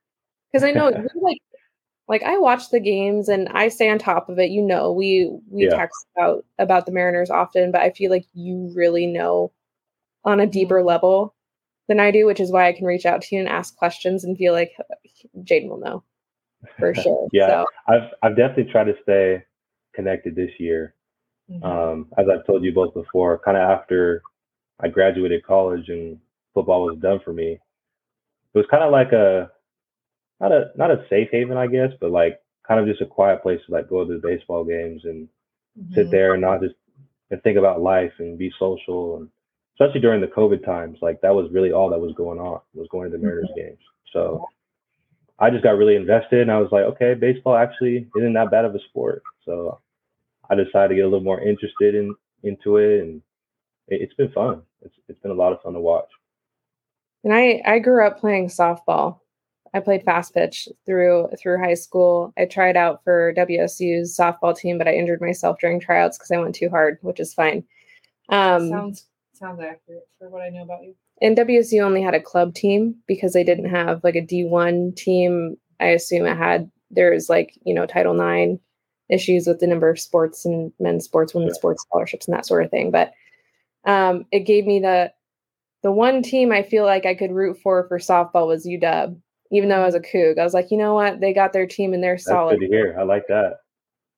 Because 0.52 0.64
I 0.64 0.70
know 0.70 0.88
you 0.90 1.08
like 1.22 1.38
like 2.08 2.22
I 2.22 2.38
watch 2.38 2.70
the 2.70 2.80
games 2.80 3.28
and 3.28 3.48
I 3.50 3.68
stay 3.68 3.90
on 3.90 3.98
top 3.98 4.28
of 4.28 4.38
it. 4.38 4.50
You 4.50 4.62
know, 4.62 4.92
we 4.92 5.30
we 5.50 5.64
Yeah. 5.64 5.76
text 5.76 6.06
about 6.16 6.44
about 6.58 6.86
the 6.86 6.92
Mariners 6.92 7.30
often, 7.30 7.70
but 7.70 7.82
I 7.82 7.90
feel 7.90 8.10
like 8.10 8.24
you 8.34 8.72
really 8.74 9.06
know 9.06 9.52
on 10.24 10.40
a 10.40 10.46
deeper 10.46 10.82
level 10.82 11.34
than 11.88 12.00
I 12.00 12.10
do, 12.10 12.26
which 12.26 12.40
is 12.40 12.50
why 12.52 12.68
I 12.68 12.72
can 12.72 12.86
reach 12.86 13.06
out 13.06 13.22
to 13.22 13.34
you 13.34 13.40
and 13.40 13.48
ask 13.48 13.76
questions 13.76 14.24
and 14.24 14.36
feel 14.36 14.52
like 14.52 14.72
Jaden 15.42 15.68
will 15.68 15.80
know 15.80 16.02
for 16.78 16.94
sure. 16.94 17.28
Yeah. 17.32 17.48
So, 17.48 17.66
I've 17.88 18.10
I've 18.22 18.36
definitely 18.36 18.72
tried 18.72 18.84
to 18.84 18.94
stay 19.02 19.44
connected 19.94 20.34
this 20.34 20.50
year. 20.58 20.94
Mhm. 21.50 21.64
Um, 21.64 22.08
as 22.18 22.26
I've 22.28 22.46
told 22.46 22.62
you 22.62 22.72
both 22.72 22.94
before, 22.94 23.38
kind 23.38 23.56
of 23.56 23.62
after 23.62 24.22
I 24.80 24.88
graduated 24.88 25.44
college 25.44 25.88
and 25.88 26.18
football 26.54 26.84
was 26.84 26.98
done 26.98 27.20
for 27.24 27.32
me, 27.32 27.58
it 28.54 28.58
was 28.58 28.66
kind 28.70 28.82
of 28.82 28.90
like 28.92 29.12
a 29.12 29.50
not 30.40 30.52
a 30.52 30.70
not 30.76 30.90
a 30.90 31.04
safe 31.08 31.28
haven, 31.30 31.56
I 31.56 31.66
guess, 31.66 31.92
but 32.00 32.10
like 32.10 32.40
kind 32.66 32.80
of 32.80 32.86
just 32.86 33.00
a 33.02 33.06
quiet 33.06 33.42
place 33.42 33.60
to 33.66 33.72
like 33.72 33.88
go 33.88 34.04
to 34.04 34.12
the 34.14 34.18
baseball 34.26 34.64
games 34.64 35.04
and 35.04 35.28
sit 35.94 36.06
Mhm. 36.06 36.10
there 36.10 36.32
and 36.34 36.42
not 36.42 36.60
just 36.60 36.74
and 37.30 37.42
think 37.42 37.58
about 37.58 37.80
life 37.82 38.12
and 38.18 38.38
be 38.38 38.50
social 38.58 39.18
and 39.18 39.28
especially 39.74 40.00
during 40.00 40.20
the 40.20 40.26
COVID 40.26 40.64
times, 40.64 40.98
like 41.02 41.20
that 41.20 41.34
was 41.34 41.50
really 41.52 41.72
all 41.72 41.88
that 41.90 42.00
was 42.00 42.12
going 42.14 42.38
on 42.40 42.60
was 42.74 42.88
going 42.88 43.10
to 43.10 43.16
the 43.16 43.22
Mariners 43.22 43.50
games. 43.54 43.78
So 44.12 44.44
I 45.38 45.50
just 45.50 45.62
got 45.62 45.76
really 45.78 45.94
invested 45.96 46.40
and 46.40 46.50
I 46.50 46.58
was 46.58 46.72
like, 46.72 46.84
okay, 46.84 47.14
baseball 47.14 47.54
actually 47.56 48.08
isn't 48.16 48.32
that 48.32 48.50
bad 48.50 48.64
of 48.64 48.74
a 48.74 48.80
sport. 48.80 49.22
So 49.44 49.78
I 50.50 50.54
decided 50.56 50.88
to 50.88 50.94
get 50.96 51.02
a 51.04 51.08
little 51.08 51.20
more 51.24 51.40
interested 51.40 51.94
in 51.94 52.14
into 52.42 52.78
it 52.78 53.00
and 53.02 53.22
it, 53.88 54.02
it's 54.02 54.14
been 54.14 54.32
fun. 54.32 54.62
It's 54.82 54.94
it's 55.08 55.20
been 55.20 55.30
a 55.30 55.34
lot 55.42 55.52
of 55.52 55.60
fun 55.62 55.74
to 55.74 55.80
watch. 55.80 56.08
And 57.24 57.32
I 57.34 57.62
I 57.64 57.78
grew 57.78 58.06
up 58.06 58.18
playing 58.18 58.48
softball. 58.48 59.18
I 59.74 59.80
played 59.80 60.02
fast 60.02 60.32
pitch 60.34 60.68
through 60.86 61.28
through 61.38 61.58
high 61.62 61.74
school. 61.74 62.32
I 62.38 62.46
tried 62.46 62.76
out 62.76 63.04
for 63.04 63.34
WSU's 63.34 64.16
softball 64.16 64.56
team, 64.56 64.78
but 64.78 64.88
I 64.88 64.94
injured 64.94 65.20
myself 65.20 65.58
during 65.60 65.78
tryouts 65.80 66.16
because 66.16 66.30
I 66.30 66.38
went 66.38 66.54
too 66.54 66.70
hard, 66.70 66.98
which 67.02 67.20
is 67.20 67.34
fine. 67.34 67.64
Um, 68.30 68.68
sounds 68.70 69.06
sounds 69.34 69.60
accurate 69.60 70.08
for 70.18 70.28
what 70.30 70.42
I 70.42 70.48
know 70.48 70.62
about 70.62 70.82
you. 70.82 70.94
and 71.22 71.36
WSU 71.36 71.82
only 71.82 72.02
had 72.02 72.14
a 72.14 72.20
club 72.20 72.54
team 72.54 72.94
because 73.06 73.32
they 73.34 73.44
didn't 73.44 73.70
have 73.70 74.02
like 74.02 74.16
a 74.16 74.22
D1 74.22 74.96
team. 74.96 75.56
I 75.80 75.86
assume 75.88 76.26
it 76.26 76.36
had 76.36 76.70
there's 76.90 77.28
like, 77.28 77.56
you 77.64 77.74
know, 77.74 77.86
Title 77.86 78.18
IX 78.18 78.60
issues 79.10 79.46
with 79.46 79.60
the 79.60 79.66
number 79.66 79.88
of 79.90 80.00
sports 80.00 80.44
and 80.44 80.72
men's 80.80 81.04
sports, 81.04 81.34
women's 81.34 81.52
Sure. 81.54 81.60
sports 81.60 81.82
scholarships 81.82 82.26
and 82.26 82.34
that 82.36 82.46
sort 82.46 82.64
of 82.64 82.70
thing. 82.70 82.90
But 82.90 83.12
um, 83.84 84.24
it 84.32 84.40
gave 84.40 84.66
me 84.66 84.80
the 84.80 85.12
the 85.82 85.92
one 85.92 86.22
team 86.22 86.52
I 86.52 86.62
feel 86.62 86.84
like 86.84 87.06
I 87.06 87.14
could 87.14 87.32
root 87.32 87.58
for 87.62 87.86
for 87.88 87.98
softball 87.98 88.46
was 88.46 88.66
UW. 88.66 89.20
Even 89.50 89.70
though 89.70 89.80
I 89.80 89.86
was 89.86 89.94
a 89.94 90.00
Coug, 90.00 90.38
I 90.38 90.44
was 90.44 90.52
like, 90.52 90.70
you 90.70 90.76
know 90.76 90.92
what? 90.92 91.20
They 91.20 91.32
got 91.32 91.54
their 91.54 91.66
team 91.66 91.94
and 91.94 92.02
they're 92.04 92.16
That's 92.16 92.24
solid. 92.24 92.60
good 92.60 92.66
to 92.66 92.72
hear. 92.72 92.94
I 92.98 93.04
like 93.04 93.26
that. 93.28 93.60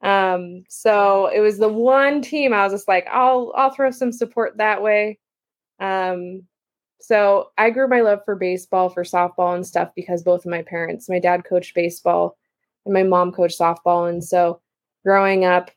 Um, 0.02 0.64
so 0.68 1.26
it 1.28 1.40
was 1.40 1.58
the 1.58 1.68
one 1.68 2.20
team 2.20 2.52
I 2.52 2.64
was 2.64 2.72
just 2.72 2.88
like, 2.88 3.06
I'll 3.10 3.52
I'll 3.54 3.70
throw 3.70 3.90
some 3.90 4.12
support 4.12 4.56
that 4.56 4.82
way. 4.82 5.18
Um, 5.78 6.42
so 7.00 7.50
I 7.56 7.70
grew 7.70 7.88
my 7.88 8.00
love 8.00 8.20
for 8.24 8.34
baseball, 8.34 8.90
for 8.90 9.04
softball 9.04 9.54
and 9.54 9.66
stuff 9.66 9.90
because 9.94 10.22
both 10.22 10.44
of 10.44 10.50
my 10.50 10.62
parents, 10.62 11.08
my 11.08 11.18
dad 11.18 11.44
coached 11.44 11.74
baseball 11.74 12.36
and 12.84 12.92
my 12.94 13.02
mom 13.02 13.32
coached 13.32 13.58
softball. 13.58 14.08
And 14.08 14.22
so 14.22 14.60
growing 15.04 15.44
up, 15.44 15.70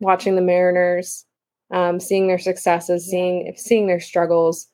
watching 0.00 0.34
the 0.34 0.42
Mariners, 0.42 1.26
um, 1.70 2.00
seeing 2.00 2.26
their 2.26 2.38
successes, 2.38 3.08
seeing 3.08 3.52
seeing 3.56 3.86
their 3.86 4.00
struggles, 4.00 4.68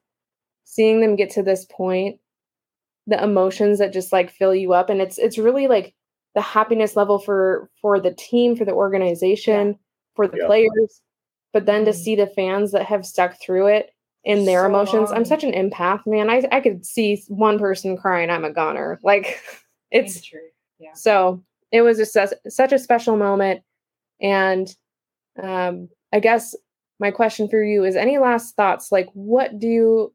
seeing 0.68 1.00
them 1.00 1.16
get 1.16 1.30
to 1.30 1.42
this 1.42 1.64
point, 1.64 2.20
the 3.06 3.22
emotions 3.22 3.78
that 3.78 3.92
just 3.92 4.12
like 4.12 4.30
fill 4.30 4.54
you 4.54 4.74
up. 4.74 4.90
And 4.90 5.00
it's 5.00 5.16
it's 5.16 5.38
really 5.38 5.66
like 5.66 5.94
the 6.34 6.42
happiness 6.42 6.94
level 6.94 7.18
for 7.18 7.70
for 7.80 7.98
the 7.98 8.12
team 8.12 8.54
for 8.54 8.64
the 8.66 8.72
organization 8.72 9.78
for 10.14 10.28
the 10.28 10.36
Yeah. 10.38 10.46
players 10.46 11.00
but 11.54 11.64
then 11.64 11.86
to 11.86 11.90
Mhm. 11.92 11.94
see 11.94 12.14
the 12.16 12.26
fans 12.26 12.70
that 12.72 12.84
have 12.84 13.06
stuck 13.06 13.40
through 13.40 13.68
it 13.68 13.90
in 14.24 14.44
their 14.44 14.60
So 14.62 14.66
emotions 14.66 15.10
i'm 15.10 15.24
such 15.24 15.42
an 15.42 15.52
empath 15.52 16.06
man 16.06 16.28
I, 16.28 16.46
I 16.52 16.60
could 16.60 16.84
see 16.84 17.24
one 17.28 17.58
person 17.58 17.96
crying 17.96 18.28
i'm 18.30 18.44
a 18.44 18.52
goner 18.52 19.00
like 19.02 19.40
it's 19.90 20.20
true. 20.22 20.48
Yeah. 20.78 20.92
so 20.92 21.42
it 21.72 21.80
was 21.80 21.96
just 21.96 22.12
such, 22.12 22.30
such 22.48 22.72
a 22.72 22.78
special 22.78 23.16
moment 23.16 23.62
and 24.20 24.68
um 25.42 25.88
i 26.12 26.20
guess 26.20 26.54
my 27.00 27.10
question 27.10 27.48
for 27.48 27.62
you 27.64 27.84
is 27.84 27.96
any 27.96 28.18
last 28.18 28.54
thoughts 28.54 28.92
like 28.92 29.08
what 29.14 29.58
do 29.58 29.66
you 29.66 30.12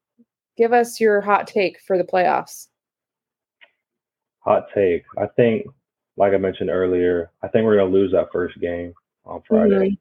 give 0.57 0.73
us 0.73 0.99
your 0.99 1.21
hot 1.21 1.47
take 1.47 1.79
for 1.81 1.97
the 1.97 2.03
playoffs 2.03 2.67
Hot 4.39 4.65
take. 4.75 5.03
I 5.17 5.25
think, 5.37 5.65
like 6.17 6.33
I 6.33 6.37
mentioned 6.37 6.69
earlier, 6.69 7.31
I 7.41 7.47
think 7.47 7.63
we're 7.63 7.77
gonna 7.77 7.89
lose 7.89 8.11
that 8.11 8.29
first 8.31 8.59
game 8.59 8.93
on 9.25 9.41
Friday. 9.47 9.91
Mhm. 9.91 9.97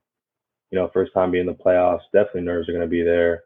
You 0.72 0.78
know, 0.78 0.88
first 0.88 1.12
time 1.12 1.30
being 1.30 1.42
in 1.42 1.46
the 1.46 1.54
playoffs. 1.54 2.02
Definitely 2.12 2.40
nerves 2.42 2.68
are 2.68 2.72
gonna 2.72 2.88
be 2.88 3.02
there, 3.04 3.44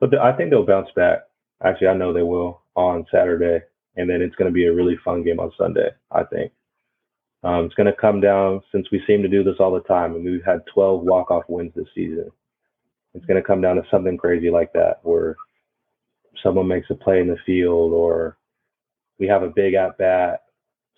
but 0.00 0.10
th- 0.10 0.20
I 0.20 0.32
think 0.32 0.50
they'll 0.50 0.66
bounce 0.66 0.90
back. 0.92 1.28
Actually, 1.62 1.88
I 1.88 1.94
know 1.94 2.12
they 2.12 2.24
will 2.24 2.62
on 2.74 3.06
Saturday, 3.12 3.62
and 3.96 4.10
then 4.10 4.20
it's 4.20 4.34
gonna 4.34 4.50
be 4.50 4.66
a 4.66 4.72
really 4.72 4.96
fun 4.96 5.22
game 5.22 5.38
on 5.38 5.52
Sunday. 5.52 5.90
I 6.10 6.24
think. 6.24 6.52
Um, 7.44 7.66
it's 7.66 7.74
gonna 7.76 7.92
come 7.92 8.20
down 8.20 8.60
since 8.72 8.90
we 8.90 9.00
seem 9.06 9.22
to 9.22 9.28
do 9.28 9.44
this 9.44 9.60
all 9.60 9.70
the 9.70 9.82
time, 9.82 10.16
and 10.16 10.24
we've 10.24 10.44
had 10.44 10.66
12 10.66 11.04
walk-off 11.04 11.48
wins 11.48 11.72
this 11.74 11.86
season. 11.94 12.28
It's 13.14 13.24
gonna 13.26 13.40
come 13.42 13.60
down 13.60 13.76
to 13.76 13.86
something 13.88 14.16
crazy 14.16 14.50
like 14.50 14.72
that, 14.72 14.98
where 15.04 15.36
someone 16.42 16.68
makes 16.68 16.90
a 16.90 16.94
play 16.94 17.20
in 17.20 17.28
the 17.28 17.36
field 17.44 17.92
or 17.92 18.36
we 19.18 19.26
have 19.26 19.42
a 19.42 19.50
big 19.50 19.74
at 19.74 19.98
bat. 19.98 20.44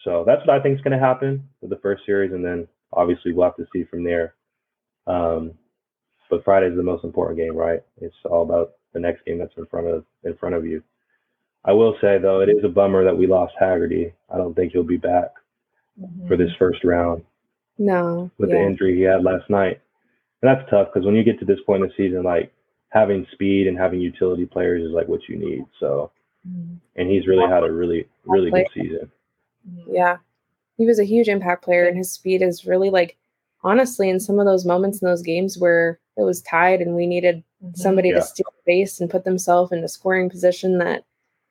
So 0.05 0.25
that's 0.27 0.47
what 0.47 0.59
I 0.59 0.63
think 0.63 0.77
is 0.77 0.83
going 0.83 0.99
to 0.99 1.05
happen 1.05 1.49
with 1.61 1.71
the 1.71 1.79
first 1.83 2.05
series, 2.07 2.33
and 2.33 2.45
then 2.45 2.67
obviously 2.93 3.33
we'll 3.33 3.47
have 3.47 3.57
to 3.57 3.67
see 3.73 3.85
from 3.85 4.03
there. 4.05 4.35
Um, 5.07 5.53
but 6.31 6.63
is 6.63 6.77
the 6.77 6.83
most 6.83 7.05
important 7.05 7.39
game, 7.39 7.57
right? 7.57 7.81
It's 8.01 8.15
all 8.25 8.43
about 8.43 8.75
the 8.93 9.01
next 9.01 9.25
game 9.25 9.39
that's 9.39 9.53
in 9.57 9.67
front 9.67 9.89
of 9.89 10.05
in 10.25 10.37
front 10.37 10.55
of 10.55 10.65
you. 10.65 10.83
I 11.65 11.73
will 11.73 11.97
say 12.01 12.19
though, 12.19 12.41
it 12.41 12.49
is 12.49 12.65
a 12.65 12.69
bummer 12.69 13.05
that 13.05 13.17
we 13.17 13.27
lost 13.27 13.55
Haggerty. 13.59 14.13
I 14.33 14.37
don't 14.37 14.55
think 14.55 14.73
he'll 14.73 14.83
be 14.83 14.97
back 14.97 15.33
for 16.29 16.37
this 16.37 16.51
first 16.59 16.83
round 16.85 17.25
no 17.79 18.31
with 18.39 18.51
yeah. 18.51 18.57
the 18.57 18.63
injury 18.63 18.97
he 18.97 19.03
had 19.03 19.25
last 19.25 19.51
night. 19.51 19.81
And 20.43 20.49
that's 20.49 20.71
tough 20.71 20.89
because 20.93 21.05
when 21.05 21.15
you 21.15 21.25
get 21.25 21.39
to 21.41 21.45
this 21.45 21.59
point 21.67 21.83
in 21.83 21.89
the 21.89 21.95
season, 21.97 22.23
like 22.23 22.53
having 22.91 23.27
speed 23.33 23.67
and 23.67 23.79
having 23.79 24.01
utility 24.01 24.47
players 24.47 24.83
is 24.85 24.91
like 24.93 25.09
what 25.09 25.29
you 25.29 25.37
need. 25.37 25.65
So, 25.79 26.11
Mhm. 26.47 26.77
and 26.97 27.09
he's 27.11 27.27
really 27.27 27.49
had 27.49 27.65
a 27.65 27.73
really 27.73 28.07
really 28.25 28.51
good 28.51 28.67
season. 28.75 29.11
Mhm. 29.69 29.85
Yeah. 29.89 30.17
He 30.77 30.87
was 30.87 30.99
a 30.99 31.05
huge 31.05 31.29
impact 31.29 31.63
player 31.65 31.87
and 31.87 31.97
his 31.97 32.11
speed 32.11 32.43
is 32.43 32.67
really 32.67 32.91
like 32.91 33.17
honestly 33.63 34.09
in 34.09 34.19
some 34.21 34.39
of 34.39 34.47
those 34.47 34.65
moments 34.65 35.03
in 35.03 35.07
those 35.07 35.23
games 35.23 35.59
where 35.59 35.99
it 36.17 36.23
was 36.23 36.41
tied 36.43 36.81
and 36.81 36.97
we 36.97 37.07
needed 37.07 37.43
Mhm. 37.63 37.77
somebody 37.77 38.09
Yeah. 38.09 38.17
to 38.17 38.23
steal 38.23 38.47
the 38.57 38.63
base 38.73 39.01
and 39.01 39.11
put 39.11 39.25
themselves 39.25 39.73
in 39.73 39.85
a 39.85 39.89
scoring 39.89 40.29
position 40.31 40.79
that 40.79 41.05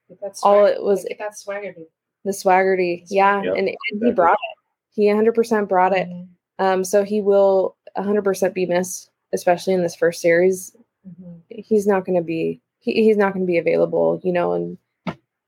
Get 0.10 0.20
that 0.22 0.40
all 0.44 0.66
it 0.66 0.82
was- 0.82 1.06
get 1.06 1.20
that 1.20 1.38
swagger. 1.38 1.72
dude. 1.72 1.86
The 2.26 2.32
Swaggerty. 2.32 3.04
Yeah. 3.10 3.42
Yep, 3.44 3.56
and, 3.56 3.68
and 3.70 4.04
he 4.04 4.12
brought 4.12 4.34
it. 4.34 4.58
He 4.94 5.08
100% 5.08 5.70
brought 5.70 5.96
it. 5.96 6.08
Mhm. 6.10 6.28
Um, 6.58 6.84
so 6.84 7.04
he 7.04 7.22
will 7.22 7.78
100% 7.96 8.54
be 8.54 8.66
missed, 8.66 9.10
especially 9.32 9.74
in 9.74 9.82
this 9.84 9.96
first 9.96 10.20
series. 10.22 10.76
Mhm. 11.08 11.42
He's 11.50 11.88
not 11.88 12.06
going 12.06 12.18
to 12.18 12.24
be 12.24 12.62
he, 12.80 12.94
he's 13.04 13.18
not 13.18 13.34
going 13.34 13.46
to 13.46 13.50
be 13.52 13.58
available, 13.58 14.20
you 14.24 14.32
know, 14.32 14.54
and 14.54 14.78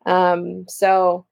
um, 0.05 0.65
so 0.67 1.25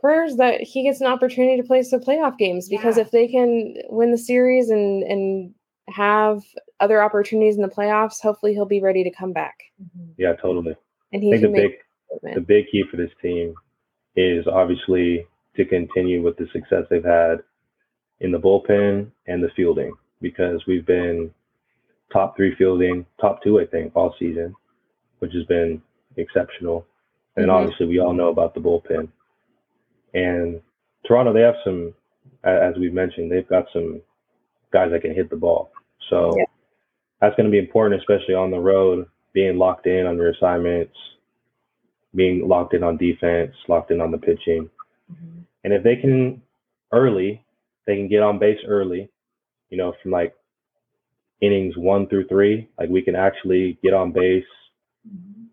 prayers 0.00 0.36
that 0.36 0.60
he 0.60 0.82
gets 0.82 1.00
an 1.00 1.06
opportunity 1.06 1.56
to 1.60 1.66
play 1.66 1.82
some 1.82 2.00
playoff 2.00 2.36
games 2.36 2.68
because 2.68 2.96
Yeah. 2.96 3.02
if 3.02 3.10
they 3.10 3.28
can 3.28 3.74
win 3.88 4.10
the 4.10 4.18
series 4.18 4.70
and 4.70 5.02
and 5.04 5.54
have 5.88 6.42
other 6.80 7.02
opportunities 7.02 7.56
in 7.56 7.62
the 7.62 7.68
playoffs, 7.68 8.20
hopefully 8.20 8.54
he'll 8.54 8.64
be 8.64 8.80
ready 8.80 9.04
to 9.04 9.10
come 9.10 9.32
back 9.32 9.56
Mhm. 9.82 10.14
Yeah, 10.16 10.34
totally. 10.34 10.76
and 11.12 11.20
I 11.22 11.24
he 11.24 11.30
think 11.32 11.42
the 11.42 11.48
big 11.48 12.34
the 12.34 12.40
big 12.40 12.66
key 12.70 12.84
for 12.90 12.96
this 12.96 13.10
team 13.20 13.54
is 14.16 14.46
obviously 14.46 15.26
to 15.56 15.64
continue 15.64 16.22
with 16.22 16.36
the 16.36 16.46
success 16.52 16.86
they've 16.88 17.04
had 17.04 17.42
in 18.20 18.30
the 18.32 18.38
bullpen 18.38 19.10
and 19.26 19.42
the 19.42 19.50
fielding 19.50 19.92
because 20.20 20.64
we've 20.66 20.86
been 20.86 21.32
top 22.14 22.36
three 22.36 22.54
fielding, 22.54 23.04
top 23.20 23.42
two, 23.42 23.60
I 23.60 23.66
think, 23.66 23.92
all 23.94 24.14
season, 24.18 24.54
which 25.18 25.32
has 25.34 25.44
been 25.44 25.82
exceptional. 26.16 26.86
And 27.36 27.46
Mhm. 27.46 27.52
obviously, 27.52 27.86
we 27.86 27.98
all 27.98 28.12
know 28.12 28.28
about 28.28 28.54
the 28.54 28.60
bullpen. 28.60 29.08
And 30.14 30.62
Toronto, 31.04 31.32
they 31.32 31.40
have 31.40 31.56
some, 31.64 31.92
as 32.44 32.76
we've 32.78 32.94
mentioned, 32.94 33.30
they've 33.30 33.48
got 33.48 33.68
some 33.72 34.00
guys 34.70 34.92
that 34.92 35.02
can 35.02 35.12
hit 35.12 35.28
the 35.28 35.36
ball. 35.36 35.72
So 36.08 36.36
Yeah. 36.36 36.44
that's 37.20 37.34
going 37.36 37.46
to 37.46 37.50
be 37.50 37.58
important, 37.58 38.00
especially 38.00 38.34
on 38.34 38.52
the 38.52 38.60
road, 38.60 39.06
being 39.32 39.58
locked 39.58 39.88
in 39.88 40.06
on 40.06 40.16
your 40.16 40.28
assignments, 40.28 40.96
being 42.14 42.46
locked 42.46 42.74
in 42.74 42.84
on 42.84 42.96
defense, 42.96 43.56
locked 43.66 43.90
in 43.90 44.00
on 44.00 44.12
the 44.12 44.18
pitching. 44.18 44.70
Mhm. 45.10 45.44
And 45.64 45.72
if 45.72 45.82
they 45.82 45.96
can 45.96 46.40
early, 46.92 47.44
they 47.86 47.96
can 47.96 48.06
get 48.06 48.22
on 48.22 48.38
base 48.38 48.62
early, 48.64 49.10
you 49.70 49.76
know, 49.76 49.92
from 50.00 50.12
like 50.12 50.36
innings 51.40 51.76
one 51.76 52.08
through 52.08 52.28
three, 52.28 52.68
like 52.78 52.88
we 52.88 53.02
can 53.02 53.16
actually 53.16 53.78
get 53.82 53.94
on 53.94 54.12
base 54.12 54.44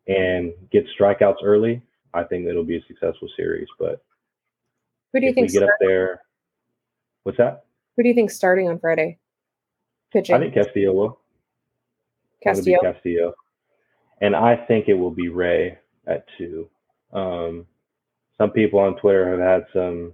and 0.07 0.53
get 0.71 0.85
strikeouts 0.99 1.43
early. 1.43 1.81
I 2.13 2.23
think 2.23 2.47
it'll 2.47 2.63
be 2.63 2.77
a 2.77 2.85
successful 2.87 3.29
series. 3.35 3.67
But 3.79 4.03
Who 5.13 5.19
do 5.19 5.25
you 5.25 5.31
if 5.31 5.35
we 5.35 5.41
think 5.41 5.51
get 5.53 5.63
up 5.63 5.69
there, 5.79 6.21
what's 7.23 7.37
that? 7.37 7.65
who 7.95 8.03
do 8.03 8.09
you 8.09 8.15
think 8.15 8.31
starting 8.31 8.67
on 8.67 8.79
Friday? 8.79 9.19
Pitching. 10.11 10.35
I 10.35 10.39
think 10.39 10.53
Castillo 10.53 10.93
will. 10.93 11.19
Castillo. 12.43 12.79
be 12.81 12.91
Castillo. 12.91 13.33
And 14.21 14.35
I 14.35 14.55
think 14.55 14.87
it 14.87 14.93
will 14.93 15.11
be 15.11 15.29
Ray 15.29 15.77
at 16.07 16.25
two. 16.37 16.69
Um, 17.13 17.65
some 18.37 18.51
people 18.51 18.79
on 18.79 18.97
Twitter 18.97 19.29
have 19.29 19.39
had 19.39 19.67
some 19.73 20.13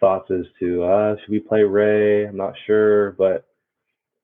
thoughts 0.00 0.30
as 0.30 0.44
to 0.60 0.84
uh, 0.84 1.16
should 1.20 1.30
we 1.30 1.40
play 1.40 1.62
Ray? 1.62 2.26
I'm 2.26 2.36
not 2.36 2.54
sure, 2.66 3.12
but 3.12 3.47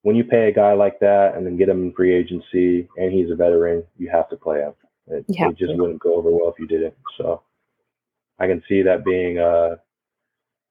when 0.04 0.14
you 0.14 0.22
pay 0.22 0.48
a 0.48 0.52
guy 0.52 0.74
like 0.74 1.00
that 1.00 1.34
and 1.34 1.46
then 1.46 1.56
get 1.56 1.68
him 1.70 1.82
in 1.82 1.92
free 1.94 2.14
agency 2.14 2.86
and 2.98 3.10
he's 3.10 3.30
a 3.30 3.34
veteran, 3.34 3.82
you 3.98 4.10
have 4.10 4.28
to 4.28 4.36
play 4.36 4.60
him. 4.60 4.74
It, 5.06 5.24
it 5.28 5.56
just 5.56 5.74
wouldn't 5.76 5.98
go 6.00 6.14
over 6.16 6.30
well 6.30 6.50
if 6.50 6.58
you 6.58 6.66
didn't. 6.66 6.94
So 7.16 7.40
I 8.38 8.46
can 8.46 8.62
see 8.68 8.82
that 8.82 9.02
being 9.04 9.38
uh, 9.38 9.76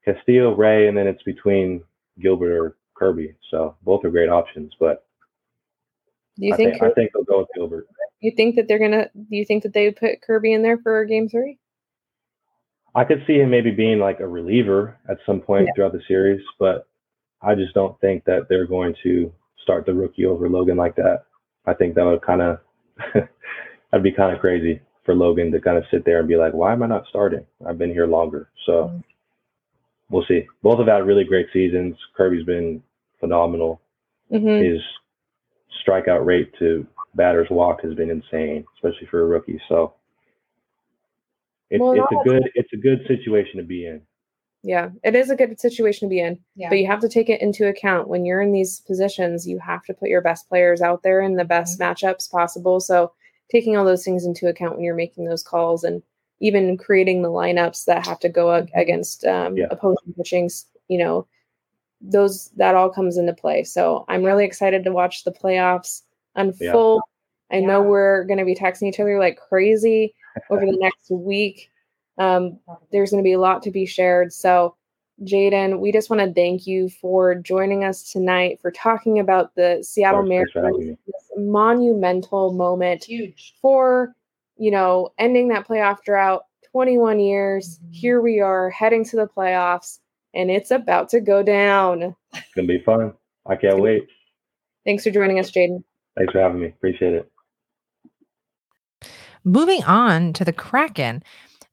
Castillo, 0.06 0.56
Ray, 0.56 0.88
and 0.88 0.96
then 0.96 1.08
it's 1.08 1.24
between 1.24 1.84
Gilbert 2.22 2.56
or 2.56 2.78
Kirby. 2.94 3.34
So 3.50 3.76
both 3.82 4.06
are 4.06 4.12
great 4.12 4.30
options, 4.30 4.72
but 4.80 5.04
Do 6.38 6.46
you 6.46 6.54
I 6.54 6.58
think, 6.58 6.74
think, 6.74 6.84
I 6.84 6.92
think 6.92 7.12
they'll 7.14 7.24
go 7.24 7.40
with 7.40 7.48
Gilbert. 7.56 7.88
you 8.20 8.34
think 8.38 8.56
that 8.56 8.68
they're 8.68 8.78
gonna 8.80 9.10
do 9.16 9.36
you 9.36 9.46
think 9.46 9.64
that 9.64 9.74
they 9.74 9.86
would 9.86 9.96
put 9.98 10.22
Kirby 10.22 10.54
in 10.54 10.62
there 10.62 10.78
for 10.78 11.04
game 11.06 11.28
three? 11.28 11.58
I 12.94 13.04
could 13.04 13.24
see 13.26 13.40
him 13.40 13.50
maybe 13.50 13.72
being 13.72 13.98
like 13.98 14.20
a 14.20 14.28
reliever 14.28 14.96
at 15.10 15.18
some 15.26 15.42
point 15.42 15.66
Yeah. 15.66 15.72
throughout 15.76 15.94
the 15.94 16.04
series, 16.08 16.42
but 16.60 16.88
I 17.44 17.56
just 17.56 17.74
don't 17.74 18.00
think 18.02 18.24
that 18.26 18.48
they're 18.50 18.68
going 18.68 18.96
to 19.04 19.32
start 19.62 19.86
the 19.86 19.94
rookie 19.94 20.26
over 20.26 20.50
Logan 20.50 20.78
like 20.78 20.96
that. 20.96 21.26
I 21.66 21.74
think 21.74 21.96
that 21.96 22.06
would 22.06 22.22
kind 22.22 22.42
of 22.42 22.60
that'd 23.14 24.04
be 24.04 24.12
kind 24.12 24.34
of 24.34 24.40
crazy 24.40 24.82
for 25.06 25.16
Logan 25.16 25.52
to 25.52 25.60
kind 25.60 25.78
of 25.78 25.84
sit 25.92 26.06
there 26.06 26.20
and 26.20 26.28
be 26.28 26.38
like, 26.38 26.54
"Why 26.54 26.74
am 26.74 26.84
I 26.84 26.88
not 26.88 27.08
starting? 27.10 27.46
I've 27.66 27.78
been 27.78 27.92
here 27.92 28.08
longer." 28.08 28.50
So 28.66 28.86
Mhm. 28.90 29.04
we'll 30.10 30.26
see. 30.26 30.48
Both 30.62 30.80
have 30.80 30.88
had 30.88 31.06
really 31.06 31.24
great 31.24 31.48
seasons. 31.52 31.96
Kirby's 32.16 32.46
been 32.46 32.82
phenomenal. 33.20 33.82
Mm-hmm. 34.32 34.64
His 34.64 34.82
strikeout 35.86 36.26
rate 36.26 36.54
to 36.60 36.86
batters 37.16 37.50
walk 37.50 37.82
has 37.82 37.94
been 37.94 38.10
insane, 38.10 38.66
especially 38.76 39.08
for 39.08 39.22
a 39.22 39.26
rookie. 39.26 39.60
So 39.68 39.94
it's 41.70 41.82
Well, 41.82 41.94
it's 41.94 42.12
a 42.12 42.24
good 42.30 42.52
it's 42.56 42.74
a 42.74 42.78
good 42.78 43.06
situation 43.08 43.58
to 43.58 43.64
be 43.64 43.86
in. 43.88 44.02
Yeah, 44.66 44.90
it 45.04 45.14
is 45.14 45.30
a 45.30 45.36
good 45.36 45.60
situation 45.60 46.08
to 46.08 46.10
be 46.10 46.22
in, 46.22 46.40
Yeah. 46.56 46.70
but 46.70 46.78
you 46.80 46.88
have 46.88 47.02
to 47.02 47.10
take 47.10 47.30
it 47.30 47.42
into 47.42 47.68
account 47.68 48.08
when 48.08 48.26
you're 48.26 48.42
in 48.42 48.54
these 48.54 48.80
positions. 48.82 49.46
You 49.48 49.60
have 49.60 49.84
to 49.86 49.94
put 49.94 50.08
your 50.10 50.22
best 50.22 50.48
players 50.48 50.82
out 50.82 51.04
there 51.04 51.20
in 51.22 51.36
the 51.36 51.44
best 51.44 51.80
matchups 51.80 52.32
possible. 52.32 52.80
So 52.80 53.12
taking 53.52 53.76
all 53.76 53.84
those 53.84 54.06
things 54.06 54.26
into 54.26 54.48
account 54.48 54.76
when 54.76 54.86
you're 54.86 54.96
making 54.96 55.26
those 55.26 55.44
calls 55.44 55.84
and 55.84 56.02
even 56.40 56.78
creating 56.78 57.22
the 57.22 57.30
lineups 57.30 57.84
that 57.86 58.06
have 58.08 58.20
to 58.20 58.30
go 58.30 58.54
ag- 58.54 58.72
against 58.74 59.26
um, 59.26 59.58
Yeah. 59.58 59.68
opposing 59.70 60.14
pitching, 60.16 60.50
you 60.88 60.98
know, 60.98 61.28
those 62.00 62.50
that 62.56 62.76
all 62.76 62.90
comes 62.90 63.18
into 63.18 63.34
play. 63.34 63.64
So 63.66 64.06
I'm 64.08 64.24
really 64.24 64.46
excited 64.46 64.84
to 64.86 64.92
watch 64.94 65.24
the 65.26 65.32
playoffs 65.32 66.04
unfold. 66.36 67.02
I 67.52 67.60
know 67.60 67.82
we're 67.82 68.24
going 68.24 68.40
to 68.40 68.46
be 68.46 68.56
texting 68.56 68.88
each 68.90 69.00
other 69.00 69.20
like 69.20 69.38
crazy 69.38 70.16
over 70.50 70.66
the 70.66 70.78
next 70.80 71.10
week. 71.12 71.70
Um, 72.18 72.60
there's 72.92 73.12
going 73.12 73.24
to 73.24 73.28
be 73.28 73.34
a 73.34 73.40
lot 73.40 73.64
to 73.64 73.72
be 73.72 73.86
shared. 73.86 74.34
So, 74.34 74.76
Jaden, 75.24 75.80
we 75.80 75.92
just 75.92 76.10
want 76.10 76.22
to 76.22 76.34
thank 76.34 76.68
you 76.68 76.90
for 76.90 77.36
joining 77.36 77.84
us 77.84 78.12
tonight 78.12 78.60
for 78.62 78.72
talking 78.72 79.20
about 79.20 79.56
the 79.56 79.84
Seattle 79.84 80.22
course, 80.22 80.30
thanks 80.30 80.52
for 80.52 80.64
having 80.64 80.80
Mariners 80.80 80.98
monumental 81.36 82.54
moment 82.54 83.04
huge. 83.06 83.56
for 83.62 84.16
you 84.58 84.72
know 84.72 85.12
ending 85.18 85.50
that 85.50 85.68
playoff 85.68 86.04
drought. 86.04 86.44
21 86.72 87.20
years. 87.20 87.78
Mhm. 87.78 87.94
Here 87.94 88.22
we 88.22 88.40
are 88.40 88.72
heading 88.72 89.06
to 89.06 89.16
the 89.16 89.28
playoffs, 89.28 90.00
and 90.34 90.50
it's 90.50 90.72
about 90.72 91.08
to 91.10 91.22
go 91.22 91.44
down. 91.44 92.16
It's 92.34 92.54
gonna 92.56 92.68
be 92.68 92.80
fun. 92.80 93.14
I 93.46 93.56
can't 93.56 93.80
wait. 93.80 94.08
Thanks 94.84 95.04
for 95.04 95.12
joining 95.12 95.38
us, 95.38 95.52
Jaden. 95.52 95.84
Thanks 96.18 96.34
for 96.34 96.40
having 96.40 96.62
me. 96.62 96.68
Appreciate 96.68 97.14
it. 97.14 97.32
Moving 99.44 99.84
on 99.84 100.34
to 100.34 100.44
the 100.44 100.54
Kraken. 100.54 101.22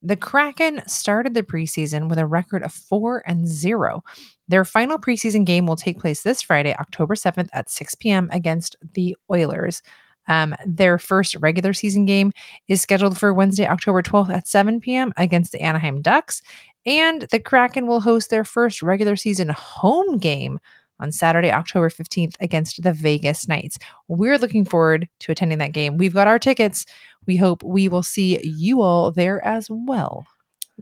The 0.02 0.16
Kraken 0.16 0.82
started 0.86 1.34
the 1.34 1.42
preseason 1.42 2.08
with 2.08 2.18
a 2.18 2.26
record 2.26 2.62
of 2.62 2.72
4 2.72 3.22
and 3.26 3.46
0. 3.46 4.02
Their 4.48 4.64
final 4.64 4.98
preseason 4.98 5.44
game 5.44 5.66
will 5.66 5.76
take 5.76 6.00
place 6.00 6.22
this 6.22 6.40
Friday, 6.40 6.74
October 6.74 7.14
7th 7.14 7.48
at 7.52 7.70
6 7.70 7.94
p.m. 7.96 8.28
against 8.32 8.76
the 8.94 9.16
Oilers. 9.30 9.82
Um, 10.26 10.54
their 10.64 10.98
first 10.98 11.34
regular 11.36 11.72
season 11.72 12.04
game 12.04 12.32
is 12.68 12.80
scheduled 12.80 13.18
for 13.18 13.34
Wednesday, 13.34 13.66
October 13.66 14.02
12th 14.02 14.30
at 14.30 14.48
7 14.48 14.80
p.m. 14.80 15.12
against 15.16 15.52
the 15.52 15.60
Anaheim 15.60 16.02
Ducks. 16.02 16.40
And 16.86 17.22
the 17.30 17.40
Kraken 17.40 17.86
will 17.86 18.00
host 18.00 18.30
their 18.30 18.44
first 18.44 18.82
regular 18.82 19.16
season 19.16 19.48
home 19.50 20.18
game 20.18 20.60
on 21.00 21.12
Saturday, 21.12 21.50
October 21.50 21.90
15th 21.90 22.36
against 22.40 22.82
the 22.82 22.92
Vegas 22.92 23.48
Knights. 23.48 23.78
We're 24.08 24.38
looking 24.38 24.64
forward 24.64 25.08
to 25.20 25.32
attending 25.32 25.58
that 25.58 25.72
game. 25.72 25.96
We've 25.96 26.14
got 26.14 26.28
our 26.28 26.38
tickets. 26.38 26.86
We 27.26 27.36
hope 27.36 27.62
we 27.62 27.88
will 27.88 28.02
see 28.02 28.40
you 28.44 28.80
all 28.82 29.10
there 29.10 29.44
as 29.44 29.68
well. 29.70 30.26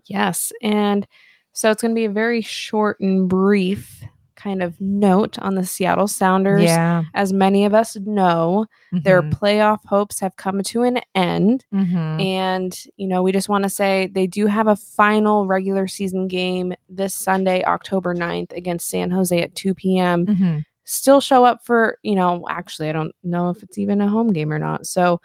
Yes. 0.06 0.52
And 0.62 1.06
so 1.52 1.70
it's 1.70 1.82
going 1.82 1.92
to 1.92 1.98
be 1.98 2.04
a 2.04 2.10
very 2.10 2.40
short 2.40 3.00
and 3.00 3.28
brief 3.28 4.04
kind 4.38 4.62
of 4.62 4.80
note 4.80 5.38
on 5.40 5.54
the 5.56 5.66
Seattle 5.66 6.08
Sounders. 6.08 6.62
Yeah. 6.62 7.02
As 7.14 7.32
many 7.32 7.64
of 7.66 7.74
us 7.74 7.96
know, 7.96 8.64
their 8.92 9.20
Mhm. 9.22 9.34
playoff 9.34 9.80
hopes 9.84 10.20
have 10.20 10.36
come 10.36 10.62
to 10.62 10.82
an 10.84 11.00
end. 11.14 11.66
Mhm. 11.74 12.22
And, 12.24 12.84
you 12.96 13.06
know, 13.08 13.22
we 13.22 13.32
just 13.32 13.48
want 13.48 13.64
to 13.64 13.68
say 13.70 14.06
they 14.06 14.26
do 14.26 14.46
have 14.46 14.66
a 14.68 14.76
final 14.76 15.46
regular 15.46 15.86
season 15.88 16.28
game 16.28 16.72
this 16.88 17.14
Sunday, 17.14 17.62
October 17.64 18.14
9th 18.14 18.52
against 18.52 18.88
San 18.88 19.10
Jose 19.10 19.38
at 19.42 19.54
2 19.54 19.74
p.m. 19.74 20.24
Mhm. 20.26 20.64
Still 20.84 21.20
show 21.20 21.44
up 21.44 21.64
for, 21.66 21.98
you 22.02 22.14
know, 22.14 22.46
actually, 22.48 22.88
I 22.88 22.92
don't 22.92 23.12
know 23.22 23.50
if 23.50 23.62
it's 23.62 23.76
even 23.76 24.00
a 24.00 24.08
home 24.08 24.32
game 24.32 24.50
or 24.52 24.58
not. 24.58 24.86
So, 24.86 25.20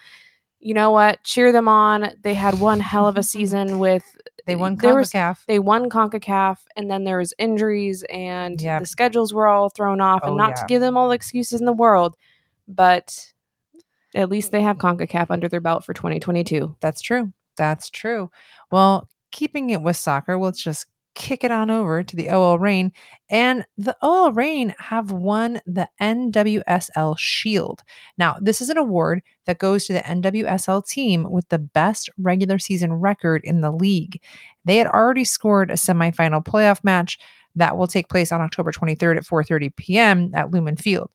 you 0.59 0.73
know 0.73 0.91
what? 0.91 1.23
Cheer 1.23 1.51
them 1.51 1.67
on. 1.67 2.09
They 2.23 2.33
had 2.33 2.59
one 2.59 2.79
hell 2.79 3.07
of 3.07 3.17
a 3.17 3.23
season 3.23 3.79
with 3.79 4.03
They 4.45 4.55
won 4.55 4.75
there 4.75 4.95
was- 4.95 5.11
CONCACAF. 5.11 5.45
they 5.47 5.59
won 5.59 5.89
CONCACAF 5.89 6.57
and 6.75 6.91
then 6.91 7.03
there 7.05 7.17
was 7.19 7.33
injuries 7.37 8.03
and 8.09 8.59
Yep. 8.61 8.81
the 8.81 8.85
schedules 8.85 9.33
were 9.33 9.47
all 9.47 9.69
thrown 9.69 10.01
off 10.01 10.21
Oh, 10.23 10.29
and 10.29 10.37
not 10.37 10.55
to 10.57 10.65
give 10.67 10.81
them 10.81 10.97
all 10.97 11.09
the 11.09 11.15
excuses 11.15 11.59
in 11.61 11.65
the 11.65 11.71
world, 11.73 12.15
but 12.67 13.17
at 14.15 14.29
least 14.29 14.51
they 14.51 14.61
have 14.61 14.77
CONCACAF 14.77 15.31
under 15.31 15.47
their 15.47 15.61
belt 15.61 15.85
for 15.85 15.93
2022. 15.93 16.75
That's 16.81 17.01
true. 17.01 17.31
That's 17.55 17.89
true. 17.89 18.29
Well, 18.71 19.09
keeping 19.31 19.69
it 19.71 19.81
with 19.81 19.95
soccer, 19.97 20.37
let's 20.37 20.61
just 20.61 20.85
kick 21.15 21.43
it 21.43 21.51
on 21.51 21.69
over 21.69 22.03
to 22.03 22.15
the 22.15 22.29
OL 22.29 22.59
Reign. 22.59 22.91
And 23.29 23.65
the 23.77 23.95
OL 24.01 24.31
Reign 24.31 24.75
have 24.79 25.11
won 25.11 25.61
the 25.65 25.87
NWSL 26.01 27.17
Shield. 27.17 27.81
Now, 28.17 28.37
this 28.39 28.61
is 28.61 28.69
an 28.69 28.77
award 28.77 29.21
that 29.45 29.59
goes 29.59 29.85
to 29.85 29.93
the 29.93 30.01
NWSL 30.01 30.87
team 30.87 31.29
with 31.29 31.47
the 31.49 31.59
best 31.59 32.09
regular 32.17 32.59
season 32.59 32.93
record 32.93 33.41
in 33.43 33.61
the 33.61 33.71
league. 33.71 34.21
They 34.65 34.77
had 34.77 34.87
already 34.87 35.23
scored 35.23 35.71
a 35.71 35.75
semifinal 35.75 36.45
playoff 36.45 36.83
match 36.83 37.19
that 37.55 37.77
will 37.77 37.87
take 37.87 38.09
place 38.09 38.31
on 38.31 38.41
October 38.41 38.71
23rd 38.71 39.17
at 39.17 39.23
4:30 39.23 39.75
p.m. 39.75 40.31
at 40.33 40.51
Lumen 40.51 40.75
Field. 40.75 41.11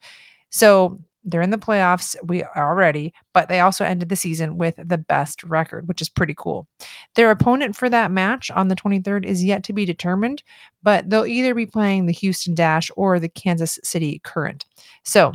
So 0.51 1.01
they're 1.25 1.43
in 1.43 1.51
the 1.51 1.59
playoffs 1.59 2.17
we 2.25 2.45
already 2.57 3.13
but 3.35 3.49
they 3.49 3.61
also 3.61 3.85
ended 3.85 4.09
the 4.09 4.17
season 4.17 4.57
with 4.57 4.75
the 4.77 4.99
best 4.99 5.43
record 5.45 5.87
which 5.89 6.01
is 6.01 6.09
pretty 6.09 6.35
cool. 6.37 6.67
Their 7.15 7.31
opponent 7.31 7.77
for 7.77 7.89
that 7.91 8.11
match 8.11 8.51
on 8.51 8.69
the 8.69 8.77
23rd 8.77 9.25
is 9.25 9.45
yet 9.45 9.65
to 9.65 9.73
be 9.73 9.85
determined 9.85 10.43
but 10.83 11.09
they'll 11.09 11.27
either 11.27 11.55
be 11.55 11.67
playing 11.67 12.07
the 12.07 12.13
houston 12.13 12.55
dash 12.55 12.91
or 12.97 13.19
the 13.19 13.29
kansas 13.29 13.79
city 13.83 14.21
current. 14.25 14.65
So 15.05 15.33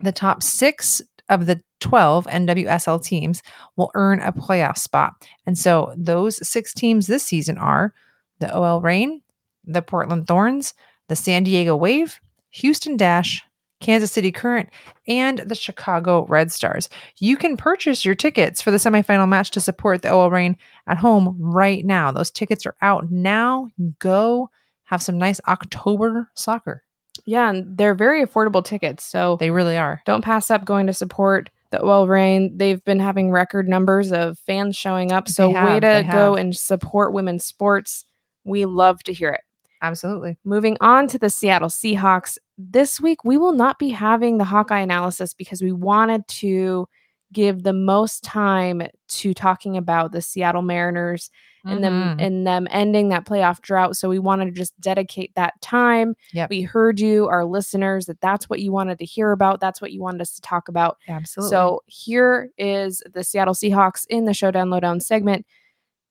the 0.00 0.12
top 0.12 0.42
six 0.42 1.02
of 1.28 1.46
the 1.46 1.60
12 1.80 2.26
nwsl 2.26 3.02
teams 3.02 3.42
will 3.76 3.90
earn 3.94 4.20
a 4.20 4.32
playoff 4.32 4.76
spot. 4.76 5.12
And 5.46 5.56
so 5.56 5.94
those 5.96 6.46
six 6.46 6.74
teams 6.74 7.06
this 7.06 7.24
season 7.24 7.56
are 7.58 7.94
the 8.40 8.52
ol 8.52 8.80
reign 8.80 9.22
the 9.64 9.82
portland 9.82 10.26
thorns 10.26 10.74
the 11.08 11.16
san 11.16 11.44
diego 11.44 11.76
wave 11.76 12.18
houston 12.50 12.96
dash 12.96 13.42
Kansas 13.80 14.12
City 14.12 14.30
Current, 14.30 14.68
and 15.08 15.38
the 15.40 15.54
Chicago 15.54 16.26
Red 16.26 16.52
Stars. 16.52 16.88
You 17.18 17.36
can 17.36 17.56
purchase 17.56 18.04
your 18.04 18.14
tickets 18.14 18.60
for 18.62 18.70
the 18.70 18.76
semifinal 18.76 19.28
match 19.28 19.50
to 19.52 19.60
support 19.60 20.02
the 20.02 20.10
OL 20.10 20.30
Reign 20.30 20.56
at 20.86 20.98
home 20.98 21.36
right 21.38 21.84
now. 21.84 22.12
Those 22.12 22.30
tickets 22.30 22.66
are 22.66 22.76
out 22.82 23.10
now. 23.10 23.68
Go 23.98 24.50
have 24.84 25.02
some 25.02 25.18
nice 25.18 25.40
October 25.48 26.30
soccer. 26.34 26.82
Yeah, 27.24 27.50
and 27.50 27.76
they're 27.76 27.94
very 27.94 28.24
affordable 28.24 28.64
tickets. 28.64 29.04
So 29.04 29.36
They 29.40 29.50
really 29.50 29.76
are. 29.76 30.02
don't 30.06 30.24
pass 30.24 30.50
up 30.50 30.64
going 30.64 30.86
to 30.86 30.92
support 30.92 31.50
the 31.70 31.80
OL 31.80 32.08
Reign. 32.08 32.56
They've 32.56 32.82
been 32.84 32.98
having 33.00 33.30
record 33.30 33.68
numbers 33.68 34.10
of 34.12 34.38
fans 34.40 34.76
showing 34.76 35.12
up. 35.12 35.28
So 35.28 35.48
They 35.48 35.64
way 35.64 35.80
to 35.80 36.08
go 36.10 36.34
and 36.34 36.56
support 36.56 37.12
women's 37.12 37.44
sports. 37.44 38.04
We 38.44 38.64
love 38.64 39.02
to 39.04 39.12
hear 39.12 39.30
it. 39.30 39.42
Absolutely. 39.82 40.36
Moving 40.44 40.76
on 40.80 41.08
to 41.08 41.18
the 41.18 41.30
Seattle 41.30 41.68
Seahawks. 41.68 42.36
This 42.58 43.00
week, 43.00 43.24
we 43.24 43.38
will 43.38 43.52
not 43.52 43.78
be 43.78 43.88
having 43.88 44.38
the 44.38 44.44
Hawkeye 44.44 44.80
analysis 44.80 45.32
because 45.34 45.62
we 45.62 45.72
wanted 45.72 46.26
to 46.28 46.86
give 47.32 47.62
the 47.62 47.72
most 47.72 48.24
time 48.24 48.82
to 49.08 49.32
talking 49.32 49.76
about 49.76 50.12
the 50.12 50.20
Seattle 50.20 50.62
Mariners 50.62 51.30
and 51.64 51.84
them 51.84 52.16
Mhm. 52.18 52.22
and 52.22 52.46
them 52.46 52.66
ending 52.70 53.10
that 53.10 53.26
playoff 53.26 53.60
drought. 53.60 53.94
So 53.96 54.08
we 54.08 54.18
wanted 54.18 54.46
to 54.46 54.50
just 54.52 54.78
dedicate 54.80 55.30
that 55.34 55.60
time. 55.60 56.16
Yep. 56.32 56.48
We 56.50 56.62
heard 56.62 56.98
you, 56.98 57.28
our 57.28 57.44
listeners, 57.44 58.06
that 58.06 58.20
that's 58.22 58.48
what 58.48 58.60
you 58.60 58.72
wanted 58.72 58.98
to 58.98 59.04
hear 59.04 59.30
about. 59.30 59.60
That's 59.60 59.80
what 59.80 59.92
you 59.92 60.00
wanted 60.00 60.22
us 60.22 60.34
to 60.36 60.40
talk 60.40 60.68
about. 60.68 60.96
Absolutely. 61.06 61.50
So 61.50 61.82
here 61.86 62.48
is 62.56 63.02
the 63.12 63.22
Seattle 63.22 63.54
Seahawks 63.54 64.06
in 64.08 64.24
the 64.24 64.32
Showdown 64.34 64.70
Lowdown 64.70 65.00
segment. 65.00 65.44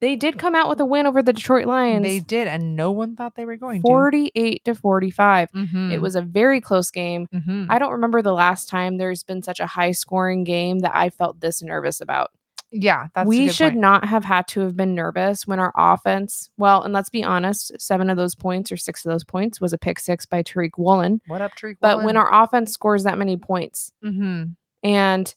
They 0.02 0.16
did 0.16 0.40
come 0.40 0.56
out 0.56 0.70
with 0.70 0.80
a 0.80 0.86
win 0.86 1.06
over 1.06 1.22
the 1.22 1.34
Detroit 1.34 1.66
Lions. 1.66 2.04
they 2.04 2.20
did, 2.20 2.48
and 2.48 2.76
no 2.76 2.92
one 2.92 3.16
thought 3.16 3.36
they 3.36 3.46
were 3.46 3.58
going 3.58 3.82
48 3.82 4.64
to 4.66 4.74
45. 4.76 5.52
to. 5.52 5.58
Mhm. 5.58 5.92
It 5.92 6.02
was 6.02 6.16
a 6.16 6.22
very 6.22 6.62
close 6.62 6.90
game. 6.90 7.28
Mhm. 7.34 7.68
I 7.70 7.80
don't 7.80 7.92
remember 7.92 8.22
the 8.22 8.34
last 8.34 8.70
time 8.70 8.98
there's 8.98 9.24
been 9.24 9.42
such 9.44 9.60
a 9.60 9.66
high 9.68 9.92
scoring 9.92 10.44
game 10.46 10.80
that 10.80 10.96
I 10.96 11.10
felt 11.10 11.40
this 11.42 11.62
nervous 11.62 12.00
about. 12.02 12.32
yeah, 12.72 13.08
we 13.26 13.50
should 13.50 13.72
point. 13.72 13.80
not 13.82 14.06
have 14.06 14.24
had 14.24 14.48
to 14.50 14.60
have 14.60 14.78
been 14.78 14.94
nervous 14.94 15.48
when 15.48 15.58
our 15.60 15.74
offense, 15.76 16.52
well, 16.56 16.84
and 16.84 16.94
let's 16.94 17.10
be 17.10 17.24
honest, 17.24 17.72
seven 17.82 18.12
of 18.12 18.16
those 18.18 18.36
points 18.36 18.72
or 18.72 18.78
six 18.78 19.04
of 19.04 19.10
those 19.12 19.24
points 19.24 19.60
was 19.60 19.74
a 19.74 19.78
pick 19.80 20.00
six 20.00 20.28
by 20.28 20.44
Tariq 20.44 20.78
Woolen. 20.78 21.20
What 21.26 21.42
up, 21.42 21.54
Treek? 21.60 21.78
But 21.82 22.04
when 22.04 22.16
our 22.16 22.32
offense 22.44 22.72
scores 22.72 23.04
that 23.06 23.18
many 23.18 23.38
points, 23.38 23.92
hmm 24.04 24.44
and 24.84 25.34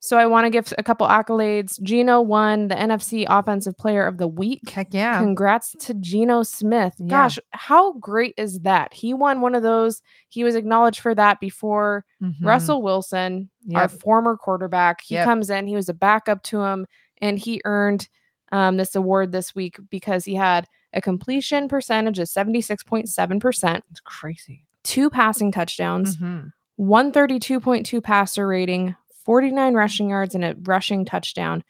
so 0.00 0.16
I 0.16 0.26
want 0.26 0.46
to 0.46 0.50
give 0.50 0.72
a 0.78 0.82
couple 0.82 1.06
accolades. 1.06 1.80
Geno 1.82 2.20
won 2.20 2.68
the 2.68 2.74
NFC 2.76 3.26
Offensive 3.28 3.76
Player 3.76 4.06
of 4.06 4.16
the 4.18 4.28
Week. 4.28 4.68
heck 4.70 4.88
yeah, 4.92 5.18
Congrats 5.18 5.74
to 5.80 5.94
Geno 5.94 6.42
Smith. 6.42 6.94
Yeah. 6.98 7.06
Gosh, 7.08 7.38
how 7.50 7.92
great 7.94 8.34
is 8.36 8.60
that? 8.60 8.94
He 8.94 9.12
won 9.14 9.40
one 9.40 9.54
of 9.54 9.62
those. 9.62 10.00
He 10.28 10.44
was 10.44 10.54
acknowledged 10.54 11.00
for 11.00 11.14
that 11.14 11.40
before 11.40 12.04
Mhm. 12.22 12.34
Russell 12.42 12.82
Wilson, 12.82 13.50
our 13.74 13.88
former 13.88 14.36
quarterback. 14.36 15.00
He 15.02 15.14
Yep. 15.16 15.24
comes 15.24 15.50
in, 15.50 15.66
he 15.66 15.74
was 15.76 15.88
a 15.88 15.94
backup 15.94 16.42
to 16.44 16.62
him, 16.62 16.86
and 17.20 17.38
he 17.38 17.60
earned 17.64 18.08
um, 18.50 18.78
this 18.78 18.94
award 18.96 19.30
this 19.30 19.54
week 19.54 19.76
because 19.90 20.24
he 20.24 20.34
had 20.34 20.66
a 20.94 21.02
completion 21.02 21.68
percentage 21.68 22.18
of 22.18 22.28
76.7%, 22.28 23.84
It's 23.90 24.00
crazy. 24.00 24.64
two 24.84 25.10
passing 25.10 25.52
touchdowns, 25.52 26.16
Mhm. 26.16 26.52
132.2 26.78 28.00
passer 28.00 28.46
rating, 28.46 28.96
49 29.28 29.74
rushing 29.74 30.08
yards, 30.08 30.34
and 30.34 30.42
a 30.42 30.56
rushing 30.62 31.04
touchdown. 31.04 31.62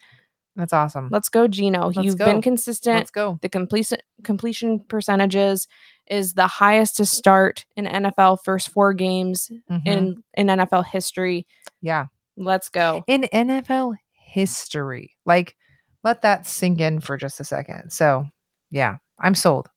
That's 0.54 0.72
awesome. 0.72 1.08
Let's 1.10 1.28
go, 1.28 1.48
Geno. 1.48 1.86
Let's 1.88 1.98
You've 1.98 2.16
go. 2.16 2.26
been 2.26 2.40
consistent. 2.40 2.98
Let's 2.98 3.10
go. 3.10 3.36
the 3.42 3.48
completion 3.48 3.98
completion 4.22 4.78
percentages 4.78 5.66
is 6.08 6.34
the 6.34 6.46
highest 6.46 6.96
to 6.98 7.04
start 7.04 7.64
in 7.76 7.86
NFL 7.86 8.38
first 8.44 8.68
four 8.68 8.94
games 8.94 9.50
Mhm. 9.68 9.82
in 9.86 10.22
in 10.34 10.46
NFL 10.50 10.82
history. 10.84 11.48
yeah. 11.82 12.06
Let's 12.36 12.68
go. 12.68 13.02
in 13.08 13.22
NFL 13.32 13.96
history. 14.12 15.16
Like, 15.26 15.56
let 16.04 16.22
that 16.22 16.46
sink 16.46 16.78
in 16.80 17.00
for 17.00 17.16
just 17.16 17.40
a 17.40 17.44
second. 17.44 17.90
So, 17.90 18.26
yeah, 18.70 18.98
I'm 19.18 19.34
sold. 19.34 19.68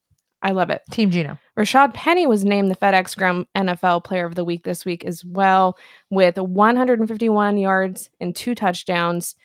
I 0.44 0.52
love 0.52 0.70
it. 0.70 0.82
Team 0.92 1.12
Geno. 1.12 1.38
Rashad 1.58 1.94
Penny 1.94 2.26
was 2.26 2.44
named 2.44 2.72
the 2.72 2.76
FedEx 2.76 3.16
Ground 3.16 3.46
NFL 3.56 4.04
Player 4.04 4.26
of 4.26 4.36
the 4.36 4.44
Week 4.46 4.64
this 4.64 4.86
week 4.86 5.06
as 5.06 5.24
well, 5.24 5.78
with 6.10 6.38
151 6.38 7.58
yards 7.58 8.10
and 8.20 8.36
two 8.36 8.56
touchdowns. 8.56 9.36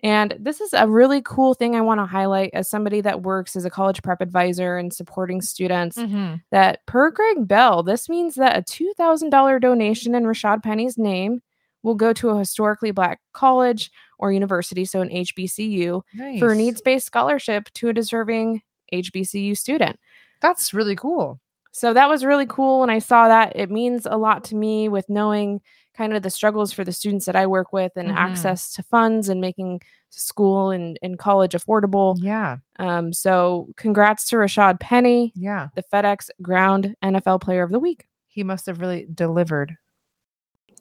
And 0.00 0.36
this 0.38 0.60
is 0.60 0.72
a 0.72 0.86
really 0.86 1.22
cool 1.22 1.54
thing 1.54 1.74
I 1.74 1.80
want 1.80 2.00
to 2.00 2.06
highlight 2.06 2.50
as 2.52 2.68
somebody 2.68 3.00
that 3.00 3.22
works 3.22 3.56
as 3.56 3.64
a 3.64 3.70
college 3.70 4.02
prep 4.02 4.20
advisor 4.20 4.76
and 4.76 4.92
supporting 4.92 5.40
students. 5.40 5.96
Mm-hmm. 5.96 6.36
that 6.50 6.84
per 6.86 7.10
Greg 7.10 7.48
Bell, 7.48 7.82
this 7.82 8.08
means 8.08 8.34
that 8.36 8.56
a 8.56 8.62
$2,000 8.62 9.60
donation 9.60 10.14
in 10.14 10.24
Rashad 10.24 10.62
Penny's 10.62 10.98
name 10.98 11.42
will 11.82 11.94
go 11.94 12.12
to 12.12 12.28
a 12.30 12.38
historically 12.38 12.90
black 12.90 13.20
college 13.32 13.90
or 14.18 14.32
university, 14.32 14.84
so 14.84 15.00
an 15.00 15.08
HBCU, 15.08 16.02
Nice. 16.14 16.38
for 16.40 16.52
a 16.52 16.56
needs 16.56 16.80
based 16.80 17.06
scholarship 17.06 17.70
to 17.74 17.88
a 17.88 17.92
deserving 17.92 18.62
HBCU 18.92 19.56
student. 19.56 19.98
That's 20.40 20.72
really 20.74 20.96
cool. 20.96 21.40
So 21.72 21.92
that 21.92 22.08
was 22.08 22.24
really 22.24 22.46
cool 22.46 22.80
when 22.80 22.90
I 22.90 22.98
saw 23.00 23.28
that. 23.28 23.52
It 23.54 23.70
means 23.70 24.06
a 24.06 24.16
lot 24.16 24.44
to 24.44 24.56
me 24.56 24.88
with 24.88 25.08
knowing 25.08 25.60
kind 25.94 26.14
of 26.14 26.22
the 26.22 26.30
struggles 26.30 26.72
for 26.72 26.84
the 26.84 26.92
students 26.92 27.26
that 27.26 27.36
I 27.36 27.46
work 27.46 27.72
with 27.72 27.92
and 27.96 28.08
Mhm. 28.10 28.16
access 28.16 28.72
to 28.74 28.82
funds 28.82 29.28
and 29.28 29.40
making 29.40 29.80
school 30.10 30.70
and, 30.70 30.98
and 31.02 31.18
college 31.18 31.52
affordable. 31.52 32.16
Yeah. 32.18 32.58
Um, 32.78 33.12
so 33.12 33.68
congrats 33.76 34.26
to 34.28 34.36
Rashad 34.36 34.78
Penny, 34.80 35.32
Yeah. 35.34 35.68
the 35.74 35.82
FedEx 35.82 36.30
Ground 36.42 36.94
NFL 37.02 37.40
Player 37.40 37.62
of 37.62 37.70
the 37.72 37.78
Week. 37.80 38.06
He 38.28 38.42
must 38.44 38.66
have 38.66 38.80
really 38.80 39.06
delivered. 39.14 39.76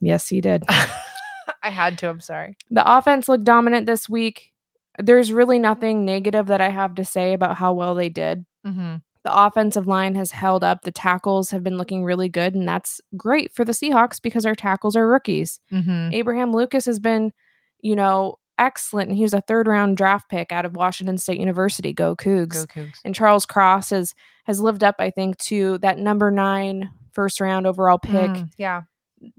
Yes, 0.02 0.28
he 0.28 0.42
did. 0.42 0.64
I 1.64 1.70
had 1.70 1.98
to. 2.00 2.10
I'm 2.10 2.22
sorry. 2.22 2.58
The 2.70 2.84
offense 2.98 3.28
looked 3.30 3.44
dominant 3.46 3.86
this 3.86 4.08
week. 4.10 4.52
There's 5.00 5.32
really 5.32 5.60
nothing 5.60 6.06
negative 6.06 6.48
that 6.48 6.62
I 6.62 6.70
have 6.70 6.96
to 6.96 7.06
say 7.06 7.34
about 7.34 7.58
how 7.58 7.74
well 7.74 7.96
they 7.96 8.10
did. 8.10 8.46
Mm-hmm. 8.66 8.96
The 9.26 9.36
offensive 9.36 9.88
line 9.88 10.14
has 10.14 10.30
held 10.30 10.64
up. 10.64 10.84
The 10.84 10.92
tackles 10.92 11.50
have 11.50 11.64
been 11.64 11.80
looking 11.80 12.04
really 12.04 12.30
good, 12.30 12.54
and 12.54 12.68
that's 12.68 13.02
great 13.18 13.52
for 13.52 13.66
the 13.66 13.72
Seahawks 13.72 14.22
because 14.22 14.46
our 14.46 14.54
tackles 14.54 14.96
are 14.96 15.08
rookies. 15.08 15.60
Mm-hmm. 15.74 16.14
Abraham 16.14 16.54
Lucas 16.54 16.86
has 16.86 17.00
been, 17.00 17.34
you 17.82 17.96
know, 17.96 18.38
excellent, 18.60 19.10
and 19.10 19.18
he 19.18 19.24
was 19.24 19.34
a 19.34 19.42
third 19.42 19.66
round 19.66 19.98
draft 19.98 20.30
pick 20.30 20.52
out 20.52 20.64
of 20.64 20.76
Washington 20.76 21.18
State 21.18 21.40
University. 21.40 21.92
Go 21.92 22.16
Cougs! 22.16 22.68
Go 22.68 22.82
Cougs. 22.84 23.00
And 23.04 23.16
Charles 23.16 23.48
Cross 23.48 23.90
has 23.90 24.14
has 24.44 24.62
lived 24.62 24.84
up, 24.84 24.98
I 25.00 25.10
think, 25.10 25.40
to 25.40 25.80
that 25.80 25.98
number 25.98 26.30
nine 26.30 26.92
first 27.12 27.42
round 27.42 27.66
overall 27.66 27.98
pick 27.98 28.30
Mm, 28.30 28.52
yeah. 28.60 28.84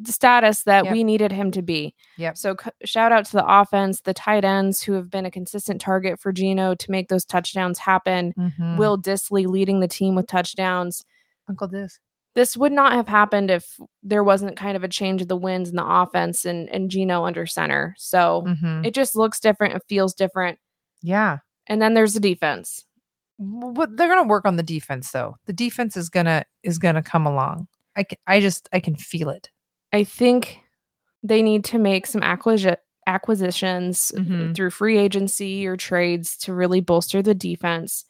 Status 0.05 0.62
that 0.64 0.85
Yep. 0.85 0.93
we 0.93 1.05
needed 1.05 1.33
him 1.33 1.51
to 1.53 1.62
be. 1.62 1.95
Yep. 2.16 2.37
So 2.37 2.57
c- 2.62 2.70
shout 2.85 3.12
out 3.12 3.24
to 3.27 3.33
the 3.33 3.45
offense, 3.47 4.01
the 4.01 4.14
tight 4.14 4.45
ends 4.45 4.83
who 4.83 4.93
have 4.95 5.11
been 5.11 5.27
a 5.27 5.31
consistent 5.31 5.81
target 5.81 6.18
for 6.20 6.33
Geno 6.33 6.74
to 6.74 6.91
make 6.91 7.09
those 7.09 7.24
touchdowns 7.24 7.79
happen. 7.79 8.33
Mhm. 8.39 8.79
Will 8.79 8.99
Dissly 8.99 9.47
leading 9.47 9.81
the 9.81 9.89
team 9.89 10.14
with 10.14 10.27
touchdowns. 10.27 11.05
Uncle 11.49 11.68
Dis. 11.68 11.99
This 12.35 12.57
would 12.57 12.72
not 12.72 12.93
have 12.93 13.09
happened 13.09 13.51
if 13.51 13.79
there 14.03 14.22
wasn't 14.24 14.57
kind 14.57 14.77
of 14.77 14.85
a 14.85 14.89
change 14.89 15.22
of 15.22 15.29
the 15.29 15.37
winds 15.37 15.70
in 15.70 15.77
the 15.77 15.87
offense 15.87 16.45
and, 16.45 16.68
and 16.70 16.91
Geno 16.91 17.24
under 17.24 17.47
center. 17.47 17.95
So 17.99 18.45
Mm-hmm. 18.47 18.85
it 18.85 18.95
just 18.95 19.14
looks 19.16 19.41
different. 19.41 19.74
It 19.74 19.83
feels 19.89 20.14
different. 20.14 20.59
Yeah. 21.03 21.39
And 21.66 21.81
then 21.81 21.95
there's 21.95 22.14
the 22.14 22.20
defense. 22.20 22.85
W- 23.39 23.72
But 23.72 23.97
they're 23.97 24.09
gonna 24.09 24.27
work 24.29 24.45
on 24.47 24.57
the 24.57 24.62
defense 24.62 25.11
though. 25.12 25.37
The 25.47 25.53
defense 25.53 25.97
is 25.97 26.09
gonna 26.09 26.45
is 26.62 26.79
gonna 26.79 27.03
come 27.03 27.27
along. 27.27 27.68
I 27.95 28.03
can, 28.03 28.18
I 28.27 28.41
just 28.41 28.68
I 28.72 28.81
can 28.81 28.97
feel 28.97 29.31
it. 29.31 29.51
I 29.97 30.05
think 30.05 30.59
they 31.22 31.42
need 31.42 31.64
to 31.66 31.78
make 31.78 32.07
some 32.07 32.20
acquisi- 32.20 32.76
acquisitions 33.07 34.12
Mhm. 34.16 34.55
through 34.55 34.70
free 34.70 34.99
agency 34.99 35.66
or 35.66 35.76
trades 35.76 36.36
to 36.38 36.53
really 36.53 36.80
bolster 36.80 37.22
the 37.22 37.34
defense. 37.34 38.05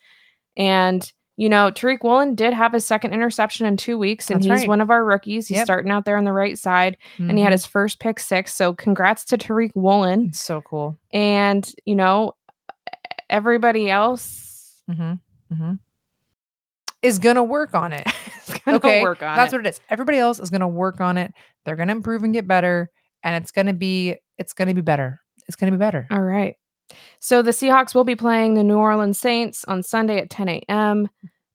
And 0.57 1.11
you 1.39 1.51
know, 1.51 1.71
Tariq 1.71 2.03
Woolen 2.03 2.35
did 2.35 2.55
have 2.55 2.73
his 2.73 2.87
second 2.87 3.13
interception 3.13 3.67
in 3.67 3.77
two 3.77 3.99
weeks, 3.99 4.31
and 4.31 4.41
That's 4.41 4.47
he's 4.47 4.61
right. 4.63 4.69
one 4.71 4.81
of 4.81 4.89
our 4.89 5.05
rookies. 5.05 5.49
He's 5.49 5.57
Yep. 5.59 5.67
starting 5.67 5.93
out 5.93 6.07
there 6.07 6.17
on 6.17 6.25
the 6.25 6.33
right 6.33 6.59
side, 6.59 6.97
and 7.19 7.33
he 7.37 7.41
had 7.45 7.51
Mhm. 7.51 7.53
his 7.53 7.67
first 7.67 8.01
pick 8.01 8.19
six. 8.19 8.55
So 8.55 8.73
congrats 8.73 9.23
to 9.27 9.37
Tariq 9.37 9.73
Woolen. 9.75 10.29
It's 10.31 10.41
so 10.41 10.63
cool. 10.63 10.97
And, 11.13 11.71
you 11.85 11.95
know, 11.95 12.33
everybody 13.29 13.91
else 13.91 14.81
Mm-hmm. 14.91 15.13
Mm-hmm. 15.53 15.73
Is 17.03 17.19
gonna 17.19 17.45
work 17.45 17.75
on 17.75 17.93
it. 17.93 18.07
is 18.67 18.73
going 18.73 18.81
to 18.81 18.87
okay, 18.89 19.03
work 19.03 19.23
on 19.23 19.37
that's 19.37 19.53
it. 19.53 19.57
what 19.57 19.67
it 19.67 19.69
is. 19.71 19.81
Everybody 19.91 20.19
else 20.19 20.41
is 20.41 20.51
gonna 20.51 20.69
work 20.69 21.01
on 21.01 21.17
it. 21.19 21.33
They're 21.65 21.77
gonna 21.77 21.93
improve 21.93 22.23
and 22.25 22.33
get 22.33 22.47
better, 22.49 22.91
and 23.23 23.43
it's 23.43 23.53
gonna 23.53 23.73
be 23.75 24.17
it's 24.39 24.53
gonna 24.53 24.75
be 24.75 24.81
better. 24.81 25.21
It's 25.49 25.57
gonna 25.57 25.73
be 25.73 25.79
better. 25.79 26.07
All 26.11 26.21
right. 26.23 26.57
So 27.21 27.43
the 27.43 27.51
Seahawks 27.51 27.95
will 27.95 28.05
be 28.05 28.17
playing 28.17 28.55
the 28.55 28.63
New 28.65 28.77
Orleans 28.77 29.19
Saints 29.19 29.65
on 29.67 29.83
Sunday 29.83 30.19
at 30.19 30.31
10 30.31 30.49
a.m. 30.49 31.09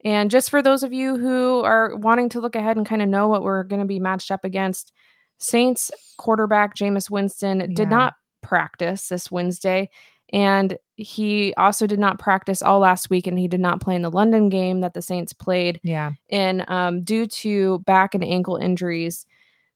And 0.04 0.32
just 0.32 0.50
for 0.50 0.62
those 0.62 0.84
of 0.84 0.92
you 0.92 1.18
who 1.18 1.62
are 1.64 1.96
wanting 1.96 2.28
to 2.30 2.42
look 2.42 2.56
ahead 2.56 2.76
and 2.76 2.86
kind 2.86 3.02
of 3.02 3.08
know 3.08 3.28
what 3.28 3.44
we're 3.44 3.64
going 3.64 3.82
to 3.82 3.88
be 3.88 4.00
matched 4.00 4.32
up 4.32 4.44
against, 4.44 4.92
Saints 5.40 5.92
quarterback 6.18 6.76
Jameis 6.76 7.10
Winston 7.10 7.60
Yeah. 7.62 7.68
did 7.74 7.90
not 7.90 8.16
practice 8.42 9.08
this 9.08 9.32
Wednesday. 9.32 9.90
And 10.34 10.78
he 10.96 11.54
also 11.58 11.88
did 11.88 12.00
not 12.00 12.20
practice 12.20 12.62
all 12.62 12.80
last 12.80 13.10
week, 13.10 13.28
and 13.28 13.38
he 13.38 13.48
did 13.48 13.60
not 13.60 13.82
play 13.82 13.96
in 13.96 14.02
the 14.02 14.10
London 14.12 14.50
game 14.50 14.82
that 14.82 14.94
the 14.94 15.02
Saints 15.02 15.34
played 15.34 15.80
Yeah. 15.84 16.12
in 16.30 16.64
um, 16.68 17.04
due 17.04 17.28
to 17.28 17.80
back 17.80 18.16
and 18.16 18.24
ankle 18.24 18.56
injuries. 18.56 19.26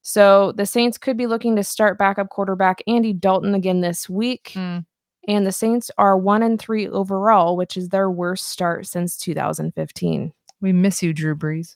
So 0.02 0.52
the 0.54 0.66
Saints 0.66 0.98
could 0.98 1.18
be 1.18 1.28
looking 1.28 1.56
to 1.56 1.64
start 1.64 1.98
backup 1.98 2.30
quarterback 2.30 2.82
Andy 2.88 3.12
Dalton 3.12 3.56
again 3.56 3.82
this 3.82 4.08
week 4.08 4.52
Mm. 4.56 4.86
and 5.28 5.48
the 5.48 5.52
Saints 5.52 5.90
are 5.98 6.16
one 6.18 6.44
and 6.44 6.60
three 6.60 6.88
overall, 6.88 7.58
which 7.58 7.76
is 7.76 7.90
their 7.90 8.10
worst 8.12 8.46
start 8.48 8.86
since 8.86 9.18
2015. 9.18 10.32
We 10.62 10.72
miss 10.74 11.02
you, 11.02 11.12
Drew 11.12 11.36
Brees. 11.36 11.76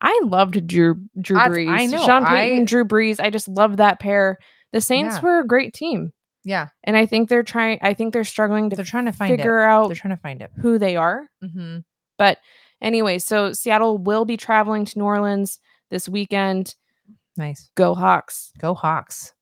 I 0.00 0.18
loved 0.24 0.66
Drew 0.66 1.00
Drew 1.20 1.38
Brees, 1.38 1.68
I 1.70 1.86
know, 1.86 2.04
Sean 2.06 2.24
Payton, 2.24 2.62
I- 2.62 2.64
Drew 2.64 2.84
Brees. 2.84 3.18
I 3.18 3.30
just 3.30 3.48
love 3.48 3.78
that 3.78 3.98
pair. 3.98 4.38
The 4.72 4.80
Saints 4.80 5.16
Yeah. 5.16 5.22
were 5.22 5.38
a 5.40 5.46
great 5.46 5.74
team, 5.74 6.12
Yeah. 6.46 6.68
and 6.84 6.96
I 6.96 7.04
think 7.06 7.28
they're 7.28 7.42
trying. 7.42 7.80
I 7.82 7.92
think 7.92 8.12
they're 8.12 8.22
struggling 8.24 8.70
to 8.70 8.76
They're 8.76 8.84
trying 8.84 9.06
to 9.06 9.12
find 9.12 9.32
it. 9.34 9.38
figure 9.38 9.60
out 9.60 9.88
They're 9.88 9.96
trying 9.96 10.16
to 10.16 10.22
find 10.22 10.40
it. 10.40 10.50
who 10.60 10.78
they 10.78 10.94
are. 10.96 11.26
Mm-hmm. 11.42 11.78
But 12.18 12.38
anyway, 12.80 13.18
so 13.18 13.52
Seattle 13.52 13.98
will 13.98 14.24
be 14.24 14.36
traveling 14.36 14.84
to 14.84 14.98
New 14.98 15.04
Orleans 15.04 15.58
this 15.90 16.08
weekend. 16.08 16.74
Nice. 17.36 17.68
Go 17.74 17.94
Hawks! 17.96 18.52
Go 18.58 18.74
Hawks. 18.74 19.34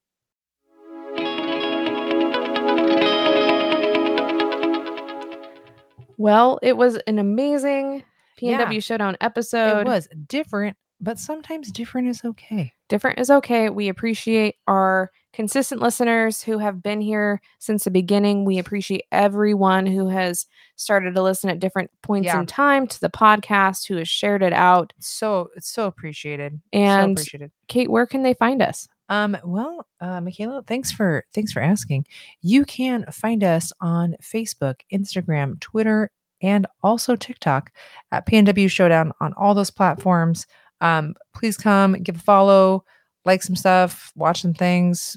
Well, 6.16 6.58
it 6.62 6.76
was 6.76 6.96
an 7.06 7.18
amazing 7.18 8.04
PNW 8.40 8.72
Yeah. 8.74 8.80
Showdown 8.80 9.16
episode. 9.20 9.80
it 9.80 9.86
was 9.86 10.08
different, 10.28 10.76
but 11.00 11.18
sometimes 11.18 11.70
different 11.72 12.08
is 12.08 12.24
okay. 12.24 12.72
different 12.88 13.18
is 13.18 13.30
okay. 13.30 13.68
We 13.68 13.88
appreciate 13.88 14.54
our 14.68 15.10
consistent 15.34 15.80
listeners 15.82 16.42
who 16.42 16.58
have 16.58 16.82
been 16.82 17.00
here 17.00 17.40
since 17.58 17.84
the 17.84 17.90
beginning. 17.90 18.44
We 18.44 18.58
appreciate 18.58 19.04
everyone 19.12 19.84
who 19.86 20.08
has 20.08 20.46
started 20.76 21.14
to 21.14 21.22
listen 21.22 21.50
at 21.50 21.60
different 21.60 21.90
points 22.02 22.26
Yeah. 22.26 22.40
in 22.40 22.46
time 22.46 22.86
to 22.86 23.00
the 23.00 23.10
podcast, 23.10 23.86
who 23.88 23.96
has 23.96 24.08
shared 24.08 24.42
it 24.42 24.52
out. 24.52 24.92
So 25.00 25.50
it's 25.56 25.68
so 25.68 25.86
appreciated. 25.86 26.60
And 26.72 27.18
so 27.18 27.22
appreciated. 27.22 27.50
Kate, 27.68 27.90
where 27.90 28.06
can 28.06 28.22
they 28.22 28.34
find 28.34 28.62
us? 28.62 28.88
Um, 29.08 29.36
well, 29.44 29.86
uh, 30.00 30.20
Michaela, 30.20 30.62
thanks 30.66 30.90
for 30.90 31.24
thanks 31.34 31.52
for 31.52 31.60
asking. 31.60 32.06
You 32.40 32.64
can 32.64 33.04
find 33.12 33.44
us 33.44 33.72
on 33.80 34.16
Facebook, 34.22 34.76
Instagram, 34.92 35.60
Twitter, 35.60 36.10
and 36.42 36.66
also 36.82 37.14
TikTok 37.16 37.70
at 38.12 38.26
PNW 38.26 38.70
Showdown 38.70 39.12
on 39.20 39.34
all 39.34 39.54
those 39.54 39.70
platforms. 39.70 40.46
Um, 40.80 41.14
please 41.34 41.56
come 41.56 41.94
give 41.94 42.16
a 42.16 42.20
follow, 42.20 42.84
like 43.24 43.42
some 43.42 43.56
stuff, 43.56 44.12
watch 44.16 44.42
some 44.42 44.54
things, 44.54 45.16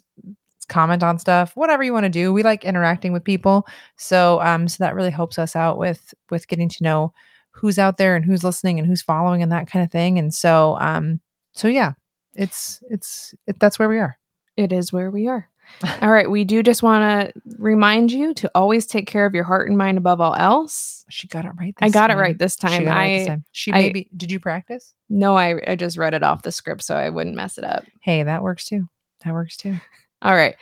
comment 0.69 1.03
on 1.03 1.19
stuff, 1.19 1.55
whatever 1.55 1.83
you 1.83 1.93
want 1.93 2.05
to 2.05 2.09
do. 2.09 2.33
We 2.33 2.43
like 2.43 2.65
interacting 2.65 3.13
with 3.13 3.23
people, 3.23 3.67
so 3.97 4.41
um, 4.41 4.67
so 4.67 4.83
that 4.83 4.95
really 4.95 5.11
helps 5.11 5.39
us 5.39 5.55
out 5.55 5.77
with 5.77 6.13
with 6.29 6.47
getting 6.47 6.69
to 6.69 6.83
know 6.83 7.13
who's 7.51 7.79
out 7.79 7.97
there 7.97 8.15
and 8.15 8.23
who's 8.23 8.43
listening 8.43 8.79
and 8.79 8.87
who's 8.87 9.01
following 9.01 9.41
and 9.41 9.51
that 9.51 9.67
kind 9.67 9.83
of 9.83 9.91
thing. 9.91 10.19
And 10.19 10.33
so 10.33 10.77
um, 10.79 11.19
so 11.53 11.67
yeah, 11.67 11.93
it's 12.35 12.81
it's 12.89 13.33
it, 13.47 13.59
that's 13.59 13.79
where 13.79 13.89
we 13.89 13.99
are. 13.99 14.17
It 14.57 14.71
is 14.71 14.93
where 14.93 15.11
we 15.11 15.27
are. 15.27 15.49
all 16.01 16.09
right. 16.09 16.29
We 16.29 16.43
do 16.43 16.63
just 16.63 16.83
want 16.83 17.03
to 17.33 17.41
remind 17.57 18.11
you 18.11 18.33
to 18.35 18.51
always 18.55 18.85
take 18.85 19.07
care 19.07 19.25
of 19.25 19.33
your 19.33 19.43
heart 19.43 19.67
and 19.69 19.77
mind 19.77 19.97
above 19.97 20.19
all 20.21 20.35
else. 20.35 21.05
She 21.09 21.27
got 21.27 21.45
it 21.45 21.51
right. 21.57 21.73
I 21.79 21.89
got 21.89 22.09
it 22.11 22.15
right 22.15 22.37
this 22.37 22.55
time. 22.55 22.83
it 22.83 22.87
right 22.87 22.97
I 22.97 23.17
this 23.19 23.27
time. 23.27 23.45
She 23.51 23.71
I- 23.71 23.81
maybe 23.81 24.09
did 24.15 24.31
you 24.31 24.39
practice? 24.39 24.93
no, 25.09 25.37
I, 25.37 25.61
I 25.65 25.75
just 25.75 25.97
read 25.97 26.13
it 26.13 26.23
off 26.23 26.41
the 26.41 26.51
script 26.51 26.83
so 26.83 26.95
I 26.95 27.09
wouldn't 27.09 27.35
mess 27.35 27.57
it 27.57 27.63
up. 27.63 27.85
Hey, 28.01 28.23
that 28.23 28.43
works 28.43 28.65
too. 28.65 28.89
That 29.23 29.33
works 29.33 29.55
too. 29.55 29.79
All 30.21 30.35
right. 30.35 30.55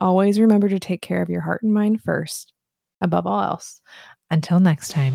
Always 0.00 0.38
remember 0.38 0.68
to 0.68 0.78
take 0.78 1.00
care 1.00 1.22
of 1.22 1.30
your 1.30 1.40
heart 1.40 1.62
and 1.62 1.72
mind 1.72 2.02
first, 2.02 2.52
above 3.00 3.26
all 3.26 3.40
else. 3.40 3.80
Until 4.30 4.60
next 4.60 4.90
time. 4.90 5.14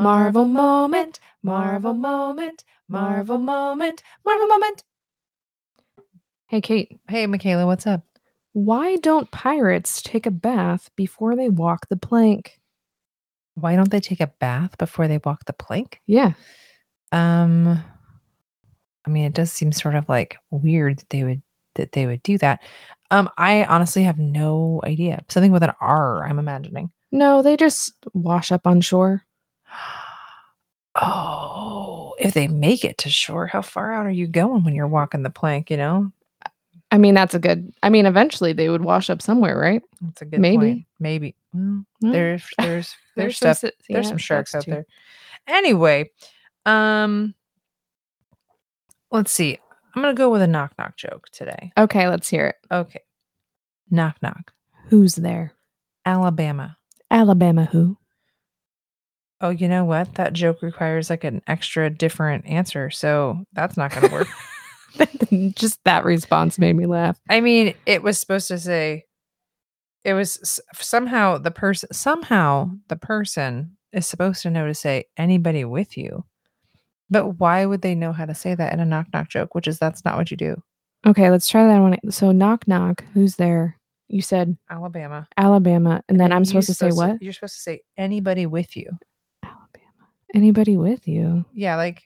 Marvel 0.00 0.46
moment, 0.46 1.20
Marvel 1.42 1.92
moment, 1.94 2.64
Marvel 2.88 3.38
moment, 3.38 4.02
Marvel 4.24 4.46
moment. 4.46 4.84
Hey, 6.46 6.60
Kate, 6.60 6.98
Hey, 7.08 7.26
Michaela, 7.26 7.66
what's 7.66 7.86
up? 7.86 8.02
why 8.54 8.96
don't 8.96 9.30
pirates 9.30 10.02
take 10.02 10.26
a 10.26 10.30
bath 10.30 10.90
before 10.94 11.36
they 11.36 11.48
walk 11.48 11.88
the 11.88 11.96
plank? 11.96 12.60
Why 13.54 13.76
don't 13.76 13.90
they 13.90 14.00
take 14.00 14.20
a 14.20 14.26
bath 14.26 14.76
before 14.78 15.08
they 15.08 15.18
walk 15.24 15.46
the 15.46 15.54
plank? 15.54 16.00
Yeah. 16.06 16.32
Um, 17.12 17.82
I 19.06 19.10
mean, 19.10 19.24
it 19.24 19.32
does 19.32 19.50
seem 19.52 19.72
sort 19.72 19.94
of 19.94 20.08
like 20.08 20.36
weird 20.50 20.98
that 20.98 21.10
they 21.10 21.24
would 21.24 21.42
that 21.74 21.92
they 21.92 22.06
would 22.06 22.22
do 22.22 22.36
that. 22.38 22.62
Um, 23.10 23.30
I 23.38 23.64
honestly 23.64 24.02
have 24.02 24.18
no 24.18 24.82
idea. 24.84 25.22
Something 25.28 25.52
with 25.52 25.62
an 25.62 25.72
R, 25.80 26.26
I'm 26.26 26.38
imagining. 26.38 26.90
No, 27.10 27.40
they 27.40 27.56
just 27.56 27.94
wash 28.12 28.52
up 28.52 28.66
on 28.66 28.82
shore. 28.82 29.24
Oh, 31.00 32.14
if 32.18 32.34
they 32.34 32.48
make 32.48 32.84
it 32.84 32.98
to 32.98 33.10
shore, 33.10 33.46
how 33.46 33.62
far 33.62 33.92
out 33.92 34.06
are 34.06 34.10
you 34.10 34.26
going 34.26 34.64
when 34.64 34.74
you're 34.74 34.86
walking 34.88 35.22
the 35.22 35.30
plank? 35.30 35.70
You 35.70 35.76
know, 35.78 36.12
I 36.90 36.98
mean, 36.98 37.14
that's 37.14 37.34
a 37.34 37.38
good. 37.38 37.72
I 37.82 37.88
mean, 37.88 38.04
eventually 38.06 38.52
they 38.52 38.68
would 38.68 38.82
wash 38.84 39.08
up 39.10 39.22
somewhere, 39.22 39.58
right? 39.58 39.82
that's 40.02 40.22
a 40.22 40.24
good 40.26 40.40
Maybe. 40.40 40.56
point. 40.56 40.84
Maybe. 41.00 41.34
Well, 41.54 41.84
Mm. 42.02 42.12
there's 42.12 42.44
there's 42.58 42.96
there's 43.16 43.38
some 43.38 43.54
stuff. 43.54 43.70
si- 43.72 43.92
there's 43.92 44.08
some 44.08 44.18
sharks 44.18 44.54
out 44.54 44.64
too. 44.64 44.70
there. 44.72 44.86
Anyway, 45.46 46.10
um, 46.66 47.34
let's 49.10 49.32
see. 49.32 49.58
I'm 49.94 50.02
gonna 50.02 50.14
go 50.14 50.30
with 50.30 50.42
a 50.42 50.46
knock 50.46 50.72
knock 50.78 50.96
joke 50.96 51.26
today. 51.32 51.72
Okay, 51.78 52.08
let's 52.08 52.28
hear 52.28 52.46
it. 52.48 52.56
Okay, 52.70 53.00
knock 53.90 54.16
knock. 54.22 54.52
Who's 54.88 55.14
there? 55.14 55.52
Alabama. 56.04 56.76
Alabama 57.10 57.64
who? 57.66 57.96
Oh, 59.42 59.50
you 59.50 59.68
know 59.68 59.84
what? 59.84 60.14
That 60.14 60.32
joke 60.32 60.62
requires 60.62 61.10
like 61.10 61.24
an 61.24 61.42
extra 61.48 61.90
different 61.90 62.46
answer. 62.46 62.90
So 62.90 63.44
that's 63.52 63.76
not 63.76 63.90
going 63.90 64.08
to 64.08 64.14
work. 64.14 64.28
Just 65.56 65.82
that 65.84 66.04
response 66.04 66.58
made 66.58 66.76
me 66.76 66.86
laugh. 66.86 67.18
I 67.28 67.40
mean, 67.40 67.74
it 67.84 68.04
was 68.04 68.18
supposed 68.18 68.48
to 68.48 68.58
say, 68.58 69.04
it 70.04 70.14
was 70.14 70.60
somehow 70.74 71.38
the 71.38 71.50
person, 71.50 71.92
somehow 71.92 72.70
the 72.88 72.96
person 72.96 73.76
is 73.92 74.06
supposed 74.06 74.42
to 74.42 74.50
know 74.50 74.66
to 74.66 74.74
say 74.74 75.06
anybody 75.16 75.64
with 75.64 75.96
you. 75.96 76.24
But 77.10 77.40
why 77.40 77.66
would 77.66 77.82
they 77.82 77.94
know 77.94 78.12
how 78.12 78.26
to 78.26 78.34
say 78.34 78.54
that 78.54 78.72
in 78.72 78.80
a 78.80 78.84
knock 78.84 79.08
knock 79.12 79.28
joke? 79.28 79.54
Which 79.54 79.68
is 79.68 79.78
that's 79.78 80.04
not 80.04 80.16
what 80.16 80.30
you 80.30 80.36
do. 80.36 80.62
Okay, 81.06 81.30
let's 81.30 81.48
try 81.48 81.66
that 81.66 81.80
one. 81.80 81.98
So 82.10 82.32
knock 82.32 82.66
knock. 82.68 83.04
Who's 83.12 83.36
there? 83.36 83.76
You 84.08 84.22
said 84.22 84.56
Alabama. 84.70 85.26
Alabama, 85.36 86.02
and 86.08 86.20
then 86.20 86.32
I'm 86.32 86.44
supposed 86.44 86.68
to 86.68 86.74
say 86.74 86.90
what? 86.90 87.20
You're 87.20 87.32
supposed 87.32 87.56
to 87.56 87.62
say 87.62 87.80
anybody 87.96 88.46
with 88.46 88.76
you. 88.76 88.98
Anybody 90.34 90.76
with 90.76 91.06
you? 91.06 91.44
Yeah, 91.52 91.76
like 91.76 92.02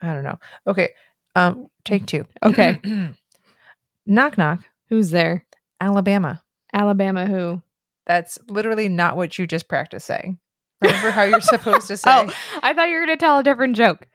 I 0.00 0.14
don't 0.14 0.24
know. 0.24 0.38
Okay. 0.66 0.90
Um, 1.34 1.68
take 1.84 2.06
two. 2.06 2.26
Okay. 2.42 2.80
knock 4.06 4.36
knock. 4.38 4.60
Who's 4.88 5.10
there? 5.10 5.44
Alabama. 5.80 6.42
Alabama 6.72 7.26
who? 7.26 7.62
That's 8.06 8.38
literally 8.48 8.88
not 8.88 9.16
what 9.16 9.38
you 9.38 9.46
just 9.46 9.68
practiced 9.68 10.06
saying. 10.06 10.38
Remember 10.80 11.10
how 11.10 11.22
you're 11.22 11.40
supposed 11.40 11.86
to 11.88 11.96
say? 11.98 12.10
Oh, 12.10 12.32
I 12.62 12.74
thought 12.74 12.88
you 12.88 12.96
were 12.96 13.02
gonna 13.02 13.16
tell 13.16 13.38
a 13.38 13.44
different 13.44 13.76
joke. 13.76 14.06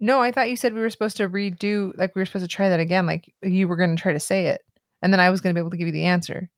No, 0.00 0.20
I 0.20 0.32
thought 0.32 0.50
you 0.50 0.56
said 0.56 0.74
we 0.74 0.80
were 0.80 0.90
supposed 0.90 1.16
to 1.18 1.28
redo, 1.28 1.96
like 1.96 2.14
we 2.14 2.20
were 2.20 2.26
supposed 2.26 2.44
to 2.44 2.48
try 2.48 2.68
that 2.68 2.80
again, 2.80 3.06
like 3.06 3.32
you 3.42 3.68
were 3.68 3.76
going 3.76 3.94
to 3.94 4.02
try 4.02 4.12
to 4.12 4.20
say 4.20 4.48
it, 4.48 4.60
and 5.00 5.12
then 5.12 5.20
I 5.20 5.30
was 5.30 5.40
going 5.40 5.54
to 5.54 5.58
be 5.58 5.62
able 5.62 5.70
to 5.70 5.76
give 5.76 5.86
you 5.86 5.92
the 5.92 6.04
answer. 6.04 6.50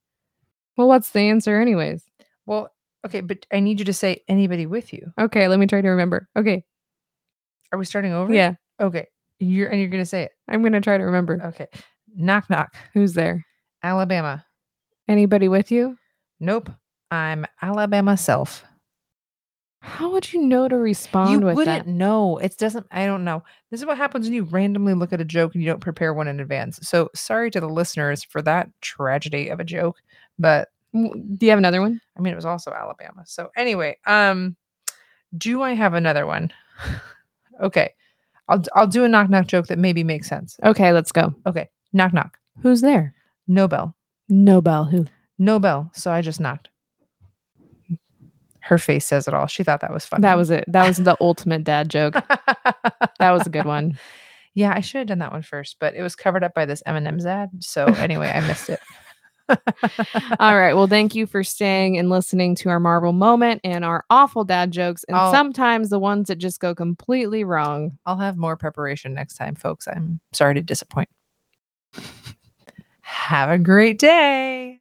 Well, 0.76 0.88
what's 0.88 1.10
the 1.10 1.20
answer, 1.20 1.60
anyways? 1.60 2.02
Well, 2.46 2.70
okay, 3.06 3.20
but 3.22 3.46
I 3.52 3.60
need 3.60 3.78
you 3.78 3.84
to 3.86 3.92
say 3.92 4.22
anybody 4.28 4.66
with 4.66 4.92
you. 4.92 5.12
Okay, 5.18 5.48
let 5.48 5.58
me 5.58 5.66
try 5.66 5.80
to 5.80 5.88
remember. 5.88 6.28
Okay, 6.36 6.64
Are 7.72 7.78
we 7.78 7.84
starting 7.84 8.12
over? 8.12 8.32
yeah, 8.32 8.54
Okay. 8.80 9.06
You're 9.38 9.68
and 9.68 9.78
you're 9.80 9.90
going 9.90 10.02
to 10.02 10.08
say 10.08 10.22
it. 10.22 10.32
I'm 10.48 10.62
gonna 10.62 10.80
try 10.80 10.96
to 10.96 11.04
remember. 11.04 11.40
Okay. 11.46 11.66
Knock 12.14 12.48
knock. 12.48 12.74
Who's 12.94 13.12
there? 13.12 13.44
Alabama. 13.82 14.44
Anybody 15.08 15.48
with 15.48 15.70
you? 15.70 15.96
Nope. 16.40 16.70
I'm 17.10 17.44
Alabama 17.60 18.16
self. 18.16 18.64
How 19.82 20.10
would 20.10 20.32
you 20.32 20.40
know 20.42 20.68
to 20.68 20.76
respond 20.76 21.30
you 21.32 21.40
with 21.46 21.56
wouldn't 21.56 21.84
that? 21.84 21.90
know. 21.90 22.38
It 22.38 22.56
doesn't. 22.56 22.86
I 22.90 23.04
don't 23.06 23.24
know. 23.24 23.44
This 23.70 23.80
is 23.80 23.86
what 23.86 23.98
happens 23.98 24.26
when 24.26 24.32
you 24.34 24.44
randomly 24.44 24.94
look 24.94 25.12
at 25.12 25.20
a 25.20 25.24
joke 25.24 25.54
and 25.54 25.62
you 25.62 25.68
don't 25.70 25.80
prepare 25.80 26.12
one 26.14 26.28
in 26.28 26.40
advance. 26.40 26.78
So 26.82 27.10
sorry 27.14 27.50
to 27.50 27.60
the 27.60 27.68
listeners 27.68 28.24
for 28.24 28.40
that 28.42 28.68
tragedy 28.80 29.48
of 29.50 29.60
a 29.60 29.64
joke, 29.64 29.98
but 30.38 30.68
Do 30.96 31.46
you 31.46 31.50
have 31.50 31.58
another 31.58 31.80
one? 31.80 32.00
I 32.16 32.20
mean 32.20 32.32
it 32.32 32.36
was 32.36 32.46
also 32.46 32.72
Alabama. 32.72 33.22
So 33.26 33.50
anyway, 33.56 33.98
um, 34.06 34.56
do 35.36 35.62
I 35.62 35.74
have 35.74 35.94
another 35.94 36.26
one? 36.26 36.52
okay, 37.62 37.92
I'll 38.48 38.62
I'll 38.74 38.86
do 38.86 39.04
a 39.04 39.08
knock 39.08 39.28
knock 39.28 39.46
joke 39.46 39.66
that 39.66 39.78
maybe 39.78 40.04
makes 40.04 40.28
sense. 40.28 40.58
Okay, 40.64 40.92
let's 40.92 41.12
go. 41.12 41.34
Okay, 41.46 41.68
knock 41.92 42.12
knock. 42.12 42.38
Who's 42.62 42.80
there? 42.80 43.14
Nobel. 43.46 43.94
Nobel 44.28 44.84
who? 44.84 45.06
Nobel. 45.38 45.90
So 45.94 46.10
I 46.10 46.22
just 46.22 46.40
knocked. 46.40 46.68
Her 48.60 48.78
face 48.78 49.06
says 49.06 49.28
it 49.28 49.34
all. 49.34 49.46
She 49.46 49.62
thought 49.62 49.80
that 49.82 49.92
was 49.92 50.04
funny. 50.04 50.22
That 50.22 50.36
was 50.36 50.50
it. 50.50 50.64
That 50.66 50.88
was 50.88 50.96
the 50.96 51.16
ultimate 51.20 51.62
dad 51.62 51.88
joke. 51.88 52.14
That 52.14 53.30
was 53.30 53.46
a 53.46 53.50
good 53.50 53.66
one. 53.66 53.98
Yeah, 54.56 54.72
I 54.74 54.80
should 54.80 55.00
have 55.00 55.08
done 55.08 55.18
that 55.18 55.32
one 55.32 55.42
first, 55.42 55.76
but 55.80 55.94
it 55.94 56.02
was 56.02 56.16
covered 56.16 56.42
up 56.42 56.54
by 56.54 56.64
this 56.64 56.82
M&M's 56.86 57.26
ad. 57.26 57.50
So 57.60 57.84
anyway, 57.84 58.32
I 58.34 58.40
missed 58.40 58.70
it. 58.70 58.80
All 59.48 60.56
right. 60.58 60.74
Well, 60.74 60.86
thank 60.86 61.14
you 61.14 61.26
for 61.26 61.44
staying 61.44 61.98
and 61.98 62.10
listening 62.10 62.54
to 62.56 62.68
our 62.68 62.80
Marvel 62.80 63.12
moment 63.12 63.60
and 63.64 63.84
our 63.84 64.04
awful 64.10 64.44
dad 64.44 64.72
jokes, 64.72 65.04
and 65.04 65.16
I'll- 65.16 65.32
sometimes 65.32 65.90
the 65.90 65.98
ones 65.98 66.28
that 66.28 66.36
just 66.36 66.60
go 66.60 66.74
completely 66.74 67.44
wrong. 67.44 67.98
I'll 68.06 68.16
have 68.18 68.36
more 68.36 68.56
preparation 68.56 69.14
next 69.14 69.34
time, 69.36 69.54
folks. 69.54 69.86
I'm 69.86 70.20
sorry 70.32 70.54
to 70.54 70.62
disappoint. 70.62 71.08
Have 73.00 73.50
a 73.50 73.58
great 73.58 73.98
day. 73.98 74.80